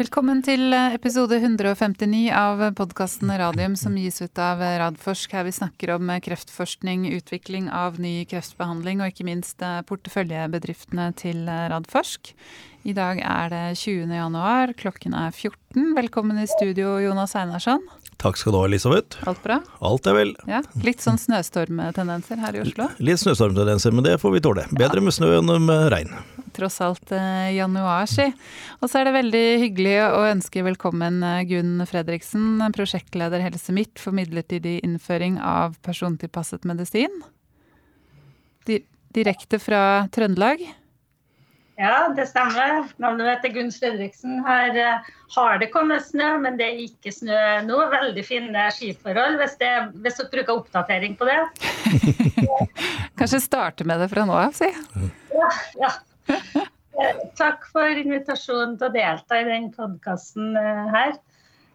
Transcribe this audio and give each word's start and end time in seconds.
Velkommen 0.00 0.38
til 0.40 0.72
episode 0.72 1.36
159 1.36 2.30
av 2.32 2.62
podkasten 2.78 3.28
Radium 3.36 3.74
som 3.76 3.98
gis 4.00 4.22
ut 4.22 4.40
av 4.40 4.62
Radforsk. 4.80 5.34
Her 5.36 5.44
vi 5.44 5.52
snakker 5.52 5.92
om 5.92 6.08
kreftforskning, 6.24 7.02
utvikling 7.18 7.66
av 7.68 7.98
ny 8.00 8.22
kreftbehandling 8.30 9.02
og 9.04 9.12
ikke 9.12 9.28
minst 9.28 9.60
porteføljebedriftene 9.60 11.10
til 11.20 11.44
Radforsk. 11.44 12.32
I 12.88 12.96
dag 12.96 13.20
er 13.20 13.52
det 13.52 13.62
20. 13.76 14.08
januar, 14.22 14.72
klokken 14.80 15.12
er 15.20 15.36
14. 15.36 15.92
Velkommen 16.00 16.40
i 16.40 16.48
studio, 16.48 16.96
Jonas 17.04 17.36
Einarsson. 17.36 17.84
Takk 18.16 18.40
skal 18.40 18.56
du 18.56 18.62
ha, 18.62 18.66
Elisabeth. 18.72 19.20
Alt 19.28 19.44
bra? 19.44 19.60
Alt 19.84 20.08
er 20.08 20.16
vel. 20.16 20.32
Ja, 20.48 20.64
Litt 20.80 21.04
sånn 21.04 21.20
snøstormtendenser 21.20 22.40
her 22.40 22.56
i 22.56 22.64
Oslo? 22.64 22.88
Litt 23.04 23.20
snøstormtendenser, 23.20 23.92
men 23.92 24.08
det 24.08 24.16
får 24.24 24.38
vi 24.38 24.46
tåle. 24.48 24.70
Bedre 24.72 25.04
med 25.04 25.12
snø 25.12 25.34
enn 25.42 25.58
med 25.68 25.90
regn. 25.92 26.16
Tross 26.56 26.80
alt 26.84 27.12
eh, 27.14 27.52
januar, 27.56 28.08
si. 28.10 28.26
Og 28.80 28.90
så 28.90 29.00
er 29.00 29.08
det 29.08 29.16
veldig 29.18 29.44
hyggelig 29.64 29.96
å 30.08 30.24
ønske 30.30 30.64
velkommen 30.66 31.22
eh, 31.26 31.44
Gunn 31.50 31.84
Fredriksen, 31.88 32.62
prosjektleder 32.76 33.42
Helse 33.44 33.74
Midt 33.76 34.02
for 34.02 34.16
midlertidig 34.16 34.78
innføring 34.86 35.38
av 35.42 35.78
persontilpasset 35.86 36.66
medisin. 36.68 37.22
Direkte 39.10 39.58
fra 39.58 39.82
Trøndelag. 40.14 40.62
Ja, 41.80 42.10
det 42.12 42.26
stemmer. 42.28 42.90
Navnet 43.00 43.24
mitt 43.24 43.44
er 43.48 43.52
Gunn 43.54 43.70
Fredriksen. 43.72 44.42
Her 44.44 44.74
uh, 44.76 45.06
har 45.32 45.60
det 45.62 45.70
kommet 45.72 46.04
snø, 46.04 46.34
men 46.42 46.58
det 46.60 46.66
er 46.66 46.82
ikke 46.84 47.12
snø 47.14 47.38
nå. 47.64 47.78
Veldig 47.94 48.24
fine 48.26 48.66
skiforhold, 48.76 49.38
hvis, 49.40 49.56
det, 49.62 49.70
hvis 50.04 50.18
dere 50.20 50.32
bruker 50.34 50.60
oppdatering 50.60 51.16
på 51.16 51.30
det. 51.30 51.38
Kanskje 53.18 53.40
starte 53.46 53.88
med 53.88 54.04
det 54.04 54.10
fra 54.12 54.26
nå 54.28 54.36
av, 54.36 54.52
si. 54.58 54.68
Ja, 55.32 55.48
ja. 55.80 55.94
Takk 57.40 57.66
for 57.72 58.02
invitasjonen 58.02 58.76
til 58.78 58.90
å 58.90 58.94
delta 58.94 59.40
i 59.40 59.48
den 59.48 59.70
podkasten 59.74 60.56
eh, 60.58 60.86
her. 60.94 61.18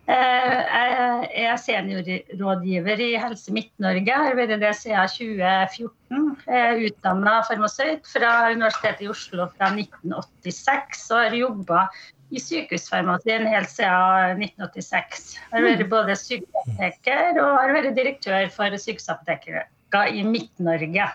Jeg 0.05 1.47
er 1.49 1.55
seniorrådgiver 1.57 2.99
i 3.01 3.07
Helse 3.17 3.49
Midt-Norge, 3.55 4.17
har 4.21 4.35
vært 4.37 4.59
det 4.61 4.73
siden 4.77 5.09
2014. 5.09 6.27
Jeg 6.45 6.59
er 6.61 6.83
utdanna 6.85 7.39
farmasøyt 7.47 8.05
fra 8.11 8.51
Universitetet 8.53 9.01
i 9.01 9.09
Oslo 9.09 9.47
fra 9.55 9.71
1986 9.73 11.07
og 11.09 11.23
har 11.23 11.37
jobba 11.39 11.87
i 12.29 12.41
sykehusfarmasien 12.41 13.49
helt 13.49 13.71
siden 13.71 14.45
1986. 14.45 15.25
Jeg 15.39 15.55
har 15.55 15.67
vært 15.71 15.89
både 15.89 16.17
sykehusapoteker 16.21 17.41
og 17.41 17.59
har 17.63 17.75
vært 17.79 17.97
direktør 17.97 18.49
for 18.53 18.77
sykehusapotekere 18.85 19.65
i 20.13 20.25
Midt-Norge. 20.27 21.09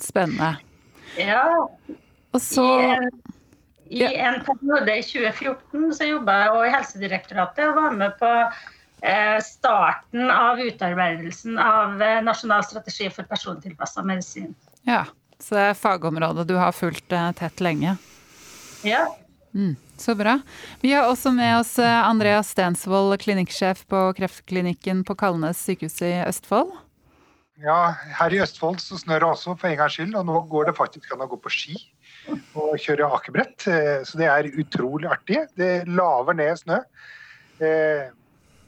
Spennende. 0.00 0.54
Ja. 1.18 1.44
Og 2.32 2.42
så... 2.42 2.66
I, 3.90 4.04
i 4.04 4.16
en 4.22 4.38
periode 4.46 4.92
i 4.94 5.02
2014 5.02 5.94
så 5.98 6.06
jobba 6.06 6.36
jeg 6.44 6.68
i 6.68 6.74
Helsedirektoratet 6.76 7.64
og 7.72 7.78
var 7.80 7.96
med 7.98 8.12
på 8.20 8.28
eh, 9.02 9.38
starten 9.42 10.30
av 10.30 10.60
utarbeidelsen 10.62 11.58
av 11.58 12.02
eh, 12.02 12.20
nasjonal 12.22 12.62
strategi 12.68 13.08
for 13.10 13.26
persontilpassa 13.26 14.06
medisin. 14.06 14.54
Ja, 14.86 15.08
Så 15.40 15.56
det 15.56 15.64
er 15.72 15.80
fagområdet 15.80 16.46
du 16.46 16.54
har 16.60 16.70
fulgt 16.76 17.10
eh, 17.10 17.32
tett 17.34 17.58
lenge? 17.64 17.96
Ja. 18.86 19.08
Mm, 19.58 19.74
så 19.98 20.14
bra. 20.14 20.38
Vi 20.84 20.92
har 20.94 21.10
også 21.10 21.32
med 21.34 21.56
oss 21.58 21.74
Andreas 21.82 22.54
Stensvold, 22.54 23.16
klinikksjef 23.18 23.82
på 23.90 24.04
Kreftklinikken 24.20 25.02
på 25.02 25.18
Kalnes 25.18 25.58
sykehus 25.66 25.98
i 26.06 26.14
Østfold. 26.28 26.70
Ja, 27.60 27.96
her 28.20 28.32
i 28.32 28.38
Østfold 28.40 28.78
så 28.80 28.96
snør 29.02 29.24
det 29.24 29.32
også 29.34 29.56
for 29.58 29.68
en 29.68 29.80
gangs 29.82 29.98
skyld, 29.98 30.14
og 30.14 30.30
nå 30.30 30.44
går 30.48 30.70
det 30.70 30.78
faktisk 30.78 31.10
an 31.10 31.26
å 31.26 31.28
gå 31.28 31.40
på 31.42 31.50
ski 31.52 31.74
og 32.58 32.78
kjøre 32.80 33.08
akebrett. 33.16 33.66
Eh, 33.70 34.00
så 34.06 34.20
det 34.20 34.30
er 34.30 34.48
utrolig 34.60 35.10
artig. 35.10 35.42
Det 35.58 35.84
laver 35.90 36.36
ned 36.38 36.58
snø. 36.60 36.80
Eh, 37.60 38.08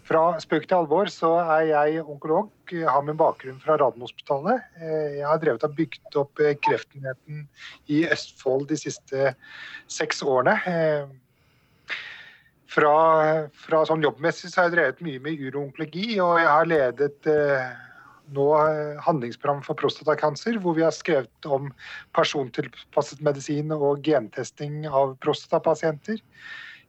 fra 0.06 0.22
spøk 0.42 0.66
til 0.66 0.81
alvor 0.81 1.09
så 1.12 1.31
er 1.41 1.69
jeg 1.70 2.03
onkolog, 2.03 2.50
har 2.72 3.03
min 3.06 3.19
bakgrunn 3.19 3.60
fra 3.62 3.76
Radiumhospitalet. 3.81 4.64
Eh, 4.81 5.19
jeg 5.20 5.26
har 5.28 5.41
drevet 5.42 5.66
og 5.69 5.76
bygd 5.78 6.19
opp 6.20 6.42
kreftenheten 6.66 7.47
i 7.92 8.03
Østfold 8.10 8.69
de 8.72 8.81
siste 8.81 9.34
seks 9.91 10.25
årene. 10.26 10.56
Fra, 12.72 12.92
fra 13.53 13.82
sånn 13.84 14.04
jobbmessig 14.04 14.48
så 14.48 14.62
har 14.62 14.70
jeg 14.70 14.76
drevet 14.78 15.03
mye 15.04 15.22
med 15.22 15.41
uroonkologi, 15.44 16.16
og 16.25 16.38
jeg 16.41 16.48
har 16.48 16.70
ledet 16.70 17.32
nå 18.37 18.47
eh, 18.59 19.00
handlingsprogram 19.04 19.62
for 19.66 19.78
prostatakancer, 19.78 20.59
hvor 20.62 20.76
vi 20.78 20.84
har 20.87 20.94
skrevet 20.97 21.48
om 21.48 21.70
persontilpasset 22.16 23.22
medisin 23.25 23.72
og 23.76 24.04
gentesting 24.06 24.87
av 24.88 25.16
prostatapasienter. 25.25 26.20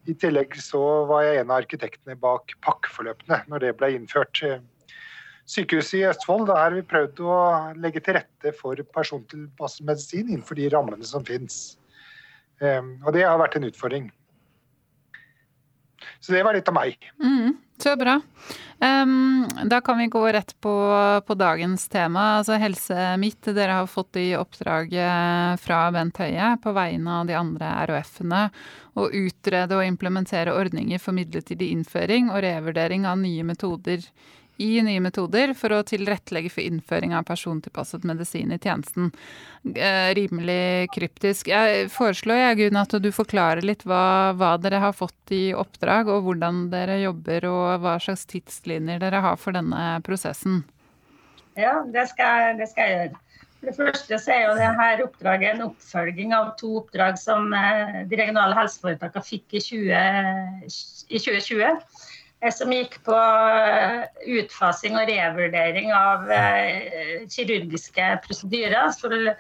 I 0.09 0.15
tillegg 0.19 0.55
så 0.59 0.81
var 1.07 1.23
jeg 1.23 1.41
en 1.41 1.51
av 1.51 1.61
arkitektene 1.61 2.17
bak 2.19 2.55
pakkeforløpene 2.65 3.43
når 3.51 3.63
det 3.63 3.75
ble 3.79 3.93
innført. 3.95 4.41
Sykehuset 5.47 5.99
i 5.99 6.03
Østfold 6.07 6.51
har 6.55 6.75
vi 6.75 6.83
prøvd 6.87 7.21
å 7.27 7.37
legge 7.83 8.03
til 8.03 8.17
rette 8.19 8.51
for 8.55 8.79
persontilpasset 8.95 9.87
medisin 9.87 10.29
innenfor 10.29 10.59
de 10.59 10.69
rammene 10.71 11.07
som 11.07 11.23
finnes. 11.27 11.77
Ehm, 12.63 12.95
og 13.03 13.15
det 13.15 13.25
har 13.27 13.39
vært 13.41 13.57
en 13.59 13.67
utfordring. 13.67 14.11
Så 16.23 16.35
det 16.35 16.43
var 16.47 16.55
litt 16.55 16.69
av 16.71 16.77
meg. 16.77 16.95
Mm. 17.19 17.57
Så 17.83 17.95
bra. 17.99 18.21
Um, 18.79 19.47
da 19.67 19.81
kan 19.83 19.97
vi 19.99 20.05
gå 20.07 20.21
rett 20.31 20.53
på, 20.61 20.73
på, 21.27 21.35
dagens 21.35 21.87
tema. 21.91 22.21
Altså 22.39 22.55
Helse 22.61 23.17
Midt, 23.19 23.49
dere 23.55 23.75
har 23.81 23.89
fått 23.91 24.15
i 24.21 24.29
oppdrag 24.39 24.93
fra 25.59 25.79
Bent 25.91 26.21
Høie 26.23 26.53
på 26.63 26.71
vegne 26.75 27.17
av 27.19 27.27
de 27.27 27.35
andre 27.35 27.73
RHF-ene 27.87 28.45
å 28.95 29.09
utrede 29.09 29.75
og 29.75 29.87
implementere 29.87 30.55
ordninger 30.55 31.01
for 31.01 31.15
midlertidig 31.17 31.73
innføring 31.75 32.31
og 32.31 32.43
revurdering 32.45 33.07
av 33.09 33.19
nye 33.19 33.43
metoder 33.47 34.07
i 34.63 34.81
nye 34.85 35.01
metoder 35.03 35.51
for 35.57 35.75
å 35.75 35.81
tilrettelegge 35.87 36.51
for 36.53 36.63
innføring 36.63 37.13
av 37.17 37.25
persontilpasset 37.27 38.05
medisin 38.07 38.53
i 38.55 38.59
tjenesten. 38.61 39.11
Eh, 39.75 40.11
rimelig 40.17 40.89
kryptisk. 40.95 41.51
Jeg 41.51 41.89
foreslår 41.93 42.39
jeg, 42.41 42.59
Gunn, 42.61 42.79
at 42.79 42.95
du 43.03 43.09
forklarer 43.15 43.65
litt 43.65 43.83
hva, 43.87 44.31
hva, 44.39 44.55
dere 44.61 44.81
har 44.83 44.95
fått 44.95 45.35
i 45.35 45.43
oppdrag, 45.57 46.11
og 46.11 46.27
hvordan 46.27 46.67
dere 46.73 47.01
jobber, 47.03 47.49
og 47.51 47.83
hva 47.83 47.97
slags 48.03 48.25
tidslinjer 48.31 49.03
dere 49.03 49.23
har 49.23 49.39
for 49.41 49.55
denne 49.55 49.99
prosessen. 50.07 50.63
Ja, 51.59 51.81
det 51.85 52.07
skal, 52.09 52.55
det 52.57 52.71
skal 52.71 52.89
jeg 52.89 52.97
gjøre. 52.97 53.19
For 53.63 53.69
det 53.69 53.93
første 53.93 54.17
så 54.19 54.31
er 54.33 54.41
jo 54.43 54.55
dette 54.57 55.05
oppdraget 55.05 55.53
en 55.53 55.67
oppfølging 55.69 56.33
av 56.35 56.49
to 56.59 56.73
oppdrag 56.81 57.15
som 57.19 57.53
eh, 57.55 58.01
de 58.09 58.17
regionale 58.19 58.57
helseforetakene 58.57 59.23
fikk 59.23 59.55
i, 59.55 59.61
20, 59.63 60.65
i 61.07 61.21
2020. 61.21 61.85
Eh, 62.43 62.51
som 62.51 62.71
gikk 62.75 62.99
på 63.07 63.15
eh, 63.15 64.03
utfasing 64.39 64.97
og 64.99 65.07
revurdering 65.09 65.91
av 65.95 66.31
eh, 66.31 67.23
kirurgiske 67.31 68.09
prosedyrer. 68.25 68.91
Skulle 68.95 69.37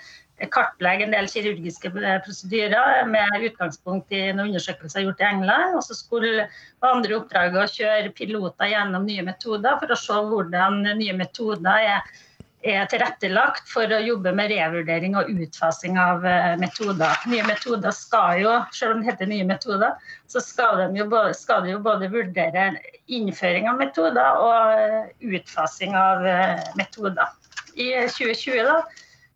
kartlegge 0.51 1.05
en 1.05 1.13
del 1.13 1.27
kirurgiske 1.29 1.91
prosedyrer 1.93 3.05
med 3.07 3.45
utgangspunkt 3.49 4.11
i 4.15 4.23
en 4.31 4.41
undersøkelse 4.43 5.03
gjort 5.03 5.21
i 5.21 5.29
England. 5.29 5.77
Og 5.77 5.83
så 5.85 5.97
skulle 5.97 6.47
andre 6.83 7.19
oppdraget 7.19 7.59
å 7.59 7.71
kjøre 7.75 8.15
piloter 8.17 8.71
gjennom 8.71 9.07
nye 9.07 9.25
metoder 9.27 9.79
for 9.81 9.93
å 9.93 9.99
se 9.99 10.19
hvordan 10.31 10.81
nye 10.99 11.15
metoder 11.19 11.89
er 11.93 12.15
er 12.63 12.87
tilrettelagt 12.87 13.67
for 13.67 13.91
å 13.91 13.99
jobbe 14.03 14.31
med 14.35 14.51
revurdering 14.53 15.17
og 15.19 15.29
utfasing 15.31 15.97
av 15.99 16.23
eh, 16.27 16.53
metoder. 16.61 17.11
Nye 17.29 17.43
metoder 17.47 17.91
skal 17.95 18.39
jo, 18.39 18.53
selv 18.75 18.95
om 18.95 19.03
det 19.03 19.11
heter 19.11 19.29
nye 19.29 19.47
metoder, 19.47 19.97
så 20.31 20.41
skal 20.43 20.79
de 20.79 21.01
jo 21.01 21.07
skal 21.37 21.65
de 21.65 21.73
jo 21.73 21.81
både 21.83 22.11
vurdere 22.13 22.71
innføring 23.11 23.67
av 23.71 23.79
metoder 23.81 24.39
og 24.39 24.79
eh, 24.79 25.11
utfasing 25.35 25.95
av 25.97 26.25
eh, 26.27 26.63
metoder. 26.79 27.35
I 27.75 27.89
2020 28.07 28.63
da, 28.69 28.79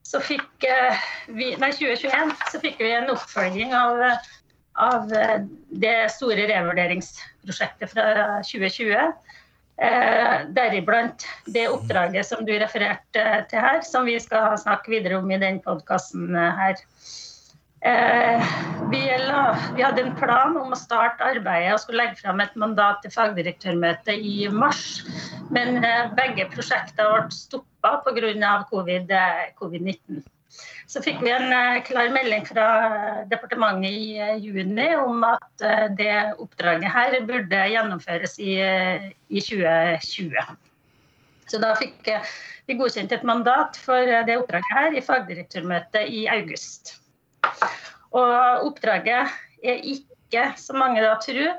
så 0.07 0.21
fikk 0.23 0.67
vi, 1.27 1.51
nei, 1.59 1.71
2021 1.75 2.35
så 2.51 2.61
fikk 2.63 2.77
vi 2.79 2.93
en 2.95 3.09
oppfølging 3.11 3.73
av, 3.75 4.03
av 4.79 5.09
det 5.81 5.97
store 6.13 6.45
revurderingsprosjektet 6.47 7.91
fra 7.91 8.05
2020 8.45 8.93
Eh, 8.95 9.11
deriblant 9.77 11.21
det 11.53 11.67
oppdraget 11.69 12.25
som 12.25 12.39
du 12.47 12.49
refererte 12.57 13.25
til 13.51 13.61
her, 13.61 13.83
som 13.85 14.07
vi 14.09 14.15
skal 14.19 14.55
snakke 14.57 14.89
videre 14.95 15.19
om 15.21 15.29
i 15.29 15.37
den 15.37 15.59
podkasten 15.61 16.33
her. 16.33 16.81
Eh, 17.81 18.43
vi, 18.91 18.99
hadde 19.83 20.01
en 20.01 20.15
plan 20.17 20.55
om 20.57 20.73
å 20.73 20.79
starte 20.79 21.23
arbeidet 21.23 21.75
og 21.75 21.81
skulle 21.83 22.01
legge 22.01 22.17
fram 22.23 22.41
et 22.41 22.55
mandat 22.57 23.03
til 23.03 23.13
fagdirektørmøtet 23.13 24.17
i 24.17 24.47
mars. 24.49 25.03
Men 25.53 25.83
eh, 25.85 26.09
begge 26.17 26.47
prosjektene 26.55 27.27
ble 27.27 27.37
stoppa 27.37 27.99
pga. 28.07 28.55
covid-19. 28.71 29.53
COVID 29.61 30.25
så 30.87 31.01
fikk 31.03 31.19
vi 31.21 31.31
en 31.35 31.51
eh, 31.51 31.81
klar 31.83 32.09
melding 32.15 32.45
fra 32.47 32.67
departementet 33.27 33.91
i 33.91 34.15
eh, 34.23 34.37
juni 34.39 34.87
om 34.95 35.23
at 35.27 35.63
eh, 35.65 35.87
det 35.99 36.13
oppdraget 36.39 36.93
her 36.93 37.17
burde 37.27 37.63
gjennomføres 37.73 38.37
i, 38.39 38.55
i 39.27 39.43
2020. 39.43 40.55
Så 41.47 41.59
da 41.63 41.73
fikk 41.79 42.07
vi 42.67 42.75
godkjent 42.79 43.13
et 43.15 43.27
mandat 43.27 43.79
for 43.79 44.15
det 44.27 44.39
oppdraget 44.39 44.73
her 44.75 44.95
i 44.95 45.03
fagdirektørmøtet 45.03 46.09
i 46.11 46.25
august. 46.31 46.97
Og 48.15 48.67
oppdraget 48.67 49.31
er 49.63 49.83
ikke 49.83 50.49
som 50.59 50.79
mange 50.79 51.03
da 51.03 51.13
tror, 51.23 51.53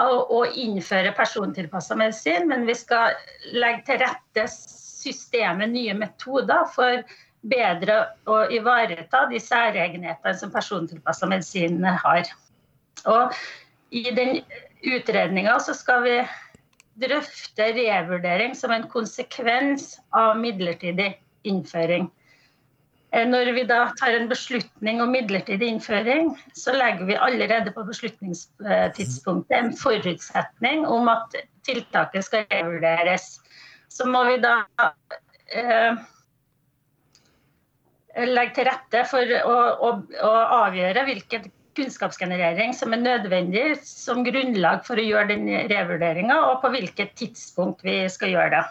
å 0.00 0.44
innføre 0.56 1.12
persontilpassa 1.12 1.96
medisin, 1.96 2.46
men 2.48 2.64
vi 2.68 2.76
skal 2.76 3.16
legge 3.52 3.82
til 3.88 3.98
rette 4.00 4.46
systemet 4.52 5.72
nye 5.72 5.96
metoder 5.96 6.68
for 6.72 7.02
bedre 7.40 8.02
å 8.28 8.42
ivareta 8.52 9.24
de 9.30 9.40
særegenhetene 9.40 10.36
som 10.36 10.52
persontilpassa 10.52 11.28
medisin 11.30 11.82
har. 11.84 12.28
Og 13.08 13.36
I 13.90 14.04
den 14.14 14.42
utredninga 14.86 15.56
skal 15.64 16.04
vi 16.04 16.16
drøfte 17.00 17.70
revurdering 17.76 18.54
som 18.56 18.72
en 18.74 18.86
konsekvens 18.92 19.94
av 20.16 20.36
midlertidig 20.40 21.14
innføring. 21.48 22.10
Eh, 23.10 23.26
når 23.26 23.52
vi 23.56 23.64
da 23.66 23.80
tar 23.98 24.14
en 24.14 24.28
beslutning 24.30 25.00
om 25.02 25.10
midlertidig 25.10 25.72
innføring, 25.74 26.34
så 26.54 26.76
legger 26.76 27.08
vi 27.08 27.16
allerede 27.16 27.72
på 27.74 27.86
beslutningstidspunktet 27.88 29.56
en 29.56 29.72
forutsetning 29.76 30.84
om 30.86 31.08
at 31.10 31.34
tiltaket 31.66 32.28
skal 32.28 32.46
revurderes. 32.52 33.38
Så 33.90 34.06
må 34.06 34.22
vi 34.28 34.36
da 34.44 34.60
eh, 35.50 35.98
legge 38.28 38.58
til 38.58 38.68
rette 38.68 39.04
for 39.08 39.32
å, 39.40 39.56
å, 39.88 39.90
å 40.26 40.34
avgjøre 40.66 41.06
hvilken 41.08 41.48
kunnskapsgenerering 41.78 42.74
som 42.76 42.92
er 42.94 43.02
nødvendig 43.02 43.64
som 43.86 44.24
grunnlag 44.26 44.82
for 44.86 45.00
å 45.00 45.06
gjøre 45.06 45.32
den 45.32 45.46
revurderinga, 45.70 46.36
og 46.50 46.60
på 46.64 46.72
hvilket 46.74 47.14
tidspunkt 47.18 47.84
vi 47.86 48.02
skal 48.12 48.34
gjøre 48.34 48.58
det. 48.58 48.64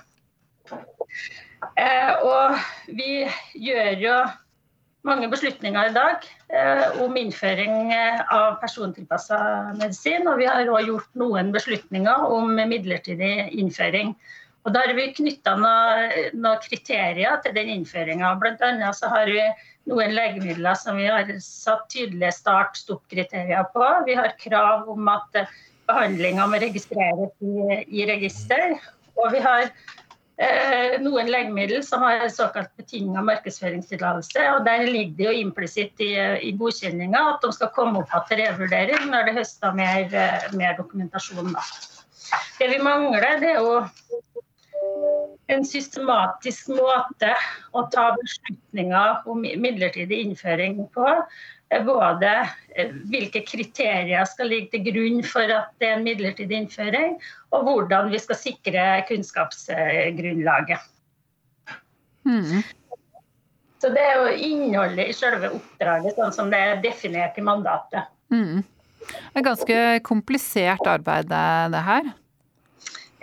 Eh, 1.80 2.12
og 2.24 2.60
vi 2.96 3.24
gjør 3.58 4.04
jo 4.04 4.16
mange 5.08 5.30
beslutninger 5.32 5.90
i 5.90 5.96
dag 5.96 6.26
eh, 6.52 7.00
om 7.04 7.16
innføring 7.20 7.94
eh, 7.96 8.20
av 8.36 8.60
persontilpassa 8.64 9.40
medisin. 9.80 10.28
Og 10.28 10.42
vi 10.42 10.50
har 10.50 10.68
òg 10.68 10.92
gjort 10.92 11.20
noen 11.20 11.54
beslutninger 11.56 12.28
om 12.36 12.52
midlertidig 12.60 13.50
innføring. 13.60 14.14
Og 14.68 14.74
da 14.76 14.84
har 14.84 14.94
vi 14.98 15.08
knytta 15.16 15.56
noen, 15.60 16.40
noe 16.44 16.60
kriterier 16.64 17.40
til 17.44 17.56
den 17.56 17.72
innføringa. 17.78 18.34
Bl.a. 18.42 18.92
så 18.96 19.12
har 19.12 19.32
vi 19.32 19.42
noen 19.90 20.14
legemidler 20.14 20.76
som 20.78 21.00
vi 21.00 21.08
har 21.10 21.32
satt 21.44 21.88
tydelige 21.94 22.36
start-stopp-kriterier 22.42 23.70
på. 23.74 23.88
Vi 24.06 24.18
har 24.20 24.36
krav 24.42 24.90
om 24.92 25.08
at 25.12 25.44
behandlinga 25.90 26.46
må 26.52 26.60
registreres 26.62 27.34
i, 27.40 27.80
i 28.02 28.06
register. 28.10 28.76
Og 29.16 29.32
vi 29.34 29.42
har 29.44 29.72
Eh, 30.40 30.94
noen 31.04 31.28
legemidler 31.28 31.82
som 31.84 32.00
har 32.06 32.22
såkalt 32.32 32.70
betinga 32.80 33.20
markedsføringstillatelse. 33.28 34.46
og 34.54 34.66
Der 34.66 34.86
ligger 34.88 35.16
det 35.18 35.26
jo 35.26 35.32
implisitt 35.36 36.00
i, 36.00 36.14
i 36.48 36.54
godkjenninga 36.56 37.24
at 37.34 37.44
de 37.44 37.52
skal 37.52 37.74
komme 37.76 38.00
opp 38.00 38.30
til 38.30 38.40
revurdering 38.40 39.10
når 39.12 39.28
det 39.28 39.34
høster 39.42 39.76
mer, 39.76 40.08
eh, 40.08 40.46
mer 40.56 40.78
dokumentasjon. 40.78 41.52
Da. 41.52 41.66
Det 42.56 42.70
vi 42.72 42.80
mangler, 42.80 43.36
det 43.44 43.50
er 43.52 43.60
jo 43.60 43.84
en 45.50 45.66
systematisk 45.66 46.70
måte 46.78 47.32
å 47.74 47.86
ta 47.94 48.12
beslutninger 48.20 49.30
om 49.30 49.42
midlertidig 49.42 50.22
innføring 50.28 50.84
på 50.94 51.08
både 51.86 52.32
eh, 52.76 52.94
hvilke 53.12 53.44
kriterier 53.46 54.26
skal 54.30 54.50
ligge 54.50 54.74
til 54.74 54.88
grunn 54.90 55.22
for 55.26 55.50
at 55.54 55.74
det 55.82 55.90
er 55.90 55.98
en 55.98 56.06
midlertidig 56.06 56.64
innføring, 56.64 57.18
og 57.54 57.68
hvordan 57.68 58.10
vi 58.14 58.22
skal 58.22 58.40
sikre 58.40 58.88
kunnskapsgrunnlaget. 59.10 60.88
Mm. 62.26 62.64
Så 63.80 63.90
Det 63.94 64.02
er 64.02 64.18
jo 64.20 64.32
innholdet 64.50 65.12
i 65.12 65.16
selve 65.16 65.54
oppdraget, 65.56 66.18
sånn 66.18 66.34
som 66.36 66.50
det 66.52 66.60
er 66.60 66.82
definert 66.84 67.38
i 67.40 67.46
mandatet. 67.46 68.10
Mm. 68.34 68.66
Det 69.00 69.40
er 69.40 69.46
ganske 69.46 69.78
komplisert 70.06 70.84
arbeid, 70.90 71.30
det 71.32 71.86
her? 71.86 72.10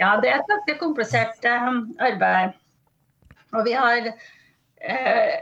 Ja, 0.00 0.14
det 0.20 0.31
er 0.31 0.40
et 0.40 0.50
ganske 0.50 0.78
komplisert 0.81 1.44
eh, 1.48 1.69
arbeid. 2.10 2.56
Og 3.56 3.64
vi 3.64 3.76
har 3.76 4.10
eh, 4.10 5.37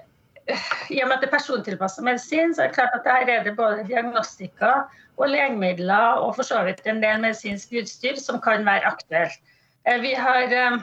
i 0.92 1.00
og 1.00 1.08
med 1.08 1.16
at 1.16 1.22
det 1.24 1.30
er 1.30 1.32
persontilpassa 1.32 2.04
medisin, 2.04 2.52
så 2.54 2.64
er 2.64 2.70
det 2.70 2.76
klart 2.76 2.96
at 2.98 3.08
her 3.08 3.30
er 3.32 3.44
det 3.46 3.56
både 3.56 3.86
diagnostika 3.88 4.72
og 5.16 5.30
legemidler 5.30 6.20
og 6.20 6.34
for 6.36 6.46
så 6.46 6.62
vidt 6.66 6.84
en 6.90 7.00
del 7.02 7.22
medisinsk 7.22 7.72
utstyr 7.80 8.18
som 8.20 8.40
kan 8.44 8.66
være 8.66 8.92
aktuelt. 8.92 9.38
Eh, 9.86 10.00
vi 10.02 10.12
har, 10.14 10.42
eh, 10.42 10.76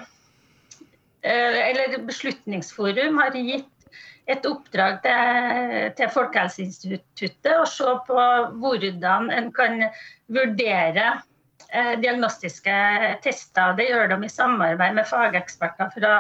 eh, 1.24 1.59
eller 1.69 2.00
Beslutningsforum 2.07 3.17
har 3.17 3.38
gitt 3.38 3.67
et 4.27 4.45
oppdrag 4.45 5.01
til, 5.03 5.91
til 5.97 6.09
Folkehelseinstituttet 6.13 7.53
å 7.57 7.65
se 7.67 7.95
på 8.07 8.25
hvordan 8.62 9.29
en 9.33 9.51
kan 9.53 9.83
vurdere 10.31 11.07
diagnostiske 12.01 12.73
tester. 13.23 13.77
Det 13.77 13.85
gjør 13.88 14.09
de 14.12 14.18
i 14.25 14.31
samarbeid 14.31 14.97
med 14.97 15.07
fageksperter 15.07 15.94
fra 15.95 16.15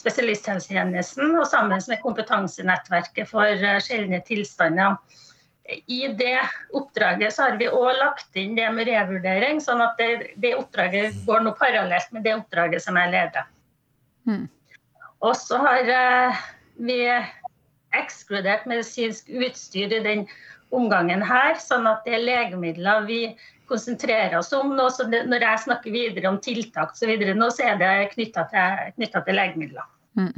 spesialisthelsetjenesten 0.00 1.34
og 1.36 1.46
sammen 1.48 1.82
med 1.88 2.00
kompetansenettverket 2.02 3.28
for 3.30 3.46
eh, 3.46 3.80
sjeldne 3.84 4.22
tilstander. 4.26 4.96
I 5.86 6.08
det 6.18 6.40
oppdraget 6.74 7.34
så 7.34 7.46
har 7.46 7.58
vi 7.60 7.70
òg 7.70 7.92
lagt 8.00 8.38
inn 8.38 8.56
det 8.58 8.66
med 8.74 8.88
revurdering, 8.88 9.60
sånn 9.62 9.82
at 9.84 10.00
det, 10.00 10.32
det 10.42 10.56
oppdraget 10.58 11.20
går 11.26 11.44
nå 11.44 11.54
parallelt 11.60 12.10
med 12.14 12.26
det 12.26 12.34
oppdraget 12.40 12.82
som 12.82 12.98
jeg 12.98 13.12
leder. 13.14 13.46
Mm. 14.26 14.48
Og 15.22 15.36
så 15.38 15.60
har 15.62 15.86
uh, 15.86 16.42
vi 16.82 16.98
ekskludert 17.94 18.66
medisinsk 18.66 19.30
utstyr 19.30 19.94
i 19.94 20.02
den 20.02 20.26
omgangen 20.74 21.22
her, 21.22 21.54
sånn 21.62 21.86
at 21.86 22.02
det 22.08 22.16
er 22.18 22.26
legemidler 22.26 23.06
vi 23.06 23.20
konsentrerer 23.72 24.38
oss 24.38 24.52
om. 24.56 24.76
Nå, 24.76 24.86
så 24.92 25.08
det, 25.10 25.24
når 25.30 25.48
jeg 25.48 25.64
snakker 25.66 25.94
videre 25.94 26.30
om 26.30 26.40
tiltak 26.42 26.96
så 26.98 27.08
videre, 27.10 27.36
nå, 27.38 27.50
så 27.54 27.72
er 27.72 27.82
det 27.82 27.92
knytta 28.14 28.46
til, 28.52 29.06
til, 29.08 29.36
legemidler. 29.36 29.86
Mm. 30.18 30.32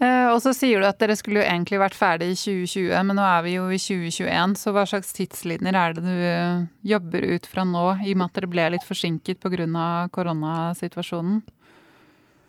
Eh, 0.00 0.26
og 0.32 0.38
så 0.40 0.54
sier 0.56 0.80
du 0.80 0.86
at 0.88 1.00
dere 1.02 1.16
skulle 1.18 1.42
jo 1.42 1.44
egentlig 1.44 1.80
vært 1.82 1.96
ferdig 1.98 2.30
i 2.32 2.36
2020, 2.38 2.94
men 3.04 3.18
nå 3.18 3.24
er 3.26 3.42
vi 3.44 3.56
jo 3.58 3.66
i 3.68 3.80
2021. 3.80 4.54
Så 4.56 4.72
hva 4.72 4.86
slags 4.88 5.12
tidslinjer 5.16 5.76
er 5.76 5.96
det 5.96 6.04
du 6.06 6.22
eh, 6.30 6.62
jobber 6.94 7.26
ut 7.34 7.48
fra 7.50 7.66
nå, 7.68 7.84
i 8.06 8.14
og 8.14 8.22
med 8.22 8.30
at 8.30 8.38
dere 8.38 8.52
ble 8.54 8.70
litt 8.76 8.86
forsinket 8.88 9.42
pga. 9.42 9.90
koronasituasjonen? 10.14 11.42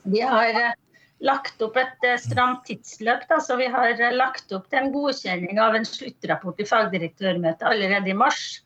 Vi 0.08 0.24
har 0.24 0.62
eh, 0.62 0.80
lagt 1.28 1.60
opp 1.62 1.76
et 1.82 2.08
stramt 2.24 2.64
tidsløp. 2.70 3.28
Da, 3.28 3.42
så 3.44 3.60
Vi 3.60 3.68
har 3.68 4.00
lagt 4.16 4.56
opp 4.56 4.72
til 4.72 4.86
en 4.86 4.94
godkjenning 4.96 5.60
av 5.60 5.76
en 5.76 5.86
sluttrapport 5.86 6.64
i 6.64 6.70
fagdirektørmøtet 6.72 7.68
allerede 7.68 8.16
i 8.16 8.18
mars. 8.18 8.62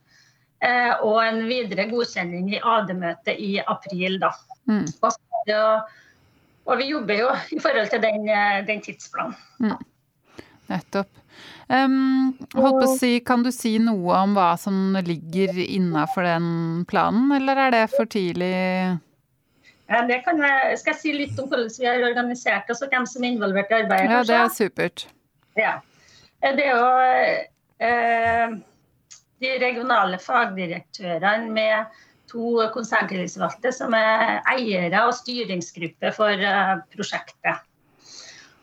Eh, 0.63 0.93
og 1.03 1.19
en 1.21 1.41
videre 1.49 1.87
godkjenning 1.89 2.53
i 2.55 2.61
AD-møtet 2.63 3.41
i 3.41 3.57
april. 3.59 4.19
Da. 4.21 4.31
Mm. 4.71 4.85
Og, 5.03 5.17
og, 6.65 6.77
vi 6.79 6.87
jobber 6.89 7.19
jo 7.19 7.33
i 7.57 7.59
forhold 7.61 7.91
til 7.91 8.01
den, 8.05 8.29
eh, 8.29 8.61
den 8.67 8.81
tidsplanen. 8.85 9.35
Mm. 9.59 9.77
Nettopp. 10.71 11.21
Um, 11.67 12.37
si, 12.97 13.19
kan 13.25 13.43
du 13.43 13.49
si 13.53 13.75
noe 13.81 14.19
om 14.21 14.35
hva 14.37 14.51
som 14.57 14.95
ligger 15.05 15.57
innafor 15.65 16.25
den 16.25 16.85
planen, 16.89 17.31
eller 17.35 17.59
er 17.65 17.73
det 17.73 17.83
for 17.93 18.09
tidlig? 18.09 18.53
Ja, 19.89 20.01
det 20.07 20.21
kan 20.25 20.39
jeg, 20.41 20.77
skal 20.81 20.95
jeg 20.95 21.01
si 21.01 21.13
litt 21.13 21.41
om 21.41 21.49
hvordan 21.49 21.73
vi 21.77 21.89
har 21.89 22.05
organisert 22.07 22.69
oss 22.73 22.81
og 22.85 22.93
hvem 22.93 23.05
som 23.09 23.25
er 23.25 23.35
involvert 23.35 23.73
i 23.73 23.77
arbeidet? 23.83 24.13
Ja, 24.13 24.21
det 24.25 24.37
er 24.39 24.53
supert. 24.53 25.05
Ja. 25.57 25.73
Det 26.41 26.65
er 26.65 26.71
jo 26.71 26.87
eh, 27.85 28.55
de 29.43 29.55
regionale 29.61 30.19
fagdirektørene 30.21 31.51
med 31.51 32.01
to 32.31 32.57
konserntillitsvalgte 32.73 33.71
som 33.75 33.93
er 33.97 34.39
eiere 34.51 35.05
og 35.07 35.15
styringsgruppe 35.17 36.11
for 36.15 36.45
eh, 36.51 36.75
prosjektet. 36.95 37.65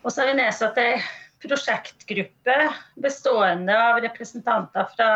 Og 0.03 0.11
så 0.11 0.23
har 0.23 0.33
vi 0.33 0.41
nedsatt 0.41 0.81
ei 0.83 0.97
prosjektgruppe 1.43 2.57
bestående 3.03 3.75
av 3.75 4.01
representanter 4.03 4.89
fra 4.97 5.13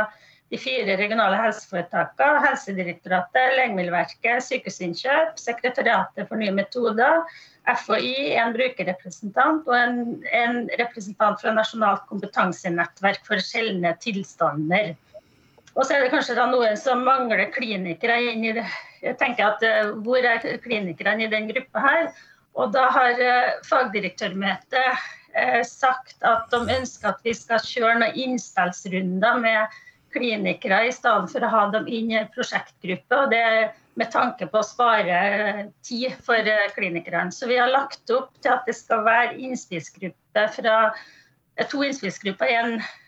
de 0.50 0.58
fire 0.62 0.94
regionale 0.98 1.38
helseforetakene, 1.40 2.42
Helsedirektoratet, 2.44 3.56
Legemiddelverket, 3.58 4.44
Sykehusinnkjøp, 4.46 5.34
Sekretariatet 5.42 6.28
for 6.28 6.38
nye 6.38 6.54
metoder, 6.54 7.24
FHI, 7.66 8.36
en 8.38 8.54
brukerrepresentant 8.54 9.66
og 9.66 9.74
en, 9.74 9.96
en 10.30 10.60
representant 10.78 11.42
fra 11.42 11.54
Nasjonalt 11.56 12.06
kompetansenettverk 12.06 13.26
for 13.26 13.42
sjeldne 13.42 13.96
tilstander. 14.04 14.94
Og 15.76 15.84
så 15.84 15.96
er 15.96 16.06
det 16.06 16.12
kanskje 16.14 16.46
noen 16.48 16.78
som 16.80 17.04
mangler 17.04 17.50
klinikere 17.52 18.16
inn 18.30 18.44
i 18.48 18.54
det. 18.56 18.64
Jeg 19.04 19.18
tenker 19.20 19.52
at 19.52 19.64
uh, 19.64 19.92
Hvor 20.04 20.24
er 20.24 20.40
klinikerne 20.64 21.26
i 21.26 21.32
den 21.32 21.50
gruppa 21.50 21.82
her? 21.84 22.08
Og 22.56 22.72
da 22.72 22.86
har 22.94 23.20
uh, 23.20 23.58
fagdirektørmøtet 23.68 24.88
uh, 24.88 25.62
sagt 25.68 26.16
at 26.24 26.48
de 26.52 26.78
ønsker 26.78 27.12
at 27.12 27.20
vi 27.26 27.36
skal 27.36 27.60
kjøre 27.60 28.00
noen 28.00 28.22
innspillsrunder 28.24 29.42
med 29.44 29.76
klinikere 30.16 30.86
i 30.88 30.94
stedet 30.96 31.28
for 31.28 31.44
å 31.44 31.52
ha 31.52 31.64
dem 31.74 31.90
inn 31.92 32.14
i 32.14 32.24
prosjektgruppe. 32.32 33.12
og 33.12 33.34
det 33.34 33.42
er 33.44 33.64
med 34.00 34.08
tanke 34.12 34.48
på 34.48 34.60
å 34.60 34.64
spare 34.64 35.18
tid 35.84 36.16
for 36.24 36.48
klinikerne. 36.72 37.32
Så 37.32 37.48
vi 37.48 37.60
har 37.60 37.68
lagt 37.68 38.08
opp 38.12 38.32
til 38.40 38.54
at 38.54 38.64
det 38.68 38.76
skal 38.76 39.04
være 39.04 39.36
innspillsgruppe 39.36 40.46
fra 40.56 40.76
to 41.68 41.84
innspillsgrupper. 41.84 42.52
En 42.52 42.80
Eh, 42.80 43.05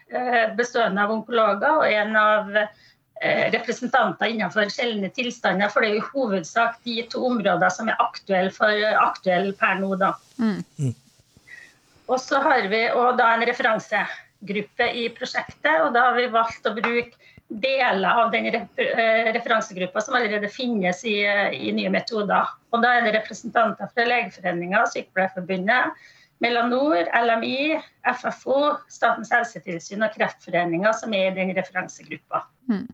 bestående 0.56 1.04
av 1.04 1.12
onkologer 1.12 1.82
og 1.82 1.86
en 1.92 2.16
av 2.16 2.54
eh, 2.56 3.50
representanter 3.52 4.32
innenfor 4.32 4.70
sjeldne 4.72 5.10
tilstander. 5.14 5.70
For 5.72 5.84
det 5.84 5.90
er 5.90 5.98
i 5.98 6.06
hovedsak 6.12 6.78
de 6.86 7.02
to 7.12 7.24
områdene 7.28 7.70
som 7.74 7.90
er 7.90 8.00
aktuelle 8.02 8.94
aktuell 9.02 9.52
per 9.58 9.78
nå. 9.82 9.94
da. 10.00 10.14
Mm. 10.40 10.94
Og 12.08 12.20
så 12.24 12.40
har 12.40 12.68
vi 12.72 12.86
da 13.18 13.32
en 13.34 13.44
referansegruppe 13.44 14.92
i 14.96 15.08
prosjektet, 15.12 15.74
og 15.84 15.92
da 15.96 16.08
har 16.08 16.16
vi 16.16 16.30
valgt 16.32 16.68
å 16.68 16.76
bruke 16.76 17.16
deler 17.48 18.08
av 18.08 18.30
den 18.32 18.46
eh, 18.52 19.28
referansegruppa 19.32 20.00
som 20.04 20.16
allerede 20.16 20.50
finnes 20.52 21.00
i, 21.08 21.20
i, 21.56 21.72
nye 21.72 21.92
metoder. 21.92 22.48
Og 22.72 22.84
da 22.84 22.96
er 22.96 23.06
det 23.06 23.14
representanter 23.16 23.88
fra 23.92 24.04
Legeforeninga, 24.08 24.84
Sykepleierforbundet, 24.92 26.08
Melanor, 26.38 27.09
LMI, 27.25 27.80
FFO, 28.14 28.76
Statens 28.92 29.33
helsetilsyn 29.35 30.04
og 30.07 30.14
Kreftforeninga 30.14 30.92
som 30.95 31.14
er 31.16 31.33
i 31.33 31.35
den 31.35 31.50
referansegruppa. 31.57 32.45
Mm. 32.71 32.87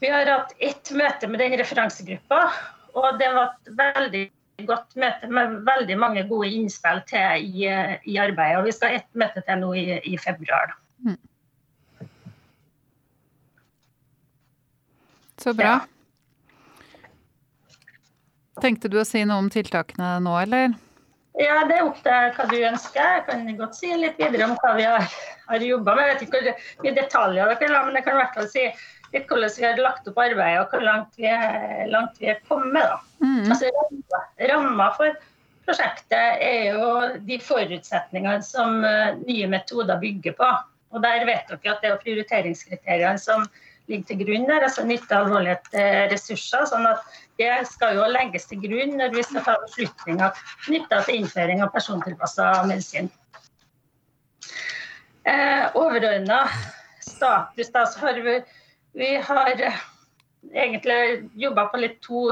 Vi 0.00 0.10
har 0.10 0.26
hatt 0.26 0.54
ett 0.58 0.90
møte 0.96 1.28
med 1.30 1.42
den 1.42 1.54
referansegruppa, 1.60 2.40
og 2.96 3.18
det 3.20 3.30
var 3.36 3.52
et 3.52 3.72
veldig 3.78 4.24
godt 4.66 4.96
møte 5.00 5.28
med 5.30 5.60
veldig 5.68 5.96
mange 6.00 6.24
gode 6.28 6.50
innspill 6.50 7.02
til 7.08 7.46
i, 7.46 7.68
i 8.08 8.18
arbeidet. 8.20 8.58
Og 8.58 8.66
vi 8.66 8.74
skal 8.74 8.94
ha 8.94 9.00
ett 9.00 9.22
møte 9.22 9.44
til 9.46 9.62
nå 9.62 9.72
i, 9.78 9.86
i 10.10 10.18
februar. 10.20 10.74
Mm. 11.06 11.18
Så 15.40 15.54
bra. 15.56 15.78
Tenkte 18.60 18.90
du 18.92 18.98
å 19.00 19.08
si 19.08 19.22
noe 19.24 19.40
om 19.40 19.48
tiltakene 19.52 20.18
nå, 20.24 20.34
eller? 20.42 20.74
Ja, 21.38 21.60
det 21.68 21.76
er 21.78 21.86
opp 21.86 21.98
til 22.02 22.32
hva 22.36 22.46
du 22.50 22.56
ønsker. 22.58 23.10
Jeg 23.16 23.26
kan 23.28 23.44
godt 23.58 23.76
si 23.78 23.90
litt 23.94 24.18
videre 24.18 24.48
om 24.50 24.56
hva 24.58 24.72
vi 24.76 24.86
har, 24.88 25.04
har 25.46 25.66
jobba 25.66 25.94
med. 25.94 26.06
Jeg 26.06 26.14
vet 26.14 26.24
ikke 26.26 26.40
hvor 26.40 26.64
mye 26.84 26.96
detaljer 26.96 27.52
dere 27.52 27.60
vil 27.60 27.76
ha, 27.76 27.82
men 27.86 27.98
jeg 27.98 28.06
kan 28.06 28.16
i 28.16 28.20
hvert 28.20 28.38
fall 28.38 28.50
si 28.50 28.64
litt 29.10 29.30
hvordan 29.30 29.54
vi 29.56 29.66
har 29.66 29.82
lagt 29.82 30.08
opp 30.10 30.18
arbeidet 30.22 30.62
og 30.62 30.74
hvor 30.74 30.84
langt 30.86 31.18
vi 31.18 31.30
langt 31.90 32.18
vi 32.22 32.30
er 32.32 32.42
kommet. 32.48 32.82
Da. 32.82 32.98
Mm. 33.22 33.46
Altså, 33.46 33.70
Ramma 34.50 34.90
for 34.98 35.22
prosjektet 35.68 36.42
er 36.42 36.74
jo 36.74 36.90
de 37.26 37.38
forutsetningene 37.42 38.42
som 38.42 38.80
uh, 38.82 39.16
nye 39.22 39.48
metoder 39.50 40.02
bygger 40.02 40.34
på. 40.38 40.52
Og 40.90 41.02
Der 41.04 41.26
vet 41.28 41.50
dere 41.50 41.74
at 41.76 41.84
det 41.84 41.90
er 41.90 42.00
prioriteringskriteriene 42.02 43.18
som 43.22 43.46
ligger 43.90 44.06
til 44.08 44.22
grunn 44.24 44.48
der, 44.48 44.64
altså 44.66 44.84
nytte, 44.86 45.14
alvorlighet, 45.16 45.68
eh, 45.74 46.04
ressurser. 46.12 46.66
sånn 46.66 46.86
at 46.86 47.02
det 47.40 47.66
skal 47.70 47.96
jo 47.96 48.08
legges 48.12 48.44
til 48.50 48.60
grunn 48.60 48.98
når 49.00 49.14
vi 49.14 49.24
skal 49.24 49.44
ta 49.46 49.56
beslutninger 49.62 50.42
knytta 50.66 51.00
til 51.06 51.22
innføring 51.22 51.62
av 51.64 51.72
persontilpassa 51.72 52.50
medisin. 52.68 53.08
Eh, 55.24 55.64
Overordna 55.78 56.42
status, 57.00 57.72
da, 57.72 57.86
så 57.86 58.04
har 58.04 58.20
vi, 58.24 58.36
vi 58.92 59.14
har 59.24 59.52
egentlig 59.56 61.30
jobba 61.40 61.66
på 61.72 61.80
litt 61.80 62.00
to, 62.04 62.30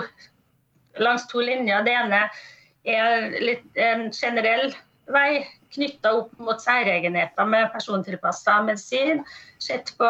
langs 1.01 1.27
to 1.33 1.41
linjer. 1.45 1.85
Det 1.89 1.97
ene 1.97 2.23
er 2.89 3.39
litt 3.45 3.81
en 3.89 4.09
generell 4.13 4.73
vei 5.13 5.45
knytta 5.75 6.15
opp 6.21 6.33
mot 6.43 6.63
særegenheter 6.63 7.47
med 7.49 7.71
persontilpassa 7.73 8.63
medisin. 8.67 9.23
Sett 9.59 9.93
på 9.99 10.09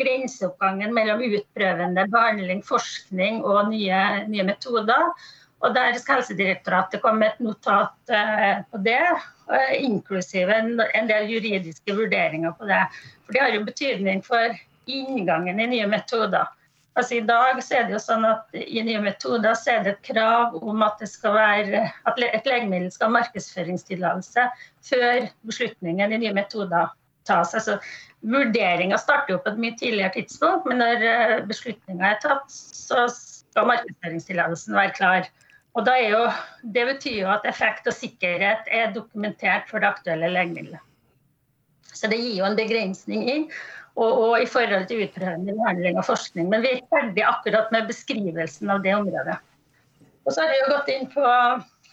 grenseoppgangen 0.00 0.94
mellom 0.96 1.22
utprøvende 1.24 2.06
behandling, 2.12 2.62
forskning 2.66 3.42
og 3.44 3.70
nye, 3.70 4.02
nye 4.30 4.46
metoder. 4.50 5.10
Og 5.64 5.72
Der 5.74 5.96
skal 5.96 6.20
Helsedirektoratet 6.20 7.00
komme 7.00 7.22
med 7.22 7.32
et 7.32 7.44
notat 7.44 8.12
eh, 8.12 8.60
på 8.68 8.80
det, 8.84 9.00
eh, 9.48 9.72
inklusive 9.80 10.52
en, 10.52 10.74
en, 10.84 11.08
del 11.08 11.30
juridiske 11.30 11.96
vurderinger 11.96 12.52
på 12.58 12.68
det. 12.68 12.82
For 13.24 13.32
Det 13.32 13.40
har 13.40 13.54
jo 13.54 13.64
betydning 13.64 14.20
for 14.26 14.52
inngangen 14.86 15.60
i 15.60 15.70
nye 15.70 15.86
metoder. 15.88 16.50
Altså 16.94 17.16
I 17.18 17.24
dag 17.26 17.58
så 17.64 17.74
er 17.80 17.86
det 17.88 17.96
jo 17.96 18.02
sånn 18.02 18.24
at 18.28 18.54
i 18.54 18.82
nye 18.86 19.00
metoder 19.02 19.56
så 19.58 19.72
er 19.72 19.80
det 19.82 19.94
et 19.96 20.10
krav 20.12 20.54
om 20.60 20.82
at, 20.86 21.00
være, 21.24 21.80
at 22.06 22.20
et 22.22 22.46
legemiddel 22.46 22.92
skal 22.94 23.10
ha 23.10 23.16
markedsføringstillatelse 23.16 24.44
før 24.86 25.26
beslutningen 25.48 26.14
i 26.14 26.20
nye 26.22 26.34
metoder 26.36 26.92
tas. 27.26 27.54
Altså, 27.56 27.80
Vurderinga 28.24 28.98
starter 29.00 29.34
jo 29.34 29.40
på 29.42 29.52
et 29.52 29.60
mye 29.60 29.76
tidligere 29.80 30.14
tidspunkt, 30.14 30.68
men 30.70 30.80
når 30.80 31.02
eh, 31.08 31.34
beslutninga 31.48 32.12
er 32.12 32.22
tatt, 32.22 32.46
så 32.54 33.08
skal 33.10 33.68
markedsføringstillatelsen 33.72 34.78
være 34.78 34.94
klar. 34.96 35.28
Og 35.74 35.90
jo, 36.06 36.24
Det 36.62 36.86
betyr 36.86 37.20
jo 37.24 37.30
at 37.34 37.46
effekt 37.50 37.88
og 37.90 37.96
sikkerhet 37.96 38.70
er 38.70 38.94
dokumentert 38.94 39.66
for 39.68 39.82
det 39.82 39.90
aktuelle 39.90 40.30
legemiddelet. 40.30 40.78
Så 41.94 42.06
det 42.10 42.18
gir 42.18 42.38
jo 42.38 42.46
en 42.46 42.58
begrensning 42.58 43.26
inn 43.30 43.48
og, 43.94 44.10
og, 44.10 44.42
i 44.42 44.46
forhold 44.50 44.88
til 44.90 45.04
utprøvende 45.04 45.54
behandling 45.54 45.98
og 46.00 46.06
forskning. 46.08 46.48
Men 46.50 46.64
vi 46.64 46.70
er 46.70 46.80
ikke 46.80 46.96
ferdig 46.96 47.26
akkurat 47.28 47.74
med 47.74 47.90
beskrivelsen 47.90 48.72
av 48.74 48.82
det 48.82 48.94
området. 48.96 49.36
Og 50.24 50.32
så 50.32 50.42
har 50.42 50.50
vi 50.50 50.62
jo 50.62 50.70
gått 50.72 50.90
inn 50.94 51.10
på 51.12 51.34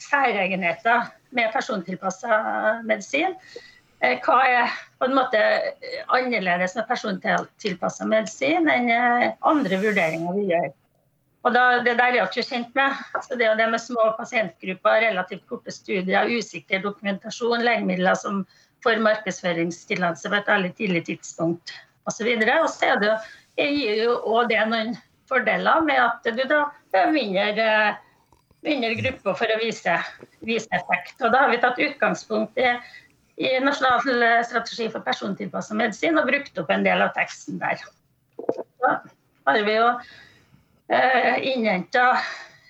særegenheter 0.01 1.11
med 1.37 1.51
persontilpassa 1.53 2.39
medisin. 2.87 3.35
Eh, 4.01 4.17
hva 4.25 4.37
er 4.49 4.77
på 4.97 5.05
en 5.05 5.17
måte 5.17 5.41
annerledes 6.15 6.73
med 6.79 6.87
persontilpassa 6.89 8.07
medisin 8.09 8.69
enn 8.71 8.89
eh, 8.89 9.27
andre 9.45 9.81
vurderinger 9.83 10.39
vi 10.39 10.47
gjør? 10.49 10.71
Og 11.45 11.53
da, 11.53 11.81
Det 11.85 11.95
der 11.97 12.07
er 12.07 12.17
jeg 12.17 12.29
ikke 12.29 12.49
kjent 12.49 12.75
med. 12.77 12.97
Så 13.27 13.37
det 13.37 13.49
det 13.57 13.69
med 13.69 13.81
små 13.81 14.09
pasientgrupper, 14.17 15.05
relativt 15.05 15.45
korte 15.49 15.73
studier, 15.73 16.29
usikker 16.29 16.81
dokumentasjon, 16.81 17.65
legemidler 17.65 18.17
som 18.17 18.43
får 18.81 19.01
markedsføringstillatelse 19.05 20.29
på 20.29 20.37
et 20.37 20.49
veldig 20.49 20.75
tidlig 20.77 21.05
tidspunkt 21.05 21.73
osv. 22.09 22.29
Og 22.35 22.69
så 22.71 22.93
er 22.93 23.01
det, 23.01 23.11
gir 23.57 24.03
jo 24.05 24.15
også 24.19 24.47
det 24.51 24.63
noen 24.71 24.95
fordeler 25.31 25.83
med 25.85 25.99
at 26.01 26.31
du 26.35 26.41
da 26.49 26.63
mindre, 27.11 27.67
mindre 28.65 28.95
grupper 28.99 29.37
for 29.39 29.53
å 29.53 29.59
vise, 29.61 29.95
vise, 30.47 30.67
effekt. 30.75 31.17
Og 31.21 31.31
da 31.33 31.45
har 31.45 31.53
vi 31.53 31.61
tatt 31.63 31.79
utgangspunkt 31.81 32.59
i, 32.59 32.73
i 33.41 33.53
Nasjonal 33.63 34.01
strategi 34.47 34.89
for 34.91 35.05
persontilpasset 35.05 35.79
medisin 35.79 36.19
og 36.19 36.29
brukt 36.29 36.59
opp 36.61 36.73
en 36.73 36.87
del 36.87 37.03
av 37.05 37.13
teksten 37.17 37.61
der. 37.61 37.83
Så 38.41 38.95
har 39.47 39.61
vi 39.65 39.77
jo 39.77 39.87
eh, 40.91 41.37
innhenta 41.53 42.07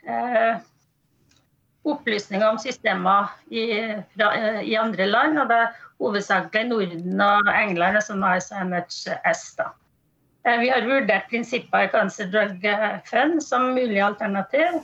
eh, 0.05 0.61
opplysninger 1.83 2.45
om 2.49 2.59
systemer 2.61 3.31
i, 3.49 3.63
fra, 4.13 4.33
eh, 4.35 4.61
i 4.69 4.75
andre 4.77 5.05
land. 5.05 5.39
og 5.39 5.49
det 5.49 5.61
hovedsakelig 6.01 6.65
Norden 6.69 7.21
og 7.21 7.49
England, 7.53 8.01
som 8.01 8.21
har 8.25 8.41
NHS. 8.63 9.55
Da. 9.57 9.71
Eh, 10.45 10.59
vi 10.59 10.69
har 10.69 10.87
vurdert 10.87 11.29
prinsipper 11.29 11.85
i 11.85 11.91
Cancer 11.93 12.25
Drug 12.25 12.65
Fund 13.05 13.41
som 13.43 13.73
mulig 13.75 14.01
alternativ. 14.01 14.81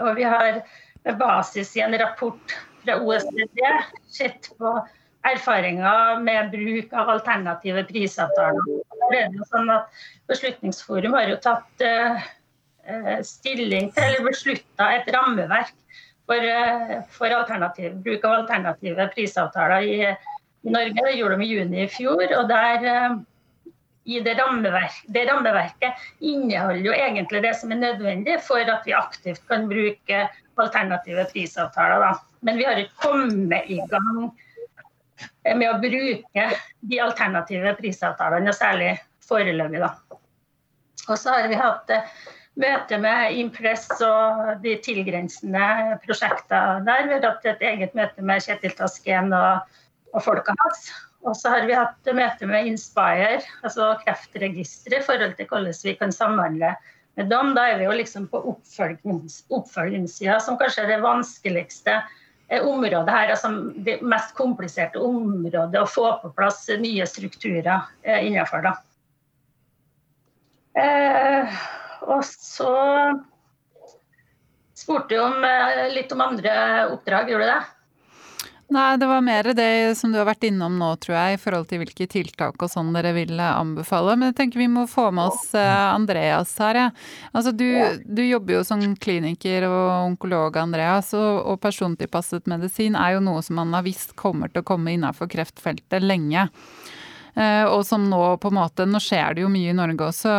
Og 0.00 0.16
vi 0.16 0.22
har 0.22 0.62
med 1.04 1.18
basis 1.18 1.76
i 1.76 1.80
en 1.80 1.98
rapport 1.98 2.56
fra 2.84 2.96
OECD 3.00 3.60
sett 4.08 4.50
på 4.58 4.72
erfaringer 5.26 6.20
med 6.22 6.50
bruk 6.50 6.92
av 6.92 7.08
alternative 7.16 7.84
prisavtaler. 7.84 8.82
Det 9.10 9.20
er 9.20 9.32
jo 9.34 9.44
sånn 9.50 9.70
at 9.70 9.88
Beslutningsforum 10.28 11.14
har 11.14 11.30
jo 11.30 11.36
tatt 11.42 11.86
stilling 13.26 13.90
til 13.94 14.04
eller 14.04 14.22
beslutta 14.22 14.86
et 14.94 15.08
rammeverk 15.10 15.74
for, 16.26 16.48
for 17.14 17.92
bruk 18.02 18.24
av 18.24 18.32
alternative 18.40 19.10
prisavtaler 19.14 19.86
i 19.86 20.16
i 20.66 20.70
Norge. 20.70 21.02
Det 21.04 21.16
gjorde 21.16 21.36
de 21.36 21.44
i 21.44 21.46
juni 21.54 21.82
i 21.84 21.88
fjor. 21.88 22.26
og 22.38 22.48
der 22.48 22.86
eh, 22.90 23.18
i 24.06 24.20
det, 24.22 24.36
rammeverk, 24.38 24.98
det 25.10 25.26
rammeverket 25.26 26.02
inneholder 26.22 26.84
jo 26.84 26.94
egentlig 26.94 27.42
det 27.42 27.54
som 27.58 27.72
er 27.74 27.80
nødvendig 27.80 28.38
for 28.46 28.62
at 28.62 28.86
vi 28.86 28.94
aktivt 28.94 29.42
kan 29.50 29.66
bruke 29.70 30.28
alternative 30.56 31.26
prisavtaler. 31.32 32.02
Da. 32.04 32.12
Men 32.46 32.58
vi 32.58 32.66
har 32.68 32.78
ikke 32.78 33.02
kommet 33.02 33.70
i 33.70 33.80
gang 33.90 34.30
med 35.56 35.68
å 35.70 35.80
bruke 35.82 36.46
de 36.86 37.02
alternative 37.02 37.74
prisavtalene, 37.80 38.54
særlig 38.54 38.94
foreløpig. 39.26 39.82
Og 41.06 41.18
så 41.18 41.34
har 41.34 41.50
vi 41.50 41.58
hatt 41.58 41.90
eh, 41.94 42.14
møte 42.56 42.98
med 43.00 43.36
Impress 43.36 43.88
og 44.00 44.62
de 44.62 44.76
tilgrensende 44.84 45.98
prosjektene 46.04 46.84
der. 46.86 47.08
Vi 47.08 47.18
har 47.18 47.26
hatt 47.28 47.50
et 47.52 47.66
eget 47.68 47.96
møte 47.98 48.24
med 48.24 48.44
Kjetil 48.44 48.76
Tasken 48.78 49.34
og 49.36 49.66
og 50.16 50.24
folka 50.24 50.54
hans. 50.62 50.90
Og 51.26 51.34
så 51.36 51.50
har 51.54 51.66
vi 51.66 51.76
hatt 51.76 52.12
møte 52.14 52.48
med 52.48 52.68
Inspire, 52.70 53.40
altså 53.66 53.94
Kreftregisteret, 54.04 55.00
i 55.00 55.06
forhold 55.06 55.34
til 55.38 55.48
hvordan 55.50 55.80
vi 55.84 55.96
kan 55.98 56.14
samhandle 56.14 56.74
med 57.18 57.32
dem. 57.32 57.54
Da 57.56 57.66
er 57.72 57.80
vi 57.80 57.88
jo 57.88 57.96
liksom 57.96 58.28
på 58.30 58.42
oppfølgings, 58.52 60.20
som 60.44 60.60
kanskje 60.60 60.84
er 60.84 60.92
det 60.94 61.00
vanskeligste 61.02 61.96
eh, 62.48 62.62
området 62.62 63.10
her. 63.10 63.32
Altså 63.34 63.50
det 63.88 63.98
mest 64.06 64.36
kompliserte 64.38 65.02
området 65.02 65.82
å 65.82 65.88
få 65.90 66.12
på 66.22 66.32
plass 66.38 66.68
nye 66.78 67.08
strukturer 67.10 67.88
eh, 68.06 68.22
innenfor. 68.28 68.68
Da. 68.68 68.76
Eh, 70.76 71.58
og 72.04 72.20
så 72.26 72.74
spurte 74.76 75.14
du 75.14 75.22
om, 75.22 75.44
eh, 75.44 75.94
litt 75.94 76.12
om 76.12 76.20
andre 76.20 76.52
oppdrag, 76.92 77.30
gjorde 77.30 77.48
du 77.48 77.52
det? 77.54 77.64
Nei, 78.68 78.96
det 78.98 79.06
var 79.06 79.20
mer 79.22 79.46
det 79.54 79.94
som 79.94 80.10
du 80.10 80.18
har 80.18 80.26
vært 80.26 80.42
innom 80.48 80.74
nå, 80.80 80.88
tror 80.98 81.14
jeg, 81.14 81.36
i 81.36 81.38
forhold 81.38 81.68
til 81.70 81.78
hvilke 81.84 82.08
tiltak 82.10 82.58
og 82.58 82.70
sånn 82.72 82.90
dere 82.96 83.12
vil 83.14 83.38
anbefale. 83.38 84.16
Men 84.18 84.32
jeg 84.32 84.36
tenker 84.40 84.58
vi 84.58 84.66
må 84.66 84.88
få 84.90 85.12
med 85.14 85.30
oss 85.30 85.52
eh, 85.54 85.84
Andreas 85.92 86.56
her, 86.58 86.80
ja. 86.80 86.88
Altså 87.30 87.52
du, 87.54 87.68
du 88.02 88.24
jobber 88.26 88.58
jo 88.58 88.64
som 88.66 88.82
kliniker 88.98 89.68
og 89.70 90.08
onkolog, 90.08 90.58
Andreas, 90.58 91.12
og, 91.14 91.44
og 91.46 91.60
persontilpasset 91.62 92.50
medisin 92.50 92.98
er 92.98 93.14
jo 93.14 93.22
noe 93.28 93.44
som 93.46 93.60
man 93.62 93.70
har 93.76 93.86
visst 93.86 94.16
kommer 94.18 94.50
til 94.50 94.64
å 94.64 94.66
komme 94.66 94.96
innenfor 94.96 95.30
kreftfeltet 95.30 96.02
lenge. 96.02 96.48
Eh, 97.38 97.64
og 97.70 97.86
som 97.86 98.10
nå 98.10 98.22
på 98.40 98.48
en 98.48 98.56
måte 98.56 98.86
Nå 98.88 98.96
skjer 99.02 99.36
det 99.36 99.42
jo 99.44 99.52
mye 99.52 99.70
i 99.70 99.76
Norge 99.76 100.06
også 100.08 100.30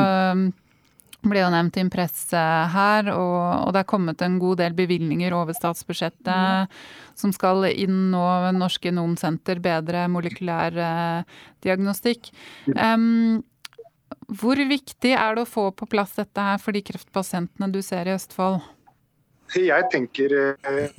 ble 1.31 1.41
jo 1.43 1.49
nevnt 1.53 1.77
i 1.77 1.83
en 1.83 1.91
presse 1.93 2.43
her, 2.73 3.11
og, 3.13 3.41
og, 3.67 3.73
det 3.75 3.81
er 3.83 3.89
kommet 3.89 4.23
en 4.25 4.37
god 4.41 4.61
del 4.61 4.77
bevilgninger 4.77 5.35
over 5.35 5.55
statsbudsjettet 5.57 6.31
mm. 6.31 6.79
som 7.19 7.33
skal 7.35 7.67
inn 7.71 8.07
nå 8.13 8.23
Norsk 8.57 8.87
Genomsenter, 8.89 9.61
bedre 9.63 10.05
molekylær 10.11 10.79
eh, 10.87 11.37
diagnostikk. 11.65 12.31
Um, 12.73 13.43
hvor 14.27 14.59
viktig 14.59 15.13
er 15.15 15.37
det 15.37 15.45
å 15.45 15.49
få 15.49 15.69
på 15.75 15.87
plass 15.89 16.17
dette 16.17 16.47
her 16.49 16.59
for 16.61 16.75
de 16.75 16.83
kreftpasientene 16.85 17.71
du 17.71 17.79
ser 17.85 18.09
i 18.09 18.15
Østfold? 18.15 18.59
Jeg 19.55 19.87
tenker 19.93 20.33
eh, 20.35 20.97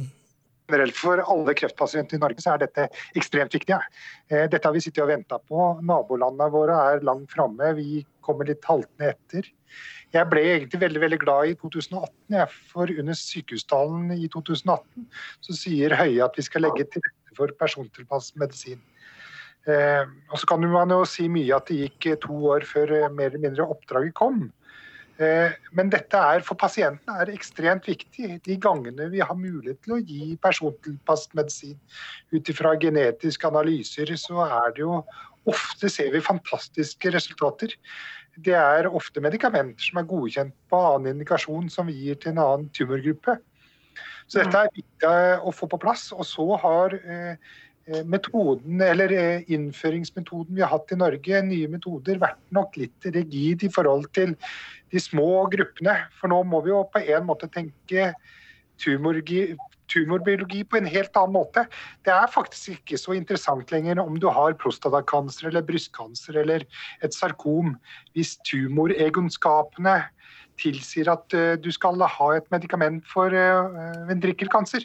generelt 0.68 0.96
for 0.96 1.20
alle 1.22 1.54
kreftpasienter 1.56 2.18
i 2.18 2.22
Norge 2.22 2.42
så 2.44 2.54
er 2.54 2.64
dette 2.64 2.88
ekstremt 3.18 3.54
viktig. 3.54 3.76
Eh, 4.30 4.46
dette 4.50 4.64
har 4.66 4.74
vi 4.74 4.82
sittet 4.84 5.02
og 5.04 5.10
venta 5.10 5.38
på. 5.40 5.70
Nabolandene 5.86 6.50
våre 6.52 6.76
er 6.92 7.06
langt 7.06 7.32
framme. 7.32 7.72
Vi 7.78 8.04
kommer 8.24 8.48
litt 8.48 8.64
haltende 8.68 9.14
etter. 9.14 9.48
Jeg 10.14 10.28
ble 10.30 10.44
egentlig 10.44 10.80
veldig 10.80 11.00
veldig 11.04 11.20
glad 11.24 11.50
i 11.50 11.56
2018, 11.60 12.12
jeg, 12.32 12.52
for 12.72 12.92
under 13.00 13.16
sykehustalen 13.16 14.12
i 14.14 14.28
2018 14.32 15.08
så 15.44 15.56
sier 15.56 15.96
Høie 15.96 16.22
at 16.24 16.38
vi 16.38 16.44
skal 16.46 16.64
legge 16.64 16.86
til 16.88 17.04
rette 17.04 17.36
for 17.36 17.52
persontilpasset 17.60 18.38
medisin. 18.40 18.80
Eh, 19.68 20.04
og 20.32 20.38
Så 20.40 20.48
kan 20.48 20.64
man 20.64 20.94
jo 20.94 21.02
si 21.08 21.28
mye 21.28 21.56
at 21.56 21.68
det 21.68 21.82
gikk 21.82 22.22
to 22.24 22.38
år 22.54 22.64
før 22.68 22.94
mer 23.12 23.28
eller 23.28 23.44
mindre 23.44 23.68
oppdraget 23.68 24.16
kom. 24.16 24.46
Eh, 25.18 25.54
men 25.74 25.90
dette 25.90 26.18
er 26.18 26.44
for 26.46 26.58
pasientene 26.58 27.22
er 27.22 27.32
ekstremt 27.34 27.88
viktig. 27.90 28.36
De 28.44 28.58
gangene 28.62 29.08
vi 29.10 29.22
har 29.24 29.38
mulighet 29.38 29.80
til 29.82 29.96
å 29.96 30.02
gi 30.02 30.36
persontilpasset 30.42 31.34
medisin 31.38 31.78
ut 32.34 32.52
ifra 32.52 32.76
genetiske 32.78 33.50
analyser, 33.50 34.14
så 34.20 34.46
er 34.46 34.76
det 34.76 34.86
jo 34.86 35.02
ofte 35.48 35.88
ser 35.88 36.12
vi 36.12 36.20
fantastiske 36.20 37.10
resultater 37.14 37.72
det 38.44 38.54
er 38.54 38.88
ofte 38.94 39.22
medikamenter 39.22 39.82
som 39.82 40.00
er 40.00 40.08
godkjent 40.08 40.54
på 40.70 40.80
annen 40.92 41.16
indikasjon 41.16 41.68
som 41.72 41.88
vi 41.90 41.96
gir 42.04 42.18
til 42.22 42.34
en 42.34 42.42
annen 42.44 42.68
tumorgruppe. 42.74 43.38
Så 44.28 44.42
dette 44.42 44.60
er 44.60 44.74
viktig 44.76 45.14
å 45.42 45.52
få 45.54 45.68
på 45.72 45.80
plass. 45.82 46.10
Og 46.12 46.26
så 46.28 46.46
har 46.62 46.94
eh, 46.98 47.32
eh, 47.32 47.38
metoden, 48.08 48.80
eller 48.84 49.12
eh, 49.14 49.46
innføringsmetoden 49.54 50.56
vi 50.56 50.64
har 50.64 50.72
hatt 50.72 50.92
i 50.92 50.98
Norge, 51.00 51.42
nye 51.46 51.70
metoder, 51.70 52.20
vært 52.20 52.40
nok 52.54 52.76
litt 52.80 53.08
rigid 53.14 53.64
i 53.64 53.72
forhold 53.72 54.08
til 54.16 54.34
de 54.92 55.02
små 55.02 55.46
gruppene. 55.52 55.96
For 56.20 56.32
nå 56.32 56.42
må 56.48 56.62
vi 56.64 56.74
jo 56.74 56.84
på 56.92 57.02
en 57.04 57.26
måte 57.28 57.48
tenke 57.54 58.12
tumorgi, 58.82 59.54
tumorbiologi 59.88 60.62
på 60.68 60.78
en 60.78 60.90
helt 60.90 61.16
annen 61.16 61.36
måte. 61.38 61.64
Det 62.06 62.12
er 62.12 62.30
faktisk 62.30 62.76
ikke 62.76 63.00
så 63.00 63.16
interessant 63.16 63.72
lenger 63.72 64.00
om 64.02 64.20
du 64.20 64.28
har 64.32 64.56
prostatakancer 64.60 65.48
eller 65.50 65.64
brystkancer 65.66 66.38
eller 66.44 66.66
et 67.04 67.16
sarkom, 67.16 67.74
hvis 68.14 68.36
tumoregenskapene 68.48 70.02
tilsier 70.58 71.10
at 71.12 71.34
uh, 71.38 71.54
du 71.60 71.70
skal 71.74 72.02
ha 72.02 72.28
et 72.36 72.48
medikament 72.52 73.06
for 73.08 73.32
uh, 73.32 74.04
ventrikkelkancer. 74.08 74.84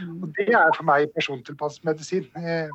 Mm. 0.00 0.18
Og 0.20 0.28
Det 0.36 0.50
er 0.50 0.76
for 0.76 0.88
meg 0.88 1.08
persontilpasset 1.14 1.88
medisin. 1.88 2.28
Uh, 2.36 2.70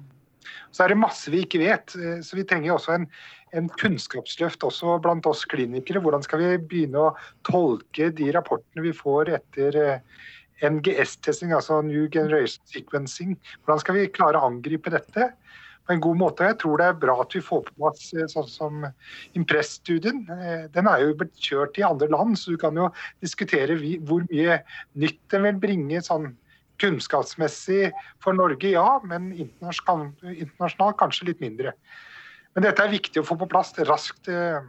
så 0.73 0.83
er 0.83 0.91
det 0.91 0.97
masse 0.97 1.29
vi 1.29 1.43
ikke 1.45 1.61
vet. 1.61 1.93
Så 2.25 2.33
vi 2.33 2.43
trenger 2.49 2.73
også 2.73 2.95
en, 2.95 3.03
en, 3.53 3.67
kunnskapsløft 3.77 4.63
også 4.65 4.95
blant 5.03 5.27
oss 5.29 5.43
klinikere. 5.45 6.01
Hvordan 6.01 6.25
skal 6.25 6.41
vi 6.41 6.55
begynne 6.57 7.03
å 7.11 7.11
tolke 7.45 8.09
de 8.17 8.31
rapportene 8.33 8.87
vi 8.87 8.93
får 8.95 9.35
etter 9.37 9.77
NGS-testing, 10.61 11.53
altså 11.55 11.81
New 11.81 12.07
Generation 12.09 12.63
Sequencing. 12.69 13.37
Hvordan 13.63 13.81
skal 13.81 13.97
vi 13.97 14.11
klare 14.13 14.39
å 14.39 14.51
angripe 14.51 14.93
dette 14.93 15.31
på 15.87 15.95
en 15.95 16.03
god 16.03 16.19
måte? 16.19 16.49
Jeg 16.51 16.59
tror 16.61 16.81
det 16.81 16.89
er 16.89 16.99
bra 17.01 17.17
at 17.23 17.35
vi 17.35 17.43
får 17.45 17.63
på 17.67 17.77
plass 17.79 18.11
eh, 18.13 18.29
sånn 18.31 18.49
som 18.49 18.85
Impress-studien. 19.37 20.23
Eh, 20.35 20.67
den 20.73 20.89
er 20.89 21.05
jo 21.05 21.17
blitt 21.23 21.37
kjørt 21.41 21.79
i 21.81 21.87
andre 21.87 22.11
land, 22.13 22.37
så 22.39 22.53
du 22.53 22.61
kan 22.61 22.77
jo 22.77 22.91
diskutere 23.23 23.79
hvor 24.07 24.27
mye 24.29 24.61
nytt 25.01 25.21
den 25.33 25.47
vil 25.49 25.61
bringe 25.65 26.05
sånn 26.05 26.31
kunnskapsmessig 26.81 27.91
for 28.23 28.37
Norge, 28.37 28.73
ja, 28.73 28.99
men 29.07 29.31
internasjonalt 29.37 30.97
kanskje 30.99 31.31
litt 31.31 31.43
mindre. 31.43 31.75
Men 32.55 32.65
dette 32.67 32.83
er 32.83 32.91
viktig 32.91 33.21
å 33.21 33.27
få 33.27 33.37
på 33.39 33.47
plass 33.51 33.71
raskt. 33.87 34.27
Eh, 34.31 34.59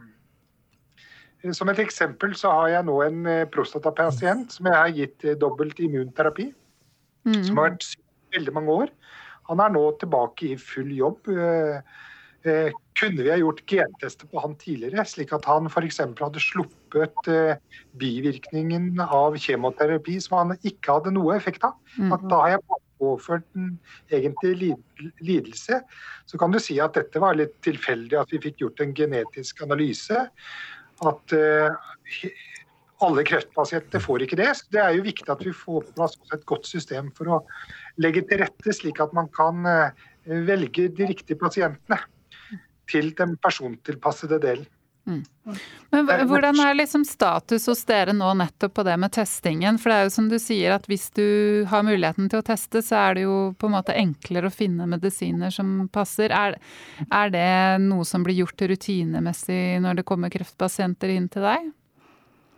som 1.51 1.71
et 1.71 1.81
eksempel 1.83 2.35
så 2.39 2.53
har 2.55 2.69
jeg 2.77 2.87
nå 2.87 2.99
en 3.03 3.25
eh, 3.27 3.47
prostatapasient 3.51 4.55
som 4.55 4.69
jeg 4.69 4.79
har 4.79 4.93
gitt 4.95 5.27
eh, 5.27 5.39
dobbelt 5.39 5.81
immunterapi. 5.83 6.47
Mm. 7.27 7.41
Som 7.43 7.59
har 7.59 7.73
vært 7.73 7.89
syk 7.89 8.37
veldig 8.37 8.55
mange 8.55 8.77
år. 8.85 8.95
Han 9.49 9.59
er 9.59 9.73
nå 9.75 9.83
tilbake 9.99 10.53
i 10.53 10.59
full 10.59 10.91
jobb. 10.95 11.27
Eh, 12.93 12.99
kunne 12.99 13.23
vi 13.23 13.31
ha 13.31 13.37
gjort 13.37 13.65
gentester 13.65 14.27
på 14.27 14.39
han 14.39 14.55
tidligere, 14.55 15.05
slik 15.05 15.33
at 15.33 15.45
han 15.45 15.67
f.eks. 15.67 15.99
hadde 15.99 16.39
sluppet 16.39 17.29
bivirkningen 17.97 18.99
av 18.99 19.35
kjemoterapi 19.37 20.19
som 20.21 20.37
han 20.37 20.57
ikke 20.63 20.99
hadde 20.99 21.13
noe 21.13 21.35
effekt 21.35 21.63
av? 21.63 21.73
At 22.13 22.23
da 22.29 22.41
har 22.41 22.49
jeg 22.55 22.79
påført 22.99 23.43
en 23.55 23.79
egentlig 24.11 24.77
lidelse. 25.19 25.81
Så 26.25 26.37
kan 26.37 26.51
du 26.51 26.59
si 26.59 26.79
at 26.79 26.93
dette 26.93 27.19
var 27.19 27.35
litt 27.35 27.55
tilfeldig 27.65 28.17
at 28.19 28.31
vi 28.31 28.39
fikk 28.39 28.61
gjort 28.61 28.79
en 28.79 28.93
genetisk 28.95 29.61
analyse 29.65 30.23
at 31.03 31.35
uh, 31.35 31.73
alle 33.03 33.25
kreftpasienter 33.27 33.99
får 33.99 34.23
ikke 34.23 34.39
det. 34.39 34.53
Så 34.55 34.69
det 34.71 34.79
er 34.79 34.95
jo 34.95 35.03
viktig 35.09 35.27
at 35.33 35.43
vi 35.43 35.51
får 35.51 35.83
på 35.89 35.95
plass 35.97 36.15
et 36.31 36.45
godt 36.47 36.69
system 36.69 37.11
for 37.17 37.27
å 37.27 37.41
legge 37.99 38.23
til 38.29 38.39
rette, 38.45 38.71
slik 38.71 39.01
at 39.03 39.11
man 39.17 39.27
kan 39.35 39.65
uh, 39.67 40.07
velge 40.23 40.87
de 40.95 41.09
riktige 41.09 41.41
pasientene 41.41 41.99
til 42.89 43.11
den 43.17 43.37
persontilpassede 43.41 44.39
delen. 44.43 44.69
Mm. 45.03 45.23
Men 45.91 46.07
hvordan 46.29 46.59
er 46.63 46.77
liksom 46.77 47.01
status 47.03 47.65
hos 47.67 47.81
dere 47.89 48.13
nå 48.15 48.29
nettopp 48.39 48.77
på 48.77 48.85
det 48.87 48.95
med 49.01 49.11
testingen? 49.11 49.75
For 49.81 49.91
det 49.91 49.97
er 49.97 50.07
jo 50.07 50.13
som 50.15 50.29
du 50.31 50.37
sier 50.39 50.75
at 50.77 50.87
hvis 50.87 51.09
du 51.17 51.25
har 51.69 51.83
muligheten 51.83 52.29
til 52.31 52.39
å 52.39 52.45
teste, 52.47 52.79
så 52.85 53.01
er 53.01 53.17
det 53.17 53.25
jo 53.25 53.35
på 53.59 53.67
en 53.67 53.75
måte 53.75 53.97
enklere 53.99 54.47
å 54.47 54.53
finne 54.53 54.87
medisiner 54.89 55.51
som 55.51 55.89
passer. 55.91 56.31
Er, 56.31 56.55
er 57.11 57.35
det 57.35 57.51
noe 57.83 58.07
som 58.07 58.23
blir 58.23 58.39
gjort 58.45 58.63
rutinemessig 58.71 59.81
når 59.83 59.99
det 59.99 60.07
kommer 60.07 60.31
kreftpasienter 60.33 61.11
inn 61.17 61.27
til 61.33 61.49
deg? 61.51 61.71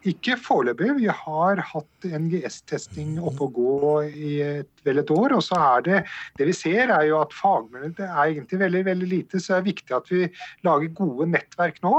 Ikke 0.05 0.35
foreløpig. 0.37 0.91
Vi 0.99 1.07
har 1.09 1.59
hatt 1.71 2.05
NGS-testing 2.05 3.15
oppe 3.17 3.47
og 3.47 3.55
gå 3.57 3.77
i 4.05 4.33
et, 4.45 4.69
vel 4.85 5.01
et 5.01 5.13
år. 5.13 5.33
Og 5.33 5.41
så 5.41 5.57
er 5.57 5.85
det 5.87 6.01
det 6.37 6.45
vi 6.51 6.53
ser 6.53 6.93
er 6.93 7.07
jo 7.09 7.17
at 7.23 7.33
fagmiljøet 7.33 8.03
er 8.05 8.21
egentlig 8.27 8.59
veldig, 8.61 8.83
veldig 8.85 9.09
lite. 9.09 9.41
Så 9.41 9.55
det 9.55 9.57
er 9.57 9.69
viktig 9.71 9.97
at 9.97 10.11
vi 10.13 10.27
lager 10.67 10.93
gode 10.99 11.29
nettverk 11.33 11.81
nå 11.85 11.95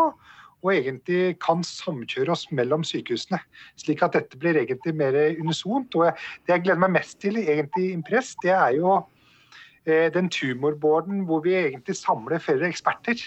og 0.67 0.73
egentlig 0.73 1.37
kan 1.43 1.61
samkjøre 1.67 2.33
oss 2.35 2.47
mellom 2.55 2.85
sykehusene. 2.87 3.39
Slik 3.79 4.03
at 4.03 4.17
dette 4.17 4.39
blir 4.41 4.59
egentlig 4.59 4.95
mer 4.99 5.19
unisont. 5.41 5.95
Og 5.99 6.09
det 6.47 6.55
jeg 6.55 6.65
gleder 6.65 6.83
meg 6.87 6.95
mest 6.97 7.19
til 7.23 7.39
egentlig 7.43 7.91
Impress, 7.93 8.35
det 8.43 8.55
er 8.55 8.79
jo 8.79 8.97
eh, 9.87 10.09
den 10.15 10.31
tumorboarden 10.33 11.27
hvor 11.29 11.45
vi 11.47 11.55
egentlig 11.59 11.99
samler 11.99 12.43
flere 12.43 12.71
eksperter. 12.71 13.19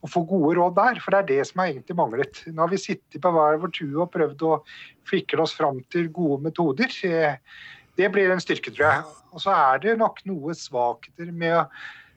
Eh, 0.00 0.04
og 0.04 0.10
få 0.10 0.24
gode 0.24 0.56
råd 0.58 0.76
der, 0.76 1.00
for 1.00 1.10
det 1.10 1.18
er 1.20 1.28
det 1.28 1.46
som 1.48 1.60
har 1.60 1.72
egentlig 1.72 1.96
manglet. 1.96 2.42
Nå 2.46 2.62
har 2.62 2.70
vi 2.70 2.80
sittet 2.80 3.20
på 3.20 3.30
hver 3.30 3.60
vår 3.60 3.72
tue 3.76 4.00
og 4.00 4.12
prøvd 4.12 4.42
å 4.48 4.62
fikle 5.08 5.42
oss 5.42 5.52
fram 5.56 5.82
til 5.92 6.08
gode 6.08 6.42
metoder. 6.42 6.88
Eh, 7.04 7.36
det 7.96 8.10
blir 8.12 8.30
en 8.30 8.40
styrke, 8.40 8.72
tror 8.72 8.86
jeg. 8.86 9.04
Og 9.32 9.40
så 9.44 9.54
er 9.54 9.80
det 9.82 9.98
nok 10.00 10.22
noe 10.26 10.54
svakheter 10.56 11.32
med 11.32 11.66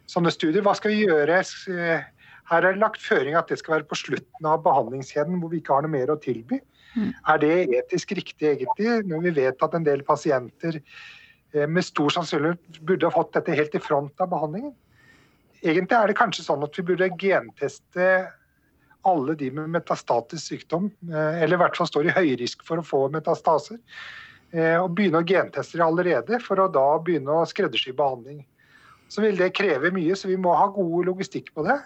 sånne 0.07 0.31
studier. 0.31 0.63
Hva 0.63 0.75
skal 0.77 0.93
vi 0.93 1.05
gjøre? 1.05 1.41
Her 2.49 2.59
er 2.59 2.73
det 2.73 2.81
lagt 2.81 3.01
føring 3.01 3.35
at 3.35 3.49
det 3.49 3.59
skal 3.59 3.77
være 3.77 3.89
på 3.89 3.97
slutten 3.97 4.47
av 4.47 4.63
behandlingskjeden 4.65 5.39
hvor 5.41 5.51
vi 5.51 5.61
ikke 5.61 5.75
har 5.75 5.85
noe 5.85 5.93
mer 5.93 6.11
å 6.11 6.19
tilby. 6.21 6.59
Mm. 6.93 7.11
Er 7.31 7.41
det 7.41 7.53
etisk 7.79 8.13
riktig 8.15 8.49
egentlig, 8.51 9.01
når 9.09 9.23
vi 9.25 9.35
vet 9.41 9.63
at 9.65 9.75
en 9.75 9.85
del 9.85 10.03
pasienter 10.05 10.77
eh, 10.79 11.67
med 11.67 11.85
stor 11.85 12.13
sannsynlighet 12.13 12.81
burde 12.85 13.09
ha 13.09 13.15
fått 13.15 13.33
dette 13.37 13.55
helt 13.57 13.75
i 13.75 13.81
front 13.81 14.23
av 14.23 14.29
behandlingen? 14.33 14.75
Egentlig 15.63 15.95
er 15.95 16.11
det 16.11 16.19
kanskje 16.19 16.43
sånn 16.43 16.63
at 16.65 16.75
vi 16.75 16.83
burde 16.87 17.11
genteste 17.19 18.07
alle 19.07 19.35
de 19.35 19.49
med 19.51 19.71
metastatisk 19.71 20.43
sykdom, 20.43 20.89
eh, 21.11 21.41
eller 21.43 21.57
i 21.57 21.61
hvert 21.63 21.77
fall 21.77 21.89
står 21.89 22.07
i 22.07 22.15
høyrisk 22.15 22.63
for 22.67 22.79
å 22.79 22.87
få 22.87 23.01
metastaser. 23.11 23.79
Eh, 24.53 24.77
og 24.79 24.93
begynne 24.95 25.23
å 25.23 25.27
genteste 25.27 25.79
det 25.79 25.85
allerede, 25.85 26.39
for 26.43 26.61
å 26.61 26.69
da 26.71 26.85
begynne 27.03 27.39
å 27.41 27.47
skreddersy 27.49 27.93
behandling. 27.97 28.43
Så 29.11 29.23
vil 29.23 29.37
det 29.37 29.53
kreve 29.57 29.91
mye, 29.93 30.15
så 30.15 30.29
vi 30.29 30.39
må 30.39 30.53
ha 30.55 30.69
god 30.71 31.09
logistikk 31.09 31.51
på 31.55 31.65
det. 31.67 31.79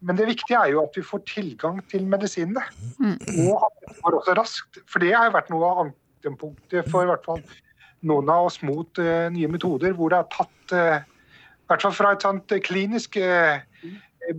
Men 0.00 0.16
det 0.16 0.28
viktige 0.28 0.60
er 0.60 0.72
jo 0.72 0.84
at 0.84 0.96
vi 0.96 1.04
får 1.04 1.24
tilgang 1.26 1.80
til 1.90 2.06
medisinene. 2.06 2.62
Mm. 3.02 3.16
Og 3.48 3.64
at 3.66 3.80
det 3.82 3.96
går 4.02 4.18
også 4.20 4.36
raskt. 4.38 4.80
For 4.86 5.02
det 5.02 5.10
har 5.14 5.34
vært 5.34 5.50
noe 5.50 5.68
av 5.68 5.80
ankepunktet 5.86 6.90
for 6.92 7.02
i 7.02 7.10
hvert 7.10 7.26
fall 7.26 7.42
noen 8.06 8.30
av 8.30 8.46
oss 8.46 8.60
mot 8.62 9.00
nye 9.34 9.50
metoder 9.50 9.96
hvor 9.98 10.14
det 10.14 10.20
har 10.20 10.28
tatt, 10.30 11.08
i 11.68 11.72
hvert 11.74 11.84
fall 11.84 11.92
fra 11.92 12.10
et 12.14 12.24
sånt 12.24 12.52
klinisk 12.64 13.18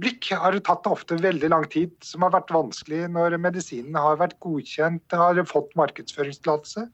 blikk, 0.01 0.31
har 0.33 0.53
det 0.53 0.63
tatt 0.65 0.87
ofte 0.89 1.17
veldig 1.21 1.49
lang 1.53 1.65
tid, 1.69 1.91
som 2.05 2.25
har 2.25 2.33
vært 2.33 2.49
vanskelig 2.53 3.03
når 3.13 3.37
medisinen 3.41 3.97
har 3.97 4.17
vært 4.17 4.39
godkjent, 4.41 5.13
har 5.13 5.41
fått 5.49 5.75
markedsføringstillatelse. 5.77 6.87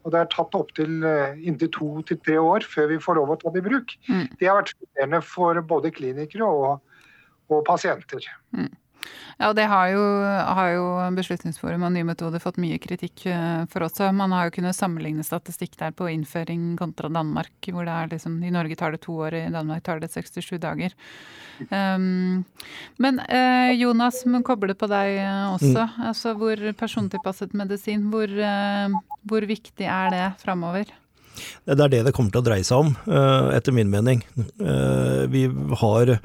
Og 0.00 0.14
det 0.14 0.22
har 0.22 0.30
tatt 0.32 0.54
opptil 0.56 1.02
inntil 1.44 1.72
to 1.74 1.88
til 2.08 2.20
tre 2.24 2.38
år 2.40 2.64
før 2.64 2.88
vi 2.94 3.00
får 3.02 3.18
lov 3.18 3.34
å 3.34 3.38
ta 3.42 3.50
det 3.52 3.60
i 3.60 3.66
bruk. 3.66 3.96
Mm. 4.06 4.22
Det 4.40 4.48
har 4.48 4.60
vært 4.60 4.72
frustrerende 4.76 5.20
for 5.26 5.60
både 5.74 5.92
klinikere 5.98 6.46
og, 6.46 7.02
og 7.50 7.66
pasienter. 7.66 8.30
Mm. 8.56 8.70
Ja, 9.40 9.52
det 9.56 9.64
har 9.70 9.88
jo, 9.88 10.00
har 10.56 10.70
jo 10.74 10.86
Beslutningsforum 11.16 11.86
og 11.86 11.94
Nye 11.94 12.04
metoder 12.04 12.42
fått 12.42 12.58
mye 12.60 12.76
kritikk 12.82 13.24
eh, 13.30 13.62
for 13.72 13.86
også. 13.86 14.10
Man 14.12 14.34
har 14.36 14.48
jo 14.48 14.54
kunnet 14.58 14.76
sammenligne 14.76 15.24
statistikk 15.24 15.78
der 15.80 15.94
på 15.96 16.10
innføring 16.12 16.74
kontra 16.76 17.08
Danmark, 17.08 17.54
hvor 17.72 17.88
det 17.88 17.94
er 17.94 18.10
liksom 18.12 18.36
I 18.44 18.52
Norge 18.52 18.76
tar 18.76 18.92
det 18.92 19.00
to 19.06 19.16
år, 19.16 19.38
i 19.38 19.54
Danmark 19.54 19.86
tar 19.86 20.02
det 20.02 20.10
67 20.12 20.58
dager. 20.60 20.92
Um, 21.70 22.44
men 23.00 23.20
uh, 23.24 23.72
Jonas, 23.76 24.22
må 24.28 24.42
koble 24.44 24.76
på 24.76 24.88
deg 24.92 25.22
også. 25.54 25.86
Mm. 25.88 26.00
Altså 26.12 26.34
hvor 26.36 26.64
persontilpasset 26.76 27.56
medisin, 27.56 28.10
hvor, 28.12 28.28
uh, 28.28 28.92
hvor 29.24 29.48
viktig 29.48 29.88
er 29.88 30.12
det 30.12 30.26
framover? 30.44 30.92
Det 31.64 31.80
er 31.80 31.88
det 31.88 32.02
det 32.04 32.12
kommer 32.12 32.34
til 32.34 32.42
å 32.42 32.44
dreie 32.44 32.66
seg 32.66 32.82
om, 32.84 32.90
etter 33.54 33.72
min 33.72 33.88
mening. 33.88 34.20
Vi 35.32 35.44
har 35.80 36.10
Eh, 36.12 36.18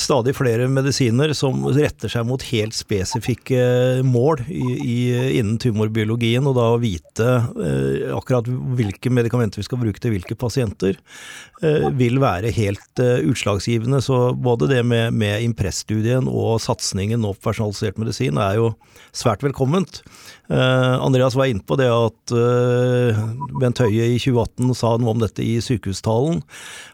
stadig 0.00 0.32
flere 0.36 0.64
medisiner 0.72 1.34
som 1.36 1.66
retter 1.76 2.08
seg 2.08 2.24
mot 2.24 2.42
helt 2.50 2.76
spesifikke 2.76 3.58
mål 4.06 4.40
i, 4.48 4.62
i, 4.78 4.98
innen 5.38 5.58
tumorbiologien, 5.60 6.46
og 6.48 6.56
da 6.56 6.68
å 6.72 6.80
vite 6.80 7.26
eh, 7.26 8.08
akkurat 8.16 8.48
hvilke 8.48 9.12
medikamenter 9.12 9.60
vi 9.60 9.66
skal 9.66 9.80
bruke 9.82 10.00
til 10.02 10.14
hvilke 10.14 10.38
pasienter, 10.38 10.98
eh, 11.62 11.88
vil 11.98 12.20
være 12.22 12.52
helt 12.56 13.02
eh, 13.02 13.20
utslagsgivende. 13.28 14.00
Så 14.04 14.32
både 14.34 14.70
det 14.72 14.82
med, 14.86 15.12
med 15.18 15.44
Impress-studien 15.46 16.30
og 16.30 16.58
satsingen 16.64 17.26
på 17.26 17.36
personalisert 17.50 18.00
medisin 18.00 18.40
er 18.40 18.58
jo 18.60 18.72
svært 19.16 19.44
velkomment. 19.44 20.02
Eh, 20.48 20.94
Andreas 21.04 21.36
var 21.36 21.50
inne 21.50 21.64
på 21.64 21.76
det 21.76 21.88
at 21.92 22.32
eh, 22.32 23.18
Bent 23.60 23.82
Høie 23.82 24.14
i 24.14 24.20
2018 24.20 24.72
sa 24.78 24.94
noe 24.96 25.12
om 25.12 25.20
dette 25.20 25.44
i 25.44 25.58
sykehustalen. 25.64 26.40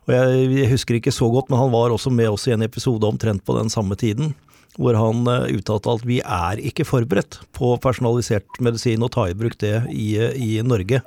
Og 0.04 0.14
jeg, 0.14 0.48
jeg 0.58 0.72
husker 0.72 0.98
ikke 0.98 1.14
så 1.14 1.30
godt, 1.32 1.50
men 1.52 1.60
han 1.62 1.72
var 1.74 1.94
også 1.94 2.12
med 2.14 2.32
oss 2.32 2.48
i 2.48 2.54
en 2.64 2.70
episode 2.70 3.06
omtrent 3.06 3.44
på 3.44 3.58
den 3.58 3.70
samme 3.72 3.96
tiden 4.00 4.34
hvor 4.80 4.96
han 4.98 5.22
uh, 5.28 5.46
uttalte 5.54 5.92
at 5.92 6.04
vi 6.06 6.16
er 6.20 6.60
ikke 6.66 6.86
forberedt 6.86 7.38
på 7.54 7.74
personalisert 7.82 8.58
medisin 8.64 9.04
og 9.06 9.12
ta 9.14 9.28
i 9.30 9.36
bruk 9.38 9.56
det 9.62 9.74
i, 9.92 10.08
i 10.18 10.50
Norge. 10.66 10.98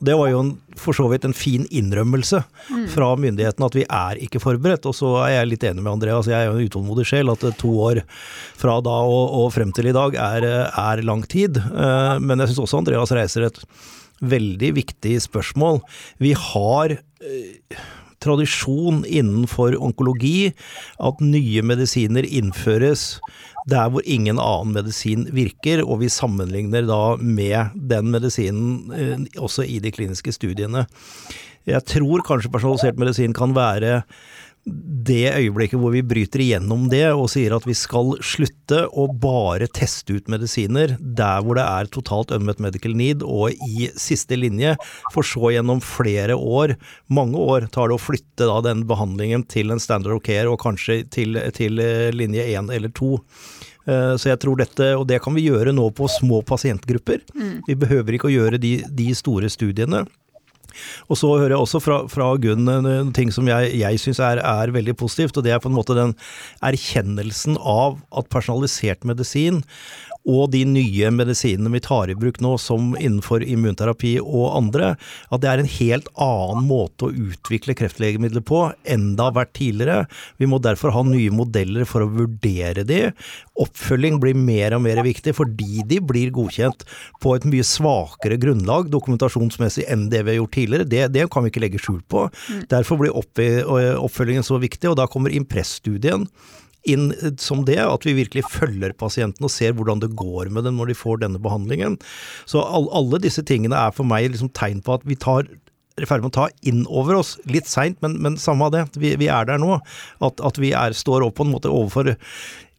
Det 0.00 0.16
var 0.16 0.30
jo 0.32 0.40
en, 0.40 0.52
for 0.80 0.96
så 0.96 1.08
vidt 1.12 1.26
en 1.28 1.36
fin 1.36 1.66
innrømmelse 1.68 2.40
mm. 2.70 2.86
fra 2.94 3.12
myndighetene 3.20 3.68
at 3.68 3.76
vi 3.76 3.84
er 3.84 4.22
ikke 4.24 4.40
forberedt. 4.42 4.88
Og 4.88 4.96
så 4.96 5.12
er 5.26 5.36
jeg 5.36 5.52
litt 5.52 5.68
enig 5.68 5.84
med 5.84 5.92
Andreas, 5.92 6.30
jeg 6.30 6.38
er 6.40 6.48
jo 6.48 6.56
en 6.56 6.70
utålmodig 6.72 7.06
sjel, 7.12 7.32
at 7.32 7.44
to 7.60 7.74
år 7.84 8.02
fra 8.58 8.80
da 8.84 8.98
og, 9.04 9.24
og 9.42 9.50
frem 9.54 9.74
til 9.76 9.92
i 9.92 9.96
dag 9.96 10.16
er, 10.16 10.48
er 10.72 11.04
lang 11.04 11.26
tid. 11.28 11.60
Men 11.72 12.40
jeg 12.40 12.52
syns 12.52 12.64
også 12.64 12.80
Andreas 12.80 13.12
reiser 13.14 13.50
et 13.50 13.60
veldig 14.22 14.72
viktig 14.78 15.18
spørsmål. 15.20 15.82
Vi 16.22 16.32
har 16.38 16.96
tradisjon 18.22 19.02
innenfor 19.04 19.76
onkologi 19.82 20.52
at 21.02 21.22
nye 21.24 21.64
medisiner 21.66 22.26
innføres 22.26 23.16
der 23.70 23.90
hvor 23.92 24.02
ingen 24.08 24.40
annen 24.42 24.74
medisin 24.74 25.28
virker, 25.34 25.84
og 25.86 26.00
vi 26.02 26.10
sammenligner 26.10 26.86
da 26.88 27.16
med 27.22 27.76
den 27.76 28.10
medisinen 28.14 28.94
eh, 28.96 29.26
også 29.38 29.66
i 29.66 29.78
de 29.82 29.92
kliniske 29.94 30.34
studiene. 30.34 30.86
Jeg 31.68 31.86
tror 31.86 32.24
kanskje 32.26 32.50
personalisert 32.50 32.98
medisin 32.98 33.34
kan 33.36 33.54
være 33.54 34.02
det 34.64 35.32
øyeblikket 35.34 35.80
hvor 35.82 35.90
vi 35.90 36.04
bryter 36.06 36.42
igjennom 36.44 36.84
det 36.90 37.08
og 37.10 37.26
sier 37.32 37.54
at 37.56 37.64
vi 37.66 37.74
skal 37.74 38.12
slutte 38.22 38.84
å 38.94 39.08
bare 39.10 39.66
teste 39.74 40.14
ut 40.14 40.30
medisiner 40.30 40.94
der 41.00 41.42
hvor 41.42 41.58
det 41.58 41.64
er 41.66 41.90
totalt 41.90 42.30
unmet 42.36 42.62
medical 42.62 42.94
need 42.98 43.24
og 43.26 43.56
i 43.66 43.88
siste 43.98 44.38
linje, 44.38 44.76
for 45.14 45.26
så 45.26 45.50
gjennom 45.56 45.82
flere 45.82 46.36
år, 46.38 46.76
mange 47.10 47.42
år, 47.42 47.66
tar 47.74 47.90
det 47.90 47.98
å 47.98 48.02
flytte 48.02 48.46
da 48.46 48.60
den 48.62 48.86
behandlingen 48.86 49.42
til 49.50 49.74
en 49.74 49.82
standard 49.82 50.20
of 50.20 50.22
care 50.26 50.46
og 50.50 50.60
kanskje 50.62 51.02
til, 51.10 51.40
til 51.56 51.82
linje 52.14 52.46
én 52.54 52.70
eller 52.70 52.94
to. 52.94 53.16
Eh, 53.90 54.14
så 54.14 54.30
jeg 54.30 54.40
tror 54.42 54.58
dette, 54.60 54.92
og 54.98 55.06
det 55.10 55.18
kan 55.24 55.34
vi 55.34 55.48
gjøre 55.48 55.74
nå 55.74 55.88
på 55.96 56.06
små 56.10 56.42
pasientgrupper. 56.46 57.24
Mm. 57.34 57.54
Vi 57.66 57.78
behøver 57.78 58.16
ikke 58.16 58.30
å 58.30 58.36
gjøre 58.36 58.60
de, 58.62 58.76
de 58.86 59.08
store 59.18 59.50
studiene. 59.52 60.04
Og 61.08 61.18
så 61.20 61.30
hører 61.34 61.54
jeg 61.56 61.64
også 61.64 61.82
fra, 61.82 61.98
fra 62.10 62.30
Gunn 62.42 62.68
en 62.68 63.12
ting 63.16 63.32
som 63.34 63.48
jeg, 63.50 63.72
jeg 63.80 64.00
syns 64.02 64.22
er, 64.22 64.42
er, 64.42 64.72
veldig 64.74 64.96
positivt, 65.00 65.36
og 65.36 65.46
det 65.46 65.54
er 65.54 65.62
på 65.62 65.70
en 65.70 65.76
måte 65.76 65.96
den 65.98 66.14
erkjennelsen 66.64 67.58
av 67.58 68.00
at 68.16 68.30
personalisert 68.32 69.06
medisin 69.08 69.62
og 70.28 70.52
de 70.52 70.62
nye 70.68 71.10
medisinene 71.14 71.72
vi 71.72 71.80
tar 71.82 72.10
i 72.12 72.16
bruk 72.18 72.38
nå, 72.42 72.54
som 72.60 72.92
innenfor 72.98 73.42
immunterapi 73.42 74.14
og 74.22 74.52
andre, 74.54 74.92
at 75.34 75.42
det 75.42 75.50
er 75.50 75.62
en 75.62 75.72
helt 75.74 76.10
annen 76.14 76.68
måte 76.68 77.08
å 77.08 77.14
utvikle 77.32 77.76
kreftlegemidler 77.78 78.44
på 78.46 78.62
enn 78.84 79.12
det 79.18 79.26
har 79.26 79.36
vært 79.38 79.54
tidligere. 79.58 80.06
Vi 80.38 80.48
må 80.50 80.60
derfor 80.62 80.94
ha 80.94 81.02
nye 81.06 81.32
modeller 81.34 81.86
for 81.88 82.04
å 82.04 82.10
vurdere 82.12 82.86
de. 82.86 83.00
Oppfølging 83.62 84.20
blir 84.22 84.38
mer 84.38 84.76
og 84.76 84.84
mer 84.86 85.02
viktig 85.04 85.34
fordi 85.36 85.84
de 85.88 85.98
blir 86.04 86.32
godkjent 86.34 86.86
på 87.22 87.36
et 87.36 87.48
mye 87.48 87.66
svakere 87.66 88.38
grunnlag 88.40 88.90
dokumentasjonsmessig 88.92 89.88
enn 89.90 90.08
det 90.12 90.22
vi 90.22 90.34
har 90.34 90.42
gjort 90.42 90.56
tidligere. 90.56 90.88
Det, 90.88 91.04
det 91.16 91.28
kan 91.32 91.44
vi 91.44 91.52
ikke 91.52 91.66
legge 91.66 91.82
skjul 91.82 92.02
på. 92.10 92.28
Mm. 92.48 92.64
Derfor 92.70 93.00
blir 93.02 93.16
oppfølgingen 93.16 94.46
så 94.46 94.60
viktig, 94.62 94.92
og 94.92 94.98
da 95.00 95.10
kommer 95.10 95.34
Impress-studien 95.34 96.28
inn 96.88 97.10
som 97.40 97.64
det, 97.68 97.78
at 97.82 98.06
vi 98.06 98.16
virkelig 98.18 98.44
følger 98.50 98.94
pasienten 98.98 99.46
og 99.46 99.52
ser 99.54 99.74
hvordan 99.78 100.02
det 100.02 100.12
går 100.18 100.50
med 100.50 100.66
dem 100.66 100.80
når 100.80 100.90
de 100.90 100.98
får 100.98 101.22
denne 101.22 101.40
behandlingen. 101.42 101.98
Så 102.48 102.62
alle 102.62 103.20
disse 103.22 103.44
tingene 103.46 103.78
er 103.78 103.94
for 103.94 104.08
meg 104.08 104.30
liksom 104.32 104.50
tegn 104.56 104.82
på 104.84 104.96
at 104.98 105.06
vi 105.06 105.18
tar 105.18 105.46
i 106.00 106.08
ferd 106.08 106.24
med 106.24 106.32
å 106.32 106.38
ta 106.38 106.48
inn 106.64 106.86
over 106.88 107.18
oss, 107.20 107.34
litt 107.44 107.68
seint, 107.68 107.98
men, 108.00 108.16
men, 108.24 108.38
samme 108.40 108.64
av 108.64 108.72
det, 108.72 108.86
vi, 108.96 109.12
vi 109.20 109.28
er 109.28 109.44
der 109.48 109.60
nå. 109.60 109.76
At, 110.24 110.40
at 110.40 110.58
vi 110.60 110.72
er, 110.76 110.96
står 110.96 111.26
opp 111.26 111.36
på 111.38 111.46
en 111.46 111.52
måte 111.52 111.70
overfor 111.70 112.14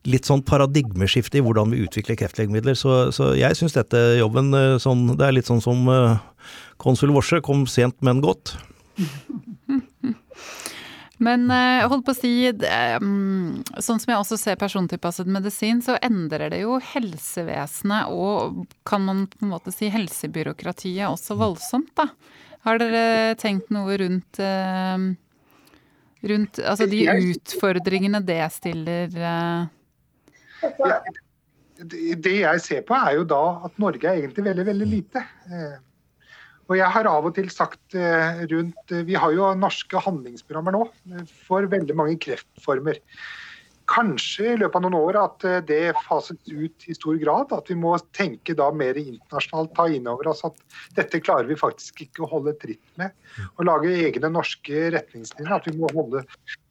litt 0.10 0.28
sånn 0.28 0.44
paradigmeskifte 0.44 1.40
i 1.40 1.44
hvordan 1.46 1.72
vi 1.72 1.84
utvikler 1.86 2.18
kreftlegemidler. 2.20 2.76
Så, 2.76 3.14
så 3.16 3.32
jeg 3.40 3.56
syns 3.60 3.78
dette 3.78 4.02
jobben 4.20 4.52
eh, 4.58 4.76
sånn, 4.84 5.14
Det 5.16 5.28
er 5.28 5.38
litt 5.38 5.48
sånn 5.48 5.64
som 5.64 5.88
uh, 5.88 6.18
konsul 6.82 7.14
Worse 7.16 7.40
kom 7.46 7.68
sent, 7.70 7.96
men 8.04 8.24
godt. 8.24 8.58
Men 11.22 11.46
jeg 11.46 11.84
eh, 11.84 11.88
holdt 11.92 12.06
på 12.08 12.14
å 12.16 12.18
si, 12.18 12.32
mm, 12.50 13.64
sånn 13.78 14.00
som 14.02 14.12
jeg 14.12 14.18
også 14.18 14.38
ser 14.42 14.58
persontilpasset 14.62 15.30
medisin, 15.30 15.82
så 15.86 15.98
endrer 16.02 16.50
det 16.54 16.64
jo 16.64 16.80
helsevesenet 16.82 18.10
og 18.10 18.64
kan 18.88 19.06
man 19.06 19.28
på 19.30 19.46
en 19.46 19.52
måte 19.54 19.74
si 19.76 19.92
helsebyråkratiet 19.94 21.06
også 21.12 21.38
voldsomt, 21.38 21.92
da. 22.00 22.10
Har 22.66 22.80
dere 22.80 23.36
tenkt 23.38 23.70
noe 23.76 23.98
rundt, 24.00 24.40
eh, 24.42 25.06
rundt 26.32 26.60
altså 26.64 26.88
de 26.90 27.06
utfordringene 27.12 28.24
det 28.26 28.42
stiller? 28.56 29.14
Eh? 29.14 29.66
Det 32.24 32.38
jeg 32.40 32.62
ser 32.64 32.86
på 32.88 32.96
er 32.98 33.20
jo 33.20 33.26
da 33.28 33.44
at 33.68 33.78
Norge 33.84 34.08
er 34.08 34.22
egentlig 34.24 34.48
veldig, 34.48 34.66
veldig 34.72 34.88
lite. 34.88 35.26
Og 36.72 36.78
jeg 36.80 36.90
har 36.96 37.10
av 37.10 37.26
og 37.28 37.36
til 37.36 37.50
sagt 37.52 37.96
eh, 37.98 38.44
rundt 38.52 38.94
eh, 38.94 39.06
Vi 39.08 39.18
har 39.20 39.34
jo 39.36 39.50
norske 39.60 40.00
handlingsprogrammer 40.06 40.76
nå 40.76 40.86
eh, 41.12 41.26
for 41.48 41.68
veldig 41.70 41.98
mange 42.00 42.20
kreftformer. 42.24 43.02
Kanskje 43.92 44.54
i 44.54 44.60
løpet 44.62 44.78
av 44.80 44.86
noen 44.86 44.96
år 44.96 45.18
at 45.20 45.46
det 45.68 45.92
fases 46.06 46.40
ut 46.48 46.86
i 46.88 46.96
stor 46.96 47.18
grad. 47.20 47.52
At 47.52 47.68
vi 47.68 47.76
må 47.76 47.92
tenke 48.16 48.56
da 48.56 48.70
mer 48.72 48.96
internasjonalt, 48.96 49.74
ta 49.76 49.90
inn 49.92 50.08
over 50.08 50.30
oss 50.32 50.46
at 50.48 50.56
dette 50.96 51.20
klarer 51.20 51.50
vi 51.50 51.60
faktisk 51.60 52.06
ikke 52.06 52.24
å 52.24 52.30
holde 52.32 52.56
tritt 52.62 52.96
med. 53.02 53.12
Og 53.58 53.68
lage 53.68 53.92
egne 54.06 54.32
norske 54.32 54.88
retningslinjer. 54.96 55.52
At 55.52 55.68
vi 55.68 55.76
må 55.82 55.92
holde, 55.92 56.24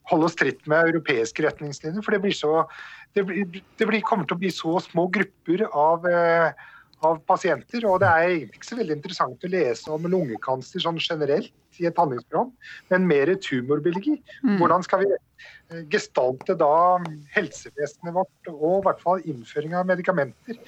holde 0.09 0.31
oss 0.31 0.39
tritt 0.41 0.65
med 0.65 0.89
europeiske 0.89 1.45
retningslinjer. 1.45 2.01
For 2.01 2.17
det, 2.17 2.23
blir 2.25 2.33
så, 2.33 2.65
det, 3.13 3.27
blir, 3.29 3.61
det 3.61 3.91
blir, 3.93 4.01
kommer 4.09 4.25
til 4.25 4.39
å 4.39 4.41
bli 4.47 4.53
så 4.57 4.79
små 4.81 5.05
grupper 5.13 5.67
av 5.69 6.09
eh, 6.09 6.65
av 7.07 7.19
pasienter. 7.29 7.85
Og 7.89 7.99
det 8.03 8.09
er 8.09 8.29
egentlig 8.29 8.61
ikke 8.61 8.71
så 8.71 8.79
veldig 8.79 8.97
interessant 8.99 9.45
å 9.45 9.51
lese 9.51 9.91
om 9.93 10.07
lungekancer 10.09 10.83
sånn 10.83 11.01
generelt 11.01 11.53
i 11.81 11.87
et 11.89 11.97
handlingsprogram, 11.97 12.51
men 12.91 13.07
mer 13.09 13.31
tumorbiologi. 13.41 14.17
Mm. 14.43 14.57
Hvordan 14.59 14.83
skal 14.85 15.03
vi 15.03 15.09
eh, 15.13 15.81
gestalte 15.91 16.55
da 16.59 16.99
helsevesenet 17.33 18.15
vårt, 18.15 18.51
og 18.51 18.75
i 18.81 18.83
hvert 18.87 19.01
fall 19.03 19.23
innføring 19.29 19.73
av 19.77 19.87
medikamenter. 19.89 20.59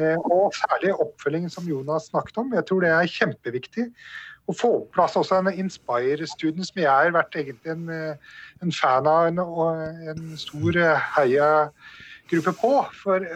Eh, 0.00 0.16
og 0.24 0.56
særlig 0.56 0.94
oppfølgingen 0.94 1.52
som 1.52 1.68
Jonas 1.68 2.10
snakket 2.12 2.40
om. 2.42 2.54
Jeg 2.56 2.68
tror 2.68 2.86
det 2.86 2.94
er 2.94 3.12
kjempeviktig. 3.18 3.90
Å 4.46 4.54
få 4.54 4.72
på 4.84 4.92
plass 4.94 5.16
også 5.18 5.40
en 5.40 5.50
Inspire-studie, 5.50 6.64
som 6.64 6.78
jeg 6.78 6.90
har 6.90 7.14
vært 7.16 7.34
egentlig 7.36 7.72
en, 7.74 7.88
eh, 7.90 8.34
en 8.62 8.72
fan 8.72 9.08
av 9.10 9.28
en, 9.28 9.40
en 10.12 10.36
stor 10.40 10.78
heiagruppe 11.18 12.54
på. 12.60 12.76
For 13.02 13.26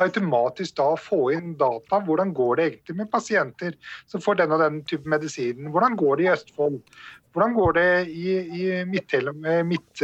automatisk 0.00 0.76
da 0.80 0.88
få 0.98 1.20
inn 1.36 1.54
data. 1.60 2.00
Hvordan 2.06 2.32
går 2.36 2.56
det 2.56 2.66
egentlig 2.68 2.96
med 3.02 3.10
pasienter 3.12 3.76
som 4.10 4.22
får 4.24 4.40
den 4.40 4.54
og 4.56 4.62
den 4.62 4.80
type 4.88 5.08
medisinen? 5.08 5.70
Hvordan 5.74 5.96
går 6.00 6.20
det 6.20 6.26
i 6.26 6.32
Østfold? 6.34 6.80
Hvordan 7.32 7.54
går 7.54 7.76
det 7.78 7.90
i, 8.10 8.38
i 8.40 8.64
Midt-Trøndelag 8.90 9.66
midt, 9.68 10.02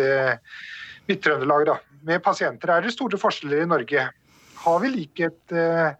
midt 1.08 2.04
med 2.06 2.22
pasienter? 2.22 2.70
Er 2.70 2.84
det 2.86 2.94
store 2.94 3.18
forskjeller 3.18 3.64
i 3.64 3.70
Norge? 3.72 4.06
Har 4.66 4.78
vi 4.82 4.92
likhet 4.92 5.52
eh, 5.52 5.90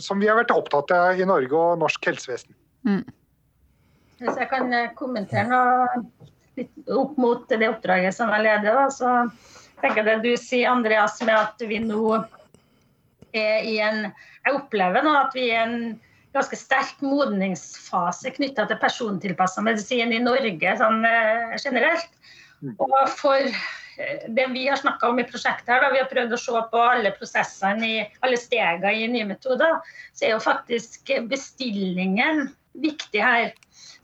som 0.00 0.20
vi 0.20 0.28
har 0.28 0.38
vært 0.40 0.52
opptatt 0.54 0.92
av 0.96 1.20
i 1.20 1.28
Norge 1.28 1.56
og 1.56 1.80
norsk 1.80 2.10
helsevesen? 2.10 2.54
Mm. 2.86 3.04
Hvis 4.20 4.36
jeg 4.36 4.50
kan 4.50 4.72
eh, 4.76 4.92
kommentere 4.96 5.48
noe 5.48 6.04
litt 6.58 6.92
opp 6.92 7.16
mot 7.20 7.46
det 7.48 7.68
oppdraget 7.70 8.16
som 8.16 8.32
jeg 8.34 8.44
leder, 8.44 8.82
så 8.92 9.14
tenker 9.80 10.02
jeg 10.02 10.08
det 10.10 10.18
du 10.26 10.32
sier, 10.36 10.68
Andreas, 10.72 11.16
med 11.24 11.36
at 11.36 11.64
vi 11.68 11.80
nå 11.80 12.20
er 13.36 13.66
i 13.66 13.78
en 13.84 14.06
Jeg 14.08 14.56
opplever 14.56 15.04
nå 15.04 15.12
at 15.18 15.34
vi 15.36 15.50
er 15.50 15.58
i 15.58 15.64
en 15.64 15.82
ganske 16.34 16.56
sterk 16.56 17.02
modningsfase 17.02 18.30
knytta 18.36 18.66
til 18.70 18.78
persontilpassa 18.80 19.62
medisin 19.66 20.14
i 20.14 20.22
Norge 20.22 20.76
sånn 20.78 21.04
eh, 21.06 21.56
generelt. 21.58 22.10
Mm. 22.62 22.76
Og 22.78 22.96
for 23.18 23.40
eh, 23.40 24.26
det 24.28 24.46
vi 24.54 24.66
har 24.68 24.78
snakka 24.80 25.10
om 25.10 25.20
i 25.20 25.26
prosjektet, 25.26 25.68
her, 25.72 25.82
da 25.82 25.90
vi 25.92 26.00
har 26.02 26.10
prøvd 26.10 26.36
å 26.36 26.40
se 26.40 26.64
på 26.72 26.82
alle 26.84 27.12
prosessene 27.16 27.88
i 27.88 28.00
alle 28.24 28.38
stegene 28.40 28.94
i 28.94 29.08
nye 29.10 29.28
metoder, 29.32 29.80
så 30.14 30.28
er 30.28 30.36
jo 30.36 30.44
faktisk 30.44 31.10
bestillingen 31.30 32.50
viktig 32.78 33.22
her. 33.24 33.50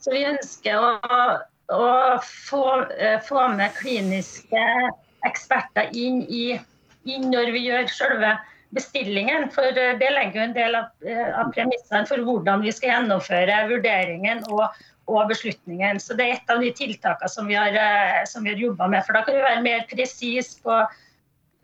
Så 0.02 0.14
vi 0.14 0.26
ønsker 0.26 0.82
å, 0.82 1.18
å 1.74 1.86
få, 2.22 2.64
uh, 2.90 3.18
få, 3.26 3.46
med 3.54 3.74
kliniske 3.78 4.64
eksperter 5.26 5.90
inn, 5.96 6.22
i, 6.26 6.58
inn 7.06 7.30
når 7.32 7.52
vi 7.54 7.64
gjør 7.68 7.90
selve 7.90 8.34
bestillingen. 8.74 9.48
For 9.54 9.76
uh, 9.76 9.94
det 10.00 10.10
legger 10.14 10.40
jo 10.40 10.44
en 10.48 10.56
del 10.56 10.76
av, 10.78 10.90
uh, 11.06 11.30
av 11.42 11.54
premissene 11.56 12.08
for 12.08 12.26
hvordan 12.26 12.64
vi 12.64 12.74
skal 12.74 12.94
gjennomføre 12.94 13.62
vurderingen 13.70 14.44
og, 14.50 14.68
og 15.10 15.32
beslutningen. 15.32 16.00
Så 16.02 16.18
det 16.18 16.28
er 16.28 16.38
et 16.38 16.54
av 16.54 16.62
de 16.64 16.70
tiltakene 16.76 17.32
som 17.32 17.50
vi 17.50 17.58
har, 17.58 17.76
som 18.30 18.46
har 18.48 18.60
jobba 18.60 18.88
med. 18.92 19.06
For 19.06 19.16
da 19.16 19.24
kan 19.26 19.38
vi 19.38 19.44
være 19.46 19.66
mer 19.66 19.90
presis 19.92 20.56
på 20.62 20.84